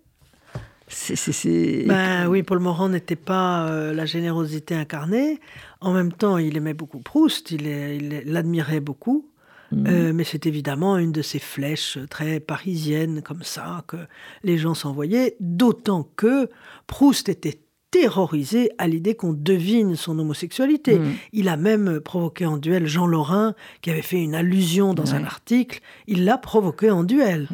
C'est. 0.93 1.85
Ben 1.87 2.27
oui, 2.27 2.43
Paul 2.43 2.59
Morand 2.59 2.89
n'était 2.89 3.15
pas 3.15 3.67
euh, 3.67 3.93
la 3.93 4.05
générosité 4.05 4.75
incarnée. 4.75 5.39
En 5.81 5.93
même 5.93 6.13
temps, 6.13 6.37
il 6.37 6.55
aimait 6.55 6.73
beaucoup 6.73 6.99
Proust, 6.99 7.51
il 7.51 8.23
l'admirait 8.25 8.79
beaucoup. 8.79 9.27
Mhm. 9.71 9.87
Euh, 9.87 10.13
mais 10.13 10.23
c'est 10.23 10.45
évidemment 10.45 10.97
une 10.97 11.11
de 11.11 11.21
ces 11.21 11.39
flèches 11.39 11.97
très 12.09 12.39
parisiennes 12.39 13.21
comme 13.21 13.43
ça 13.43 13.83
que 13.87 13.97
les 14.43 14.57
gens 14.57 14.75
s'envoyaient, 14.75 15.35
d'autant 15.39 16.07
que 16.15 16.49
Proust 16.85 17.27
était 17.27 17.59
terrorisé 17.89 18.71
à 18.79 18.87
l'idée 18.87 19.13
qu'on 19.13 19.33
devine 19.33 19.95
son 19.95 20.17
homosexualité. 20.17 20.97
Mhm. 20.97 21.13
Il 21.31 21.47
a 21.47 21.57
même 21.57 21.99
provoqué 21.99 22.45
en 22.45 22.57
duel 22.57 22.87
Jean 22.87 23.05
Lorrain, 23.05 23.53
qui 23.81 23.91
avait 23.91 24.01
fait 24.01 24.21
une 24.21 24.33
allusion 24.33 24.93
dans 24.95 25.13
un 25.13 25.23
article. 25.23 25.79
Il 26.07 26.25
l'a 26.25 26.39
provoqué 26.39 26.89
en 26.89 27.03
duel. 27.03 27.47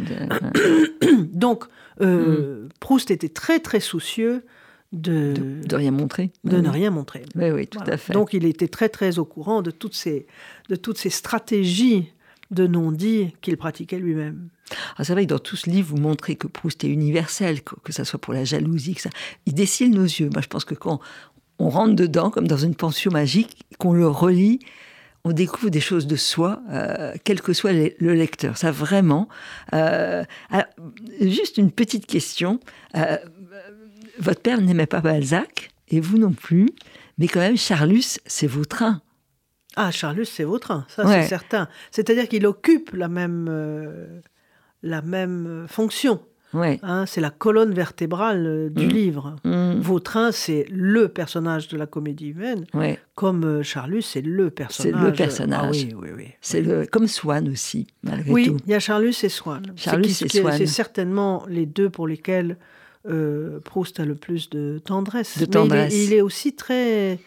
Donc, 1.33 1.65
euh, 2.01 2.67
Proust 2.79 3.11
était 3.11 3.29
très 3.29 3.59
très 3.59 3.79
soucieux 3.79 4.45
de, 4.91 5.33
de, 5.33 5.67
de 5.67 5.75
rien 5.75 5.91
montrer. 5.91 6.31
de 6.43 6.57
Oui, 6.57 6.63
ne 6.63 6.69
rien 6.69 6.89
montrer. 6.91 7.23
Oui, 7.35 7.51
oui, 7.51 7.67
tout 7.67 7.77
Voilà. 7.79 7.93
à 7.93 7.97
fait. 7.97 8.13
Donc 8.13 8.33
il 8.33 8.45
était 8.45 8.67
très 8.67 8.89
très 8.89 9.19
au 9.19 9.25
courant 9.25 9.61
de 9.61 9.71
toutes 9.71 9.95
ces, 9.95 10.25
de 10.69 10.75
toutes 10.75 10.97
ces 10.97 11.09
stratégies 11.09 12.11
de 12.51 12.65
non-dit 12.65 13.35
qu'il 13.41 13.57
pratiquait 13.57 13.99
lui-même. 13.99 14.49
Ah, 14.97 15.03
c'est 15.03 15.13
vrai 15.13 15.25
que 15.25 15.29
dans 15.29 15.39
tout 15.39 15.55
ce 15.55 15.69
livre, 15.69 15.89
vous 15.89 16.01
montrez 16.01 16.35
que 16.35 16.47
Proust 16.47 16.83
est 16.83 16.87
universel, 16.89 17.61
que, 17.63 17.75
que 17.83 17.91
ça 17.93 18.05
soit 18.05 18.19
pour 18.19 18.33
la 18.33 18.43
jalousie, 18.43 18.95
que 18.95 19.01
ça. 19.01 19.09
Il 19.45 19.53
dessille 19.53 19.89
nos 19.89 20.03
yeux. 20.03 20.29
Moi, 20.31 20.41
je 20.41 20.47
pense 20.47 20.65
que 20.65 20.73
quand 20.75 20.99
on 21.59 21.69
rentre 21.69 21.93
dedans, 21.95 22.29
comme 22.31 22.47
dans 22.47 22.57
une 22.57 22.73
pension 22.75 23.11
magique, 23.11 23.61
qu'on 23.77 23.93
le 23.93 24.07
relit, 24.07 24.59
on 25.25 25.31
découvre 25.33 25.69
des 25.69 25.81
choses 25.81 26.07
de 26.07 26.15
soi, 26.15 26.61
euh, 26.71 27.13
quel 27.23 27.41
que 27.41 27.53
soit 27.53 27.73
le, 27.73 27.91
le 27.99 28.13
lecteur. 28.13 28.57
Ça, 28.57 28.71
vraiment. 28.71 29.27
Euh, 29.73 30.23
alors, 30.49 30.65
juste 31.21 31.57
une 31.57 31.71
petite 31.71 32.05
question. 32.05 32.59
Euh, 32.95 33.17
votre 34.19 34.41
père 34.41 34.61
n'aimait 34.61 34.85
pas 34.85 35.01
Balzac, 35.01 35.71
et 35.89 35.99
vous 35.99 36.17
non 36.17 36.31
plus, 36.33 36.69
mais 37.17 37.27
quand 37.27 37.39
même, 37.39 37.57
Charlus, 37.57 38.19
c'est 38.25 38.47
Vautrin. 38.47 39.01
Ah, 39.75 39.91
Charlus, 39.91 40.25
c'est 40.25 40.43
Vautrin, 40.43 40.85
ça 40.89 41.05
Ouais. 41.05 41.21
c'est 41.23 41.27
certain. 41.29 41.67
C'est-à-dire 41.91 42.27
qu'il 42.27 42.45
occupe 42.45 42.91
la 42.93 43.07
même, 43.07 44.21
la 44.83 45.01
même 45.01 45.65
fonction. 45.69 46.21
Ouais. 46.53 46.79
Hein, 46.81 47.05
c'est 47.05 47.21
la 47.21 47.29
colonne 47.29 47.73
vertébrale 47.73 48.45
euh, 48.47 48.69
du 48.69 48.87
Mm. 48.87 48.89
livre. 48.89 49.35
Mm. 49.43 49.79
Vautrin, 49.79 50.31
c'est 50.31 50.65
le 50.71 51.07
personnage 51.07 51.67
de 51.67 51.77
la 51.77 51.85
comédie 51.85 52.29
humaine, 52.29 52.65
Ouais. 52.73 52.99
comme 53.15 53.43
euh, 53.43 53.61
Charlus, 53.63 54.01
c'est 54.01 54.21
le 54.21 54.49
personnage. 54.49 55.03
le 55.03 55.13
personnage. 55.13 55.59
Ah 55.65 55.69
oui, 55.71 55.93
oui, 56.01 56.09
oui. 56.17 56.25
C'est 56.41 56.61
le, 56.61 56.85
comme 56.87 57.07
Swann 57.07 57.47
aussi, 57.49 57.87
malgré 58.03 58.31
Oui, 58.31 58.45
tout. 58.47 58.57
il 58.65 58.71
y 58.71 58.73
a 58.73 58.79
Charlus 58.79 59.13
et 59.23 59.29
Swann. 59.29 59.61
C'est 59.75 59.91
Charlus 59.91 60.07
qui- 60.07 60.23
et 60.25 60.41
Swann. 60.41 60.57
C'est 60.57 60.65
certainement 60.65 61.45
les 61.47 61.65
deux 61.67 61.89
pour 61.89 62.07
lesquels 62.07 62.57
euh, 63.07 63.59
Proust 63.61 63.99
a 63.99 64.05
le 64.05 64.15
plus 64.15 64.49
de 64.49 64.79
tendresse. 64.83 65.37
De 65.37 65.41
Mais 65.41 65.45
il 65.45 65.49
est- 65.49 65.51
tendresse. 65.51 65.93
il, 65.95 66.13
est, 66.13 66.21
aussi 66.21 66.53
très 66.55 67.19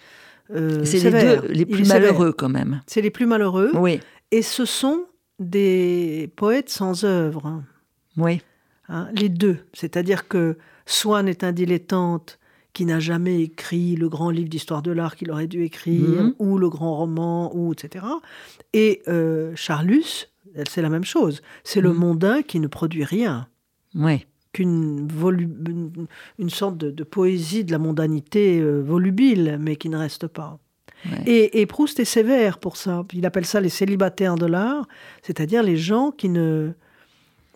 euh, 0.54 0.84
C'est 0.84 0.98
les 0.98 1.10
deux 1.40 1.48
les 1.48 1.64
plus 1.64 1.88
malheureux 1.88 2.32
quand 2.32 2.48
même. 2.50 2.82
C'est 2.86 3.00
les 3.00 3.10
plus 3.10 3.24
malheureux. 3.26 3.70
Oui, 3.74 4.00
Et 4.32 4.42
ce 4.42 4.64
sont 4.66 5.04
des 5.38 6.30
poètes 6.36 6.68
sans 6.70 7.04
œuvre. 7.04 7.62
oui. 8.16 8.40
Hein, 8.88 9.08
les 9.14 9.28
deux. 9.28 9.58
C'est-à-dire 9.72 10.28
que 10.28 10.58
Swann 10.86 11.28
est 11.28 11.44
un 11.44 11.52
dilettante 11.52 12.38
qui 12.72 12.84
n'a 12.86 13.00
jamais 13.00 13.42
écrit 13.42 13.96
le 13.96 14.08
grand 14.08 14.30
livre 14.30 14.48
d'histoire 14.48 14.82
de 14.82 14.90
l'art 14.90 15.14
qu'il 15.16 15.30
aurait 15.30 15.46
dû 15.46 15.62
écrire, 15.62 16.24
Mhm. 16.24 16.34
ou 16.38 16.58
le 16.58 16.68
grand 16.70 16.96
roman, 16.96 17.54
ou 17.54 17.72
etc. 17.72 18.04
Et 18.72 19.02
euh, 19.08 19.52
Charlus, 19.54 20.26
c'est 20.68 20.82
la 20.82 20.88
même 20.88 21.04
chose. 21.04 21.42
C'est 21.64 21.80
le 21.80 21.90
Mhm. 21.92 21.98
mondain 21.98 22.42
qui 22.42 22.60
ne 22.60 22.66
produit 22.66 23.04
rien, 23.04 23.46
Oui, 23.94 24.26
qu'une 24.54 25.06
volu- 25.06 25.48
une, 25.68 26.06
une 26.38 26.50
sorte 26.50 26.76
de, 26.78 26.90
de 26.90 27.04
poésie 27.04 27.64
de 27.64 27.72
la 27.72 27.78
mondanité 27.78 28.58
euh, 28.60 28.80
volubile, 28.80 29.58
mais 29.60 29.76
qui 29.76 29.88
ne 29.90 29.96
reste 29.98 30.26
pas. 30.26 30.58
Ouais. 31.10 31.22
Et, 31.26 31.60
et 31.60 31.66
Proust 31.66 32.00
est 32.00 32.04
sévère 32.06 32.58
pour 32.58 32.76
ça. 32.76 33.04
Il 33.12 33.26
appelle 33.26 33.44
ça 33.46 33.60
les 33.60 33.68
célibataires 33.68 34.36
de 34.36 34.46
l'art, 34.46 34.86
c'est-à-dire 35.22 35.62
les 35.62 35.76
gens 35.76 36.10
qui 36.10 36.28
ne, 36.30 36.70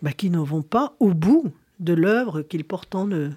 bah, 0.01 0.11
qui 0.11 0.29
ne 0.29 0.39
vont 0.39 0.61
pas 0.61 0.95
au 0.99 1.13
bout 1.13 1.51
de 1.79 1.93
l'œuvre 1.93 2.41
qu'ils 2.41 2.65
portent 2.65 2.95
en 2.95 3.07
eux. 3.09 3.31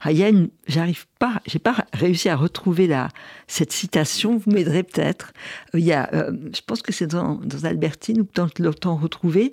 Ah, 0.00 0.12
il 0.12 0.18
y 0.18 0.24
a 0.24 0.28
une, 0.28 0.48
j'arrive 0.66 1.06
pas, 1.18 1.40
j'ai 1.46 1.58
pas 1.58 1.76
réussi 1.92 2.28
à 2.28 2.36
retrouver 2.36 2.86
la, 2.86 3.08
cette 3.46 3.72
citation. 3.72 4.38
Vous 4.38 4.50
m'aiderez 4.50 4.82
peut-être. 4.82 5.32
Euh, 5.74 5.78
Il 5.78 5.84
y 5.84 5.92
a, 5.92 6.08
euh, 6.14 6.32
je 6.54 6.60
pense 6.66 6.82
que 6.82 6.92
c'est 6.92 7.06
dans, 7.06 7.40
Albertine 7.64 8.22
ou 8.22 8.28
dans 8.34 8.48
le 8.58 8.74
temps 8.74 8.96
retrouvé, 8.96 9.52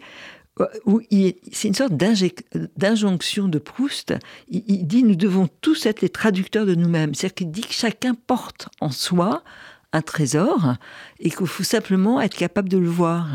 euh, 0.60 0.66
où 0.86 1.02
c'est 1.52 1.68
une 1.68 1.74
sorte 1.74 1.94
d'injonction 1.94 3.48
de 3.48 3.60
Proust. 3.60 4.14
Il 4.48 4.88
dit 4.88 5.04
nous 5.04 5.16
devons 5.16 5.48
tous 5.62 5.86
être 5.86 6.02
les 6.02 6.10
traducteurs 6.10 6.66
de 6.66 6.76
nous-mêmes. 6.76 7.14
C'est-à-dire 7.14 7.36
qu'il 7.36 7.52
dit 7.52 7.62
que 7.62 7.74
chacun 7.74 8.16
porte 8.16 8.70
en 8.80 8.92
soi 8.92 9.44
un 9.94 10.02
trésor 10.02 10.76
et 11.20 11.30
qu'il 11.30 11.48
faut 11.48 11.64
simplement 11.64 12.20
être 12.22 12.36
capable 12.36 12.70
de 12.70 12.78
le 12.78 12.90
voir. 12.90 13.28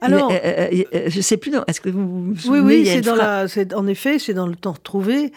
Alors- 0.00 0.30
Il- 0.32 0.36
euh, 0.36 0.68
euh, 0.72 0.84
euh, 0.94 1.04
je 1.08 1.20
sais 1.20 1.36
plus. 1.36 1.52
Est-ce 1.66 1.80
que 1.80 1.90
vous 1.90 2.08
vous 2.08 2.30
Oui, 2.32 2.38
souvenez, 2.40 2.62
oui, 2.62 2.86
c'est 2.86 3.00
dans 3.02 3.14
la, 3.14 3.46
en 3.76 3.86
effet, 3.86 4.18
c'est 4.18 4.34
dans 4.34 4.46
le 4.46 4.56
temps 4.56 4.72
retrouvé, 4.72 5.32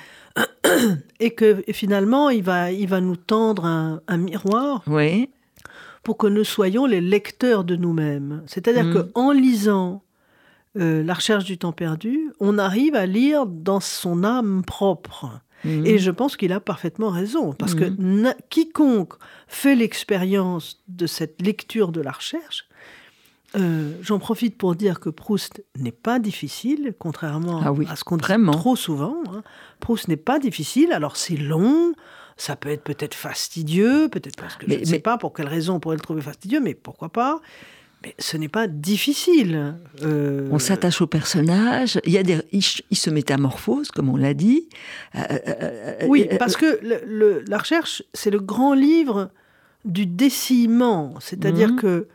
et 1.20 1.32
que 1.32 1.64
finalement, 1.72 2.30
il 2.30 2.44
va, 2.44 2.72
il 2.72 2.88
va 2.88 3.02
nous 3.02 3.16
tendre 3.16 3.66
un, 3.66 4.02
un 4.08 4.18
miroir 4.18 4.82
Oui, 4.88 5.30
pour 6.04 6.18
que 6.18 6.28
nous 6.28 6.44
soyons 6.44 6.86
les 6.86 7.02
lecteurs 7.02 7.64
de 7.64 7.76
nous-mêmes. 7.76 8.44
C'est-à-dire 8.48 8.86
Mm. 8.86 8.94
que 8.94 9.12
en 9.16 9.32
lisant 9.32 10.04
euh, 10.76 11.04
La 11.04 11.14
recherche 11.14 11.44
du 11.46 11.60
temps 11.60 11.72
perdu, 11.72 12.32
on 12.40 12.58
arrive 12.58 12.96
à 12.96 13.06
lire 13.06 13.46
dans 13.46 13.80
son 13.80 14.24
âme 14.24 14.64
propre. 14.66 15.40
Mhm. 15.66 15.86
Et 15.86 16.00
je 16.00 16.10
pense 16.10 16.36
qu'il 16.36 16.52
a 16.52 16.60
parfaitement 16.60 17.10
raison, 17.10 17.54
parce 17.54 17.76
que 17.76 17.86
na- 18.00 18.34
quiconque 18.50 19.14
fait 19.48 19.76
l'expérience 19.76 20.82
de 20.88 21.06
cette 21.06 21.42
lecture 21.44 21.92
de 21.92 22.02
la 22.02 22.12
recherche, 22.12 22.68
euh, 23.56 23.92
j'en 24.02 24.20
profite 24.20 24.58
pour 24.58 24.76
dire 24.76 25.00
que 25.00 25.10
Proust 25.10 25.64
n'est 25.78 25.92
pas 25.92 26.20
difficile, 26.20 26.94
contrairement 26.98 27.62
Ah 27.64 27.72
oui, 27.72 27.86
à 27.90 27.96
ce 27.96 28.04
qu'on 28.04 28.18
dit 28.18 28.24
vraiment. 28.24 28.52
trop 28.52 28.76
souvent. 28.76 29.18
hein. 29.32 29.44
Proust 29.80 30.08
n'est 30.08 30.18
pas 30.18 30.40
difficile, 30.40 30.92
alors 30.92 31.16
c'est 31.18 31.38
long, 31.38 31.94
ça 32.38 32.56
peut 32.56 32.70
être 32.70 32.84
peut-être 32.84 33.14
fastidieux, 33.16 34.10
peut-être 34.10 34.38
parce 34.42 34.56
que 34.56 34.66
je 34.68 34.74
Mais- 34.74 34.80
ne 34.82 34.86
sais 34.86 35.00
pas 35.00 35.18
pour 35.18 35.34
quelle 35.34 35.48
raison 35.48 35.76
on 35.76 35.80
pourrait 35.80 35.98
le 35.98 36.02
trouver 36.02 36.22
fastidieux, 36.22 36.60
mais 36.62 36.74
pourquoi 36.74 37.10
pas 37.10 37.42
mais 38.06 38.16
ce 38.20 38.36
n'est 38.36 38.50
pas 38.50 38.68
difficile. 38.68 39.76
Euh, 40.04 40.50
On 40.52 40.60
s'attache 40.60 41.02
au 41.02 41.08
personnage. 41.08 42.02
Il 42.04 42.12
y 42.12 42.18
a 42.18 42.24
des, 42.24 42.42
il, 42.52 42.62
ch- 42.62 42.84
il 42.92 42.98
se 42.98 43.10
métamorphose, 43.10 43.92
comme 43.92 44.10
on 44.10 44.18
l'a 44.18 44.34
dit. 44.34 44.68
Euh, 45.16 46.06
Oui, 46.10 46.28
parce 46.38 46.58
que 46.58 46.80
le- 46.84 47.00
le- 47.08 47.44
la 47.48 47.58
recherche, 47.60 48.04
c'est 48.14 48.30
le 48.30 48.42
grand 48.42 48.74
livre 48.74 49.30
du 49.86 50.06
décillement. 50.06 51.14
C'est-à-dire 51.22 51.70
Mhm. 51.70 51.76
que 51.80 52.08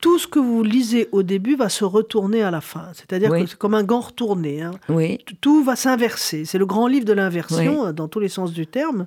tout 0.00 0.18
ce 0.18 0.26
que 0.26 0.38
vous 0.38 0.62
lisez 0.62 1.08
au 1.12 1.22
début 1.22 1.56
va 1.56 1.68
se 1.68 1.84
retourner 1.84 2.42
à 2.42 2.50
la 2.50 2.60
fin. 2.60 2.88
C'est-à-dire 2.94 3.30
Oui. 3.30 3.42
que 3.44 3.46
c'est 3.50 3.58
comme 3.58 3.74
un 3.74 3.82
gant 3.84 4.00
retourné. 4.00 4.62
hein. 4.62 4.72
Oui, 4.88 5.18
Tout 5.40 5.62
va 5.62 5.76
s'inverser. 5.76 6.44
C'est 6.44 6.58
le 6.58 6.66
grand 6.66 6.86
livre 6.86 7.04
de 7.04 7.12
l'inversion, 7.12 7.92
dans 7.92 8.08
tous 8.08 8.20
les 8.20 8.28
sens 8.28 8.52
du 8.52 8.66
terme. 8.66 9.06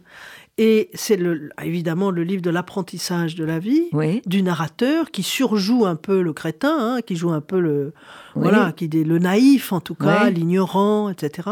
Et 0.57 0.89
c'est 0.93 1.17
le- 1.17 1.49
évidemment 1.61 2.11
le 2.11 2.23
livre 2.23 2.41
de 2.41 2.49
l'apprentissage 2.49 3.35
de 3.35 3.43
la 3.43 3.59
vie. 3.59 3.89
du 4.25 4.41
narrateur 4.41 5.11
qui 5.11 5.21
surjoue 5.23 5.85
un 5.85 5.95
peu 5.97 6.21
le 6.21 6.31
crétin, 6.33 6.75
hein, 6.79 7.01
qui 7.01 7.15
joue 7.17 7.31
un 7.31 7.41
peu 7.41 7.59
le 7.59 7.93
voilà, 8.35 8.71
qui 8.71 8.85
est 8.85 9.03
le 9.03 9.19
naïf 9.19 9.73
en 9.73 9.81
tout 9.81 9.95
cas, 9.95 10.29
l'ignorant, 10.29 11.09
etc. 11.09 11.49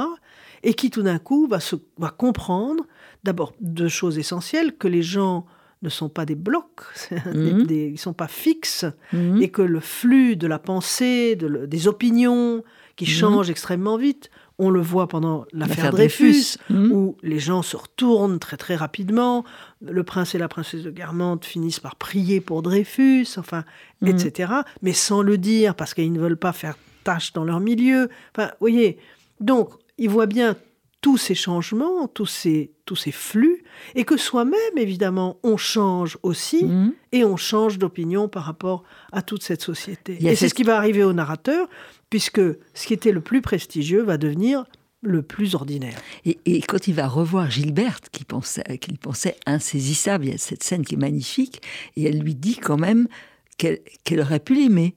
Et 0.64 0.74
qui 0.74 0.90
tout 0.90 1.02
d'un 1.02 1.20
coup 1.20 1.48
va 1.48 1.60
se 1.60 1.76
va 1.98 2.10
comprendre 2.12 2.86
d'abord 3.26 3.52
deux 3.60 3.90
choses 3.90 4.18
essentielles 4.18 4.74
que 4.78 4.88
les 4.88 5.02
gens 5.04 5.46
ne 5.84 5.90
sont 5.90 6.10
pas 6.10 6.26
des 6.26 6.36
blocs, 6.36 6.82
Mhm. 7.34 7.64
des- 7.68 7.88
ils 7.94 8.00
sont 8.00 8.14
pas 8.14 8.28
fixes, 8.28 8.86
Mhm. 9.12 9.42
et 9.42 9.50
que 9.50 9.62
le 9.62 9.80
flux 9.80 10.36
de 10.36 10.48
la 10.48 10.58
pensée, 10.60 11.36
de 11.36 11.46
le- 11.48 11.68
des 11.68 11.88
opinions 11.88 12.64
qui 12.96 13.06
Mhm. 13.06 13.10
changent 13.12 13.50
extrêmement 13.50 13.98
vite, 13.98 14.30
on 14.60 14.70
le 14.70 14.80
voit 14.82 15.08
pendant 15.08 15.46
l'affaire 15.52 15.92
Dreyfus, 15.92 16.58
où 16.70 17.18
les 17.24 17.40
gens 17.40 17.64
se 17.64 17.76
retournent 17.76 18.38
très 18.38 18.56
très 18.56 18.76
rapidement. 18.76 19.44
Le 19.82 20.04
prince 20.04 20.36
et 20.36 20.38
la 20.38 20.48
princesse 20.48 20.84
de 20.84 20.92
Guermantes 20.92 21.44
finissent 21.44 21.80
par 21.80 21.96
prier 21.96 22.40
pour 22.40 22.62
Dreyfus, 22.62 23.26
enfin, 23.38 23.64
etc. 24.06 24.54
Mais 24.84 24.94
sans 24.94 25.22
le 25.24 25.38
dire, 25.40 25.74
parce 25.76 25.94
qu'ils 25.96 26.14
ne 26.14 26.20
veulent 26.20 26.38
pas 26.38 26.54
faire 26.54 26.78
tâche 27.04 27.34
dans 27.34 27.44
leur 27.44 27.60
milieu. 27.60 28.10
Enfin, 28.36 28.48
vous 28.50 28.58
voyez, 28.62 29.00
donc, 29.40 29.72
il 29.98 30.10
voit 30.10 30.28
bien 30.28 30.56
tous 31.04 31.18
ces 31.18 31.36
changements, 31.36 32.08
tous 32.08 32.26
ces, 32.26 32.72
tous 32.86 32.96
ces 32.96 33.12
flux, 33.12 33.64
et 33.94 34.06
que 34.06 34.16
soi-même, 34.18 34.78
évidemment, 34.78 35.38
on 35.44 35.58
change 35.58 36.18
aussi, 36.24 36.64
Mhm. 36.64 36.94
et 37.12 37.26
on 37.26 37.36
change 37.38 37.78
d'opinion 37.78 38.30
par 38.30 38.44
rapport 38.46 38.84
à 39.12 39.22
toute 39.22 39.44
cette 39.44 39.62
société. 39.62 40.18
Et 40.26 40.36
c'est 40.38 40.48
ce 40.50 40.54
qui 40.54 40.64
va 40.64 40.78
arriver 40.78 41.04
au 41.04 41.12
narrateur, 41.12 41.68
puisque 42.10 42.40
ce 42.74 42.88
qui 42.88 42.94
était 42.94 43.12
le 43.12 43.20
plus 43.20 43.42
prestigieux 43.42 44.02
va 44.02 44.18
devenir 44.18 44.64
le 45.02 45.22
plus 45.22 45.56
ordinaire. 45.56 46.00
Et, 46.24 46.38
et 46.46 46.62
quand 46.62 46.88
il 46.88 46.94
va 46.94 47.10
revoir 47.10 47.52
Gilberte, 47.52 48.08
qui 48.10 48.24
pensait, 48.24 48.64
qu'il 48.78 48.98
pensait 48.98 49.36
insaisissable, 49.46 50.26
il 50.28 50.32
y 50.32 50.36
a 50.36 50.38
cette 50.38 50.64
scène 50.64 50.86
qui 50.86 50.96
est 50.96 50.98
magnifique, 51.10 51.62
et 51.98 52.06
elle 52.06 52.20
lui 52.20 52.34
dit 52.36 52.56
quand 52.56 52.78
même 52.78 53.10
qu'elle 53.58 53.80
qu'elle 54.06 54.22
aurait 54.22 54.40
pu 54.40 54.56
l'aimer. 54.56 54.96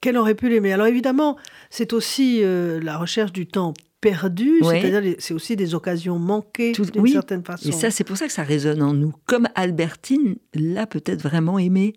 Qu'elle 0.00 0.16
aurait 0.16 0.36
pu 0.36 0.48
l'aimer. 0.48 0.72
Alors 0.72 0.86
évidemment, 0.86 1.36
c'est 1.70 1.92
aussi 1.92 2.40
euh, 2.44 2.78
la 2.80 2.96
recherche 2.98 3.32
du 3.32 3.46
temps 3.48 3.74
perdu, 4.12 4.60
Ouais. 4.62 4.80
c'est-à-dire 4.82 5.14
c'est 5.18 5.32
aussi 5.34 5.56
des 5.56 5.74
occasions 5.74 6.18
manquées 6.18 6.72
d'une 6.72 7.00
oui. 7.02 7.12
certaine 7.12 7.42
façon. 7.44 7.68
Et 7.68 7.72
ça, 7.72 7.90
c'est 7.90 8.04
pour 8.04 8.16
ça 8.18 8.26
que 8.26 8.32
ça 8.32 8.42
résonne 8.42 8.82
en 8.82 8.92
nous. 8.92 9.14
Comme 9.26 9.48
Albertine 9.54 10.36
l'a 10.54 10.86
peut-être 10.86 11.22
vraiment 11.22 11.58
aimé. 11.58 11.94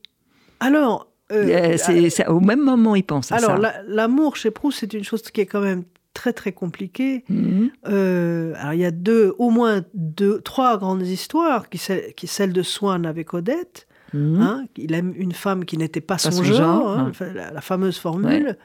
Alors, 0.61 1.11
euh, 1.31 1.73
Euh, 1.73 1.77
c'est- 1.77 2.09
c'est- 2.09 2.27
au 2.27 2.39
même 2.39 2.63
moment, 2.63 2.95
il 2.95 3.03
pense 3.03 3.31
à 3.31 3.35
alors 3.35 3.51
ça. 3.51 3.57
la- 3.57 3.81
l'amour 3.87 4.35
chez 4.37 4.51
Proust, 4.51 4.79
c'est 4.79 4.93
une 4.93 5.03
chose 5.03 5.21
qui 5.23 5.41
est 5.41 5.45
quand 5.45 5.61
même 5.61 5.83
très 6.13 6.33
très 6.33 6.51
compliquée. 6.53 7.23
Mhm. 7.29 7.69
Euh, 7.87 8.53
alors 8.57 8.73
il 8.73 8.79
y 8.79 8.85
a 8.85 8.91
deux, 8.91 9.35
au 9.37 9.49
moins 9.51 9.83
deux, 9.93 10.39
trois 10.41 10.77
grandes 10.77 11.05
histoires, 11.05 11.69
qui, 11.69 11.77
celle- 11.77 12.13
qui 12.15 12.25
celle 12.27 12.53
de 12.53 12.63
Swann 12.63 13.05
avec 13.05 13.33
Odette. 13.33 13.85
Mhm. 14.13 14.41
Hein, 14.41 14.65
il 14.77 14.93
aime 14.93 15.13
une 15.17 15.33
femme 15.33 15.65
qui 15.65 15.77
n'était 15.77 16.01
pas, 16.01 16.17
son, 16.17 16.31
son 16.31 16.43
genre, 16.43 16.55
genre, 16.57 16.89
hein, 16.97 17.11
hein. 17.19 17.51
la 17.53 17.61
fameuse 17.61 17.97
formule. 17.99 18.57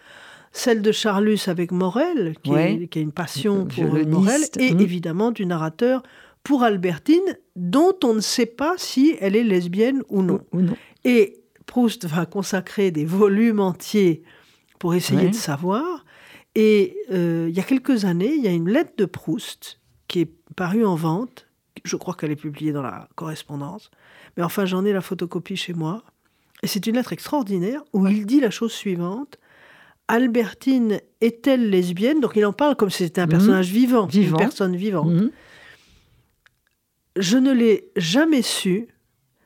Celle 0.53 0.83
de 0.83 0.93
Charlus 0.93 1.39
avec 1.47 1.73
Morel, 1.73 2.37
qui, 2.43 2.51
Ouais. 2.51 2.75
est- 2.75 2.89
qui 2.89 2.99
a 2.99 3.03
une 3.03 3.13
passion 3.13 3.65
pour 3.65 3.85
Violoniste, 3.85 4.11
Morel, 4.11 4.41
et 4.59 4.75
mhm. 4.75 4.81
évidemment 4.81 5.31
du 5.31 5.47
narrateur 5.47 6.03
pour 6.45 6.63
Albertine, 6.63 7.39
dont 7.57 7.95
on 8.05 8.15
ne 8.15 8.21
sait 8.21 8.47
pas 8.47 8.75
si 8.77 9.17
elle 9.21 9.35
est 9.37 9.45
lesbienne 9.45 10.03
ou 10.09 10.23
non. 10.23 10.41
Ou 10.53 10.61
non. 10.61 10.77
Et 11.05 11.39
Proust 11.67 12.05
va 12.07 12.27
consacrer 12.27 12.91
des 12.91 13.05
volumes 13.07 13.61
entiers 13.61 14.23
pour 14.79 14.95
essayer 14.95 15.23
Ouais. 15.25 15.31
de 15.31 15.35
savoir. 15.35 16.05
Et 16.55 16.97
euh, 17.13 17.47
il 17.49 17.57
y 17.57 17.61
a 17.61 17.63
quelques 17.63 18.05
années, 18.05 18.35
il 18.35 18.43
y 18.43 18.49
a 18.49 18.53
une 18.53 18.69
lettre 18.69 18.93
de 18.99 19.05
Proust 19.07 19.79
qui 20.09 20.21
est 20.21 20.31
parue 20.55 20.85
en 20.85 20.97
vente. 20.97 21.47
Je 21.85 21.97
crois 21.97 22.15
qu'elle 22.15 22.31
est 22.31 22.37
publiée 22.37 22.73
dans 22.73 22.83
la 22.83 23.09
correspondance. 23.15 23.91
Mais 24.37 24.43
enfin, 24.43 24.67
j'en 24.67 24.85
ai 24.85 24.93
la 24.93 25.01
photocopie 25.01 25.57
chez 25.57 25.73
moi. 25.73 26.03
Et 26.63 26.67
c'est 26.67 26.87
une 26.87 26.97
lettre 26.97 27.13
extraordinaire 27.15 27.83
où 27.95 28.07
il 28.07 28.27
dit 28.27 28.41
la 28.41 28.51
chose 28.51 28.73
suivante. 28.73 29.39
Albertine 30.09 31.01
est-elle 31.21 31.71
lesbienne? 31.71 32.21
Donc 32.21 32.33
il 32.37 32.45
en 32.45 32.53
parle 32.53 32.77
comme 32.77 32.91
si 32.91 33.05
c'était 33.05 33.21
un 33.21 33.25
Mhm. 33.27 33.31
personnage 33.31 33.71
vivant, 33.71 34.07
Vivant. 34.07 34.37
une 34.39 34.45
personne 34.45 34.77
vivante. 34.77 35.11
Mhm. 35.11 35.31
Je 37.17 37.37
ne 37.37 37.53
l'ai 37.53 37.91
jamais 37.97 38.43
su, 38.43 38.89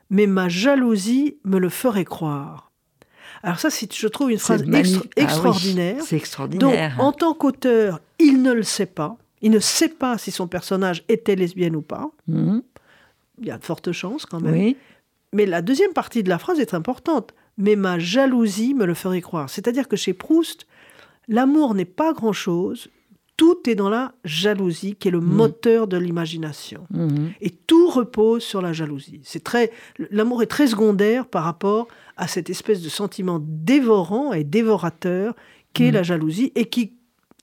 mais 0.09 0.25
ma 0.27 0.47
jalousie 0.49 1.37
me 1.43 1.57
le 1.59 1.69
ferait 1.69 2.05
croire. 2.05 2.71
Alors 3.43 3.59
ça, 3.59 3.69
c'est, 3.69 3.93
je 3.93 4.07
trouve 4.07 4.31
une 4.31 4.39
phrase 4.39 4.63
extra- 4.63 5.01
Ah 5.01 5.09
oui, 5.17 5.23
extraordinaire. 5.23 5.95
c'est 6.01 6.15
Donc, 6.15 6.21
extraordinaire. 6.21 6.95
en 6.99 7.11
tant 7.11 7.33
qu'auteur, 7.33 7.99
il 8.19 8.41
ne 8.41 8.51
le 8.53 8.63
sait 8.63 8.85
pas. 8.87 9.17
Il 9.41 9.51
ne 9.51 9.59
sait 9.59 9.89
pas 9.89 10.17
si 10.17 10.31
son 10.31 10.47
personnage 10.47 11.03
était 11.09 11.35
lesbienne 11.35 11.75
ou 11.75 11.81
pas. 11.81 12.09
Mhm. 12.27 12.63
Il 13.39 13.45
y 13.47 13.51
a 13.51 13.57
de 13.57 13.63
fortes 13.63 13.91
chances 13.91 14.25
quand 14.25 14.39
même. 14.41 14.53
Oui. 14.53 14.77
Mais 15.33 15.45
la 15.45 15.61
deuxième 15.61 15.93
partie 15.93 16.23
de 16.23 16.29
la 16.29 16.39
phrase 16.39 16.59
est 16.59 16.73
importante. 16.73 17.33
Mais 17.57 17.75
ma 17.75 17.99
jalousie 17.99 18.73
me 18.73 18.85
le 18.85 18.93
ferait 18.93 19.21
croire. 19.21 19.49
C'est-à-dire 19.49 19.87
que 19.87 19.95
chez 19.95 20.13
Proust, 20.13 20.67
l'amour 21.27 21.73
n'est 21.73 21.85
pas 21.85 22.13
grand-chose. 22.13 22.89
Tout 23.35 23.69
est 23.69 23.75
dans 23.75 23.89
la 23.89 24.13
jalousie, 24.23 24.95
qui 24.95 25.09
est 25.09 25.11
le 25.11 25.19
moteur 25.19 25.87
de 25.87 25.97
l'imagination. 25.97 26.87
Mhm. 26.91 27.33
Et 27.41 27.51
tout 27.51 27.89
repose 27.89 28.43
sur 28.43 28.61
la 28.61 28.73
jalousie. 28.73 29.21
C'est 29.23 29.43
très, 29.43 29.71
l'amour 30.11 30.41
est 30.41 30.47
très 30.47 30.67
secondaire 30.67 31.27
par 31.27 31.43
rapport 31.43 31.87
à 32.15 32.27
cette 32.27 32.49
espèce 32.49 32.81
de 32.81 32.89
sentiment 32.89 33.39
dévorant 33.41 34.33
et 34.33 34.43
dévorateur 34.43 35.35
qu'est 35.73 35.91
la 35.91 36.01
jalousie 36.01 36.51
et 36.55 36.65
qui, 36.65 36.93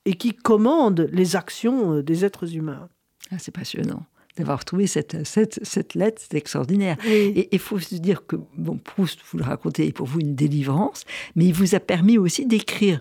et 0.03 0.15
qui 0.15 0.33
commande 0.33 1.07
les 1.13 1.37
actions 1.37 1.93
euh, 1.93 2.03
des 2.03 2.25
êtres 2.25 2.55
humains. 2.55 2.89
Ah, 3.31 3.39
c'est 3.39 3.53
passionnant 3.53 4.03
d'avoir 4.37 4.65
trouvé 4.65 4.87
cette, 4.87 5.25
cette, 5.25 5.59
cette 5.63 5.93
lettre, 5.95 6.21
c'est 6.21 6.37
extraordinaire. 6.37 6.97
Oui. 7.05 7.33
Et 7.35 7.49
il 7.51 7.59
faut 7.59 7.79
se 7.79 7.95
dire 7.95 8.25
que 8.25 8.35
bon, 8.57 8.77
Proust, 8.77 9.19
vous 9.31 9.37
le 9.37 9.43
racontez, 9.43 9.87
est 9.87 9.91
pour 9.91 10.07
vous 10.07 10.19
une 10.19 10.35
délivrance, 10.35 11.03
mais 11.35 11.45
il 11.45 11.53
vous 11.53 11.75
a 11.75 11.79
permis 11.79 12.17
aussi 12.17 12.45
d'écrire 12.45 12.99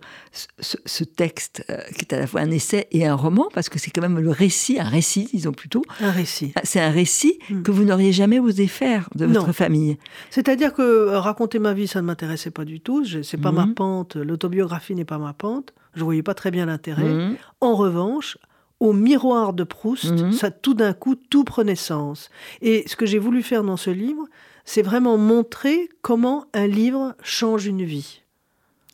ce, 0.60 1.04
texte 1.04 1.64
euh, 1.70 1.78
qui 1.96 2.04
est 2.04 2.12
à 2.14 2.18
la 2.20 2.26
fois 2.26 2.40
un 2.40 2.50
essai 2.50 2.86
et 2.90 3.06
un 3.06 3.14
roman, 3.14 3.48
parce 3.52 3.68
que 3.68 3.78
c'est 3.78 3.90
quand 3.90 4.02
même 4.02 4.18
le 4.18 4.30
récit, 4.30 4.78
un 4.78 4.88
récit, 4.88 5.28
disons 5.32 5.52
plutôt. 5.52 5.82
Un 6.00 6.10
récit. 6.10 6.52
Ah, 6.56 6.60
C'est 6.64 6.80
un 6.80 6.90
récit 6.90 7.38
Mm. 7.50 7.62
que 7.62 7.70
vous 7.70 7.84
n'auriez 7.84 8.12
jamais 8.12 8.38
osé 8.38 8.66
faire 8.66 9.08
de 9.14 9.26
votre 9.26 9.52
famille. 9.52 9.98
C'est-à-dire 10.30 10.72
que 10.72 10.82
euh, 10.82 11.18
raconter 11.20 11.58
ma 11.58 11.74
vie, 11.74 11.86
ça 11.86 12.00
ne 12.00 12.06
m'intéressait 12.06 12.50
pas 12.50 12.64
du 12.64 12.80
tout. 12.80 13.04
C'est 13.22 13.36
pas 13.40 13.52
ma 13.52 13.66
pente. 13.66 14.16
L'autobiographie 14.16 14.94
n'est 14.94 15.04
pas 15.04 15.18
ma 15.18 15.32
pente. 15.32 15.72
Je 15.94 16.02
voyais 16.02 16.22
pas 16.22 16.34
très 16.34 16.50
bien 16.50 16.66
l'intérêt. 16.66 17.04
Mhm. 17.04 17.36
En 17.60 17.74
revanche, 17.76 18.38
au 18.80 18.92
miroir 18.92 19.52
de 19.52 19.64
Proust, 19.64 20.12
Mhm. 20.12 20.32
ça 20.32 20.50
tout 20.50 20.74
d'un 20.74 20.92
coup 20.92 21.14
tout 21.14 21.44
prenait 21.44 21.76
sens. 21.76 22.28
Et 22.60 22.84
ce 22.86 22.96
que 22.96 23.06
j'ai 23.06 23.18
voulu 23.18 23.42
faire 23.42 23.62
dans 23.64 23.76
ce 23.76 23.90
livre, 23.90 24.24
c'est 24.64 24.82
vraiment 24.82 25.16
montrer 25.18 25.88
comment 26.02 26.46
un 26.54 26.66
livre 26.66 27.14
change 27.22 27.66
une 27.66 27.84
vie 27.84 28.22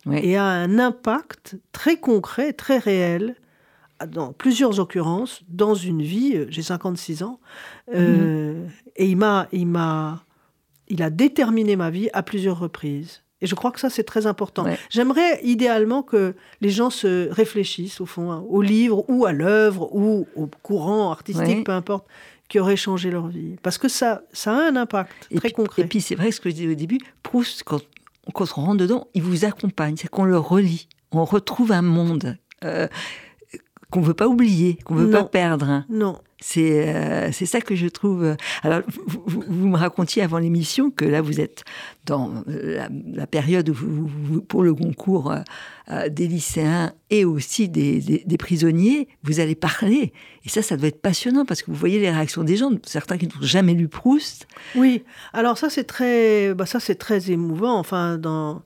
Oui. 0.07 0.19
et 0.23 0.37
a 0.37 0.45
un 0.45 0.79
impact 0.79 1.57
très 1.73 1.97
concret, 1.99 2.53
très 2.53 2.79
réel, 2.79 3.37
dans 4.09 4.33
plusieurs 4.33 4.81
occurrences, 4.81 5.43
dans 5.49 5.75
une 5.75 6.03
vie. 6.03 6.33
euh, 6.35 6.47
J'ai 6.49 6.63
56 6.63 7.23
ans, 7.23 7.39
euh, 7.95 8.65
et 8.97 9.07
il 9.07 9.17
m'a, 9.17 9.47
il 9.53 9.67
m'a, 9.67 10.25
il 10.89 11.03
a 11.03 11.11
déterminé 11.11 11.77
ma 11.77 11.91
vie 11.91 12.09
à 12.13 12.23
plusieurs 12.23 12.59
reprises. 12.59 13.23
Et 13.43 13.47
je 13.47 13.55
crois 13.55 13.71
que 13.71 13.81
ça, 13.81 13.89
c'est 13.91 14.03
très 14.05 14.27
important. 14.27 14.65
Ouais. 14.65 14.79
J'aimerais 14.91 15.41
idéalement 15.43 16.03
que 16.03 16.35
les 16.61 16.71
gens 16.71 16.91
se 16.91 17.29
réfléchissent, 17.31 18.01
au 18.01 18.07
fond, 18.07 18.31
hein, 18.33 18.45
au 18.49 18.61
livre 18.63 19.05
ou 19.09 19.25
à 19.25 19.33
l'œuvre 19.33 19.89
ou 19.95 20.27
au 20.37 20.47
courant 20.63 21.11
artistique, 21.11 21.47
Ouais. 21.59 21.63
peu 21.65 21.73
importe, 21.73 22.07
qui 22.49 22.59
aurait 22.59 22.77
changé 22.77 23.11
leur 23.11 23.29
vie. 23.29 23.57
Parce 23.63 23.79
que 23.79 23.89
ça, 23.89 24.23
ça 24.33 24.53
a 24.53 24.69
un 24.69 24.77
impact 24.77 25.13
Et 25.31 25.37
très 25.37 25.49
puis, 25.49 25.55
concret. 25.55 25.83
Et 25.83 25.87
puis 25.87 26.01
c'est 26.01 26.17
vrai 26.17 26.33
ce 26.33 26.41
que 26.41 26.51
je 26.51 26.55
disais 26.57 26.69
au 26.73 26.75
début, 26.75 26.99
Proust, 27.23 27.63
quand, 27.65 27.81
quand 28.35 28.45
on 28.59 28.61
rentre 28.63 28.79
dedans, 28.79 29.07
il 29.15 29.23
vous 29.23 29.45
accompagne, 29.45 29.97
c'est 29.97 30.09
qu'on 30.09 30.25
le 30.25 30.37
relit, 30.39 30.89
on 31.13 31.25
retrouve 31.25 31.73
un 31.73 31.83
monde 31.83 32.37
euh, 32.65 32.89
qu'on 33.91 34.01
ne 34.01 34.05
veut 34.05 34.15
pas 34.15 34.29
oublier, 34.29 34.79
qu'on 34.85 34.95
ne 34.97 35.05
veut 35.05 35.11
pas 35.11 35.25
perdre. 35.25 35.69
hein. 35.71 35.87
non. 35.89 36.19
C'est 36.41 36.89
euh, 36.89 37.33
ça 37.33 37.61
que 37.61 37.75
je 37.75 37.87
trouve. 37.87 38.25
euh, 38.25 38.35
Alors, 38.63 38.81
vous, 39.07 39.69
me 39.69 39.77
racontiez 39.77 40.23
avant 40.23 40.39
l'émission 40.39 40.91
que 40.91 41.05
là, 41.05 41.21
vous 41.21 41.41
êtes 41.41 41.65
dans 42.07 42.45
euh, 42.49 42.87
la, 43.13 43.27
période 43.27 43.69
où, 43.69 43.75
vous- 43.75 44.41
pour 44.41 44.63
le 44.63 44.75
concours 44.75 45.33
euh, 45.91 46.09
des 46.09 46.29
lycéens 46.29 46.93
et 47.11 47.25
aussi 47.25 47.69
des, 47.69 48.25
prisonniers, 48.39 49.09
vous 49.23 49.41
allez 49.41 49.55
parler. 49.55 50.13
Et 50.45 50.49
ça, 50.49 50.63
ça 50.63 50.77
doit 50.77 50.89
être 50.89 51.03
passionnant 51.03 51.45
parce 51.45 51.63
que 51.63 51.71
vous 51.71 51.77
voyez 51.77 51.99
les 51.99 52.11
réactions 52.11 52.43
des 52.43 52.57
gens, 52.57 52.71
certains 52.85 53.19
qui 53.19 53.27
n'ont 53.27 53.43
jamais 53.43 53.75
lu 53.75 53.89
Proust. 53.89 54.47
Oui, 54.77 55.03
alors 55.33 55.59
ça 55.59 55.69
c'est 55.69 55.85
très, 55.85 56.55
bah 56.55 56.65
ça 56.65 56.79
très 56.95 57.31
émouvant. 57.31 57.79
Enfin, 57.79 58.19
dans 58.19 58.63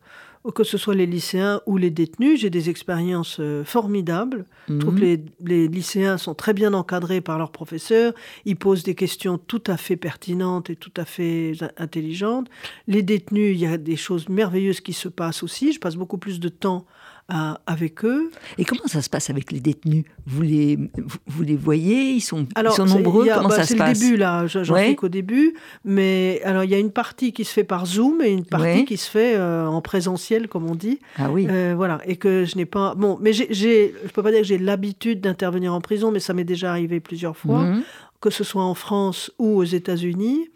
que 0.53 0.63
ce 0.65 0.77
soit 0.77 0.95
les 0.95 1.07
lycéens 1.07 1.61
ou 1.67 1.79
les 1.79 1.91
détenus, 1.91 2.41
j'ai 2.41 2.51
des 2.51 2.69
expériences 2.69 3.39
euh, 3.41 3.65
formidables. 3.65 4.45
Je 4.69 4.77
trouve 4.79 4.95
Mhm. 4.95 5.01
que 5.01 5.05
les, 5.05 5.25
les 5.45 5.69
lycéens 5.69 6.19
sont 6.19 6.35
très 6.35 6.53
bien 6.53 6.75
encadrés 6.75 7.21
par 7.23 7.39
leurs 7.39 7.51
professeurs. 7.51 8.13
Ils 8.45 8.57
posent 8.57 8.83
des 8.83 8.95
questions 8.95 9.39
tout 9.39 9.63
à 9.67 9.77
fait 9.79 9.97
pertinentes 9.97 10.69
et 10.69 10.77
tout 10.77 10.93
à 10.99 11.05
fait 11.07 11.53
in- 11.63 11.71
intelligentes. 11.79 12.49
Les 12.87 13.03
détenus, 13.03 13.55
il 13.57 13.61
y 13.61 13.67
a 13.67 13.79
des 13.79 13.97
choses 13.97 14.29
merveilleuses 14.29 14.81
qui 14.81 14.93
se 14.93 15.09
passent 15.09 15.43
aussi. 15.43 15.73
Je 15.73 15.81
passe 15.81 15.97
beaucoup 15.97 16.19
plus 16.19 16.41
de 16.41 16.49
temps 16.51 16.85
à- 17.29 17.59
avec 17.67 18.05
eux. 18.05 18.31
Et 18.59 18.65
comment 18.65 18.87
ça 18.87 19.01
se 19.01 19.09
passe 19.09 19.31
avec 19.31 19.51
les 19.51 19.61
détenus? 19.61 20.05
Vous 20.27 20.43
les, 20.43 20.79
vous, 21.27 21.43
les 21.43 21.57
voyez? 21.57 22.11
Ils 22.13 22.21
sont, 22.21 22.47
ils 22.57 22.71
sont 22.73 22.85
nombreux? 22.87 23.29
a- 23.31 23.37
Comment 23.37 23.49
bah, 23.49 23.57
ça 23.57 23.63
se 23.63 23.69
C'est 23.69 23.75
le 23.75 23.79
passe? 23.79 23.99
début, 23.99 24.17
là. 24.17 24.47
Je- 24.47 24.63
J'en 24.63 24.75
Ouais. 24.75 24.95
qu'au 24.95 25.09
début. 25.09 25.55
Mais 25.85 26.41
alors, 26.45 26.65
il 26.65 26.71
y 26.71 26.75
a 26.75 26.79
une 26.79 26.91
partie 26.91 27.33
qui 27.33 27.45
se 27.45 27.53
fait 27.53 27.65
par 27.65 27.87
Zoom 27.87 28.21
et 28.23 28.31
une 28.31 28.45
partie 28.45 28.67
Ouais. 28.81 28.85
qui 28.85 28.97
se 28.97 29.09
fait 29.11 29.37
euh, 29.37 29.67
en 29.67 29.81
présentiel, 29.81 30.49
comme 30.49 30.67
on 30.71 30.75
dit. 30.75 30.99
Ah 31.17 31.31
oui. 31.31 31.47
Euh, 31.49 31.73
voilà. 31.77 32.01
Et 32.07 32.17
que 32.17 32.45
je 32.45 32.57
n'ai 32.57 32.67
pas. 32.67 32.95
Bon, 32.95 33.19
mais 33.21 33.33
j'ai, 33.33 33.47
j'ai- 33.51 33.95
je 34.05 34.11
peux 34.11 34.23
pas 34.23 34.31
dire 34.31 34.41
que 34.41 34.47
j'ai 34.47 34.59
l'habitude 34.59 35.21
d'intervenir 35.23 35.73
en 35.73 35.81
prison, 35.81 36.11
mais 36.11 36.21
ça 36.21 36.35
m'est 36.35 36.45
déjà 36.45 36.71
arrivé 36.71 37.01
plusieurs 37.01 37.37
fois, 37.37 37.63
Mhm. 37.63 37.83
que 38.21 38.31
ce 38.31 38.45
soit 38.45 38.65
en 38.65 38.75
France 38.75 39.31
ou 39.39 39.57
aux 39.57 39.65
États-Unis. 39.65 40.49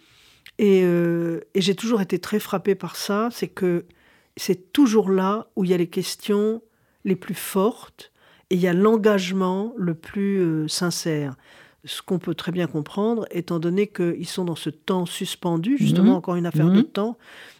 Et, 0.59 0.83
euh, 0.83 1.41
et 1.55 1.61
j'ai 1.61 1.75
toujours 1.77 2.01
été 2.01 2.19
très 2.19 2.41
frappée 2.41 2.75
par 2.75 2.97
ça. 2.97 3.29
C'est 3.31 3.47
que 3.49 3.85
c'est 4.39 4.73
toujours 4.73 5.11
là 5.11 5.49
où 5.57 5.65
il 5.65 5.71
y 5.71 5.75
a 5.75 5.77
les 5.77 5.89
questions 5.89 6.63
les 7.05 7.17
plus 7.17 7.35
fortes 7.35 8.13
et 8.51 8.55
il 8.55 8.61
y 8.61 8.67
a 8.69 8.73
l'engagement 8.73 9.73
le 9.77 9.95
plus 9.95 10.39
euh, 10.41 10.69
sincère. 10.69 11.37
Ce 11.85 12.03
qu'on 12.03 12.19
peut 12.19 12.35
très 12.35 12.51
bien 12.53 12.67
comprendre, 12.67 13.27
étant 13.31 13.59
donné 13.61 13.87
qu'ils 13.87 14.27
sont 14.27 14.45
dans 14.45 14.57
ce 14.57 14.69
temps 14.71 15.07
suspendu, 15.07 15.77
justement, 15.79 16.11
Mhm. 16.13 16.17
encore 16.17 16.35
une 16.37 16.47
affaire 16.47 16.71
de 16.71 16.79
Mhm. 16.81 16.85
temps, 16.85 17.19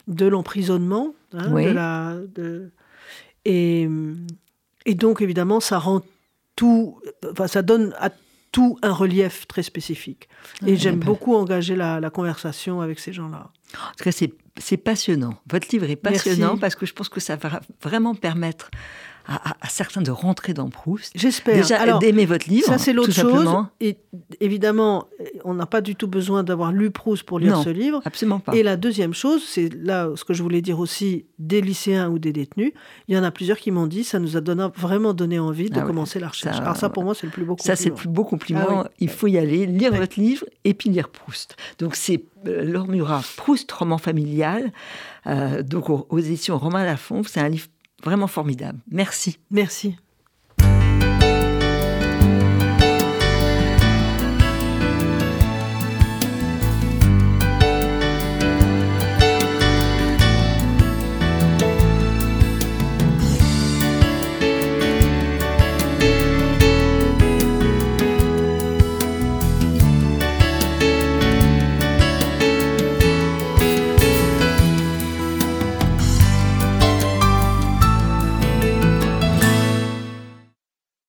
de 0.09 0.27
l'emprisonnement. 0.27 1.15
hein, 1.35 1.51
Oui. 1.53 1.67
de 1.67 1.71
la, 1.71 2.17
de- 2.35 2.71
Et, 3.45 3.89
et 4.87 4.95
donc, 4.95 5.21
évidemment, 5.21 5.61
ça 5.61 5.79
rend 5.79 6.03
tout. 6.57 7.01
Enfin, 7.31 7.47
ça 7.47 7.63
donne 7.63 7.95
à 7.99 8.11
tout 8.51 8.79
un 8.83 8.93
relief 8.93 9.47
très 9.47 9.63
spécifique. 9.63 10.29
Et 10.67 10.77
j'aime 10.77 10.99
beaucoup 11.01 11.35
engager 11.37 11.77
la, 11.77 12.01
la 12.01 12.11
conversation 12.11 12.81
avec 12.81 12.99
ces 12.99 13.13
gens-là. 13.13 13.51
En 13.75 13.93
tout 13.97 14.05
cas, 14.05 14.13
c'est 14.13 14.33
c'est 14.61 14.77
passionnant. 14.77 15.35
Votre 15.51 15.69
livre 15.73 15.85
est 15.91 15.99
Merci. 16.03 16.29
passionnant 16.29 16.59
parce 16.59 16.75
que 16.75 16.87
je 16.87 16.93
pense 16.93 17.09
que 17.09 17.21
ça 17.21 17.37
va 17.37 17.61
vraiment 17.83 18.15
permettre 18.15 18.71
à, 19.29 19.51
à- 19.51 19.57
à 19.61 19.69
certains 19.69 20.01
de 20.03 20.11
rentrer 20.11 20.55
dans 20.55 20.71
Proust. 20.71 21.13
J'espère. 21.15 21.57
Déjà, 21.57 21.81
Alors, 21.81 21.99
d'aimer 22.01 22.25
votre 22.27 22.49
livre. 22.49 22.67
Ça, 22.67 22.79
c'est 22.79 22.93
l'autre 22.95 23.13
chose. 23.13 23.31
simplement. 23.31 23.69
Et 23.81 23.99
évidemment, 24.41 25.07
on 25.45 25.55
n'a 25.55 25.67
pas 25.67 25.81
du 25.81 25.95
tout 25.95 26.09
besoin 26.09 26.43
d'avoir 26.43 26.73
lu 26.73 26.91
Proust 26.91 27.25
pour 27.25 27.39
lire 27.39 27.57
Non. 27.57 27.63
ce 27.63 27.69
livre. 27.71 28.01
Absolument 28.05 28.41
pas. 28.41 28.55
Et 28.57 28.63
la 28.63 28.77
deuxième 28.77 29.13
chose, 29.15 29.43
c'est 29.47 29.69
là 29.75 30.09
ce 30.17 30.25
que 30.25 30.33
je 30.35 30.43
voulais 30.43 30.63
dire 30.63 30.79
aussi 30.81 31.27
des 31.39 31.61
lycéens 31.61 32.09
ou 32.09 32.19
des 32.19 32.33
détenus. 32.33 32.73
Il 33.09 33.15
y 33.15 33.19
en 33.19 33.23
a 33.23 33.31
plusieurs 33.31 33.59
qui 33.59 33.71
m'ont 33.71 33.87
dit 33.87 34.05
ça 34.05 34.19
nous 34.19 34.37
a 34.37 34.41
donné, 34.41 34.67
vraiment 34.77 35.13
donné 35.13 35.39
envie 35.39 35.71
de 35.71 35.79
Ah 35.81 35.83
commencer 35.83 36.19
la 36.21 36.29
recherche. 36.29 36.57
Ça, 36.57 36.63
Alors 36.63 36.77
ça, 36.77 36.89
pour 36.89 37.05
moi, 37.05 37.15
c'est 37.15 37.27
le 37.27 37.33
plus 37.33 37.45
beau 37.45 37.57
Ça, 37.61 37.77
c'est 37.77 37.87
le 37.87 37.91
compliment. 37.91 37.97
plus 37.97 38.09
beau 38.09 38.25
compliment. 38.25 38.67
Ah 38.71 38.83
oui. 38.85 38.91
Il 39.01 39.09
faut 39.11 39.27
y 39.27 39.37
aller, 39.39 39.67
lire 39.67 39.93
Ouais. 39.93 39.99
votre 39.99 40.19
livre 40.19 40.45
et 40.65 40.75
puis 40.75 40.91
lire 40.91 41.09
Proust. 41.11 41.57
Donc, 41.79 41.97
c'est 41.97 42.25
euh, 42.47 42.65
Laure 42.65 42.89
Murat, 42.89 43.23
Proust, 43.37 43.71
roman 43.73 43.99
familial. 43.99 44.73
euh, 45.27 45.63
donc, 45.63 45.91
aux, 45.91 46.07
aux 46.09 46.19
éditions 46.19 46.57
Romain 46.57 46.85
Lafont. 46.85 47.23
C'est 47.27 47.41
un 47.41 47.49
livre 47.49 47.67
vraiment 48.05 48.27
formidable. 48.27 48.79
Merci. 48.91 49.39
Merci. 49.51 49.97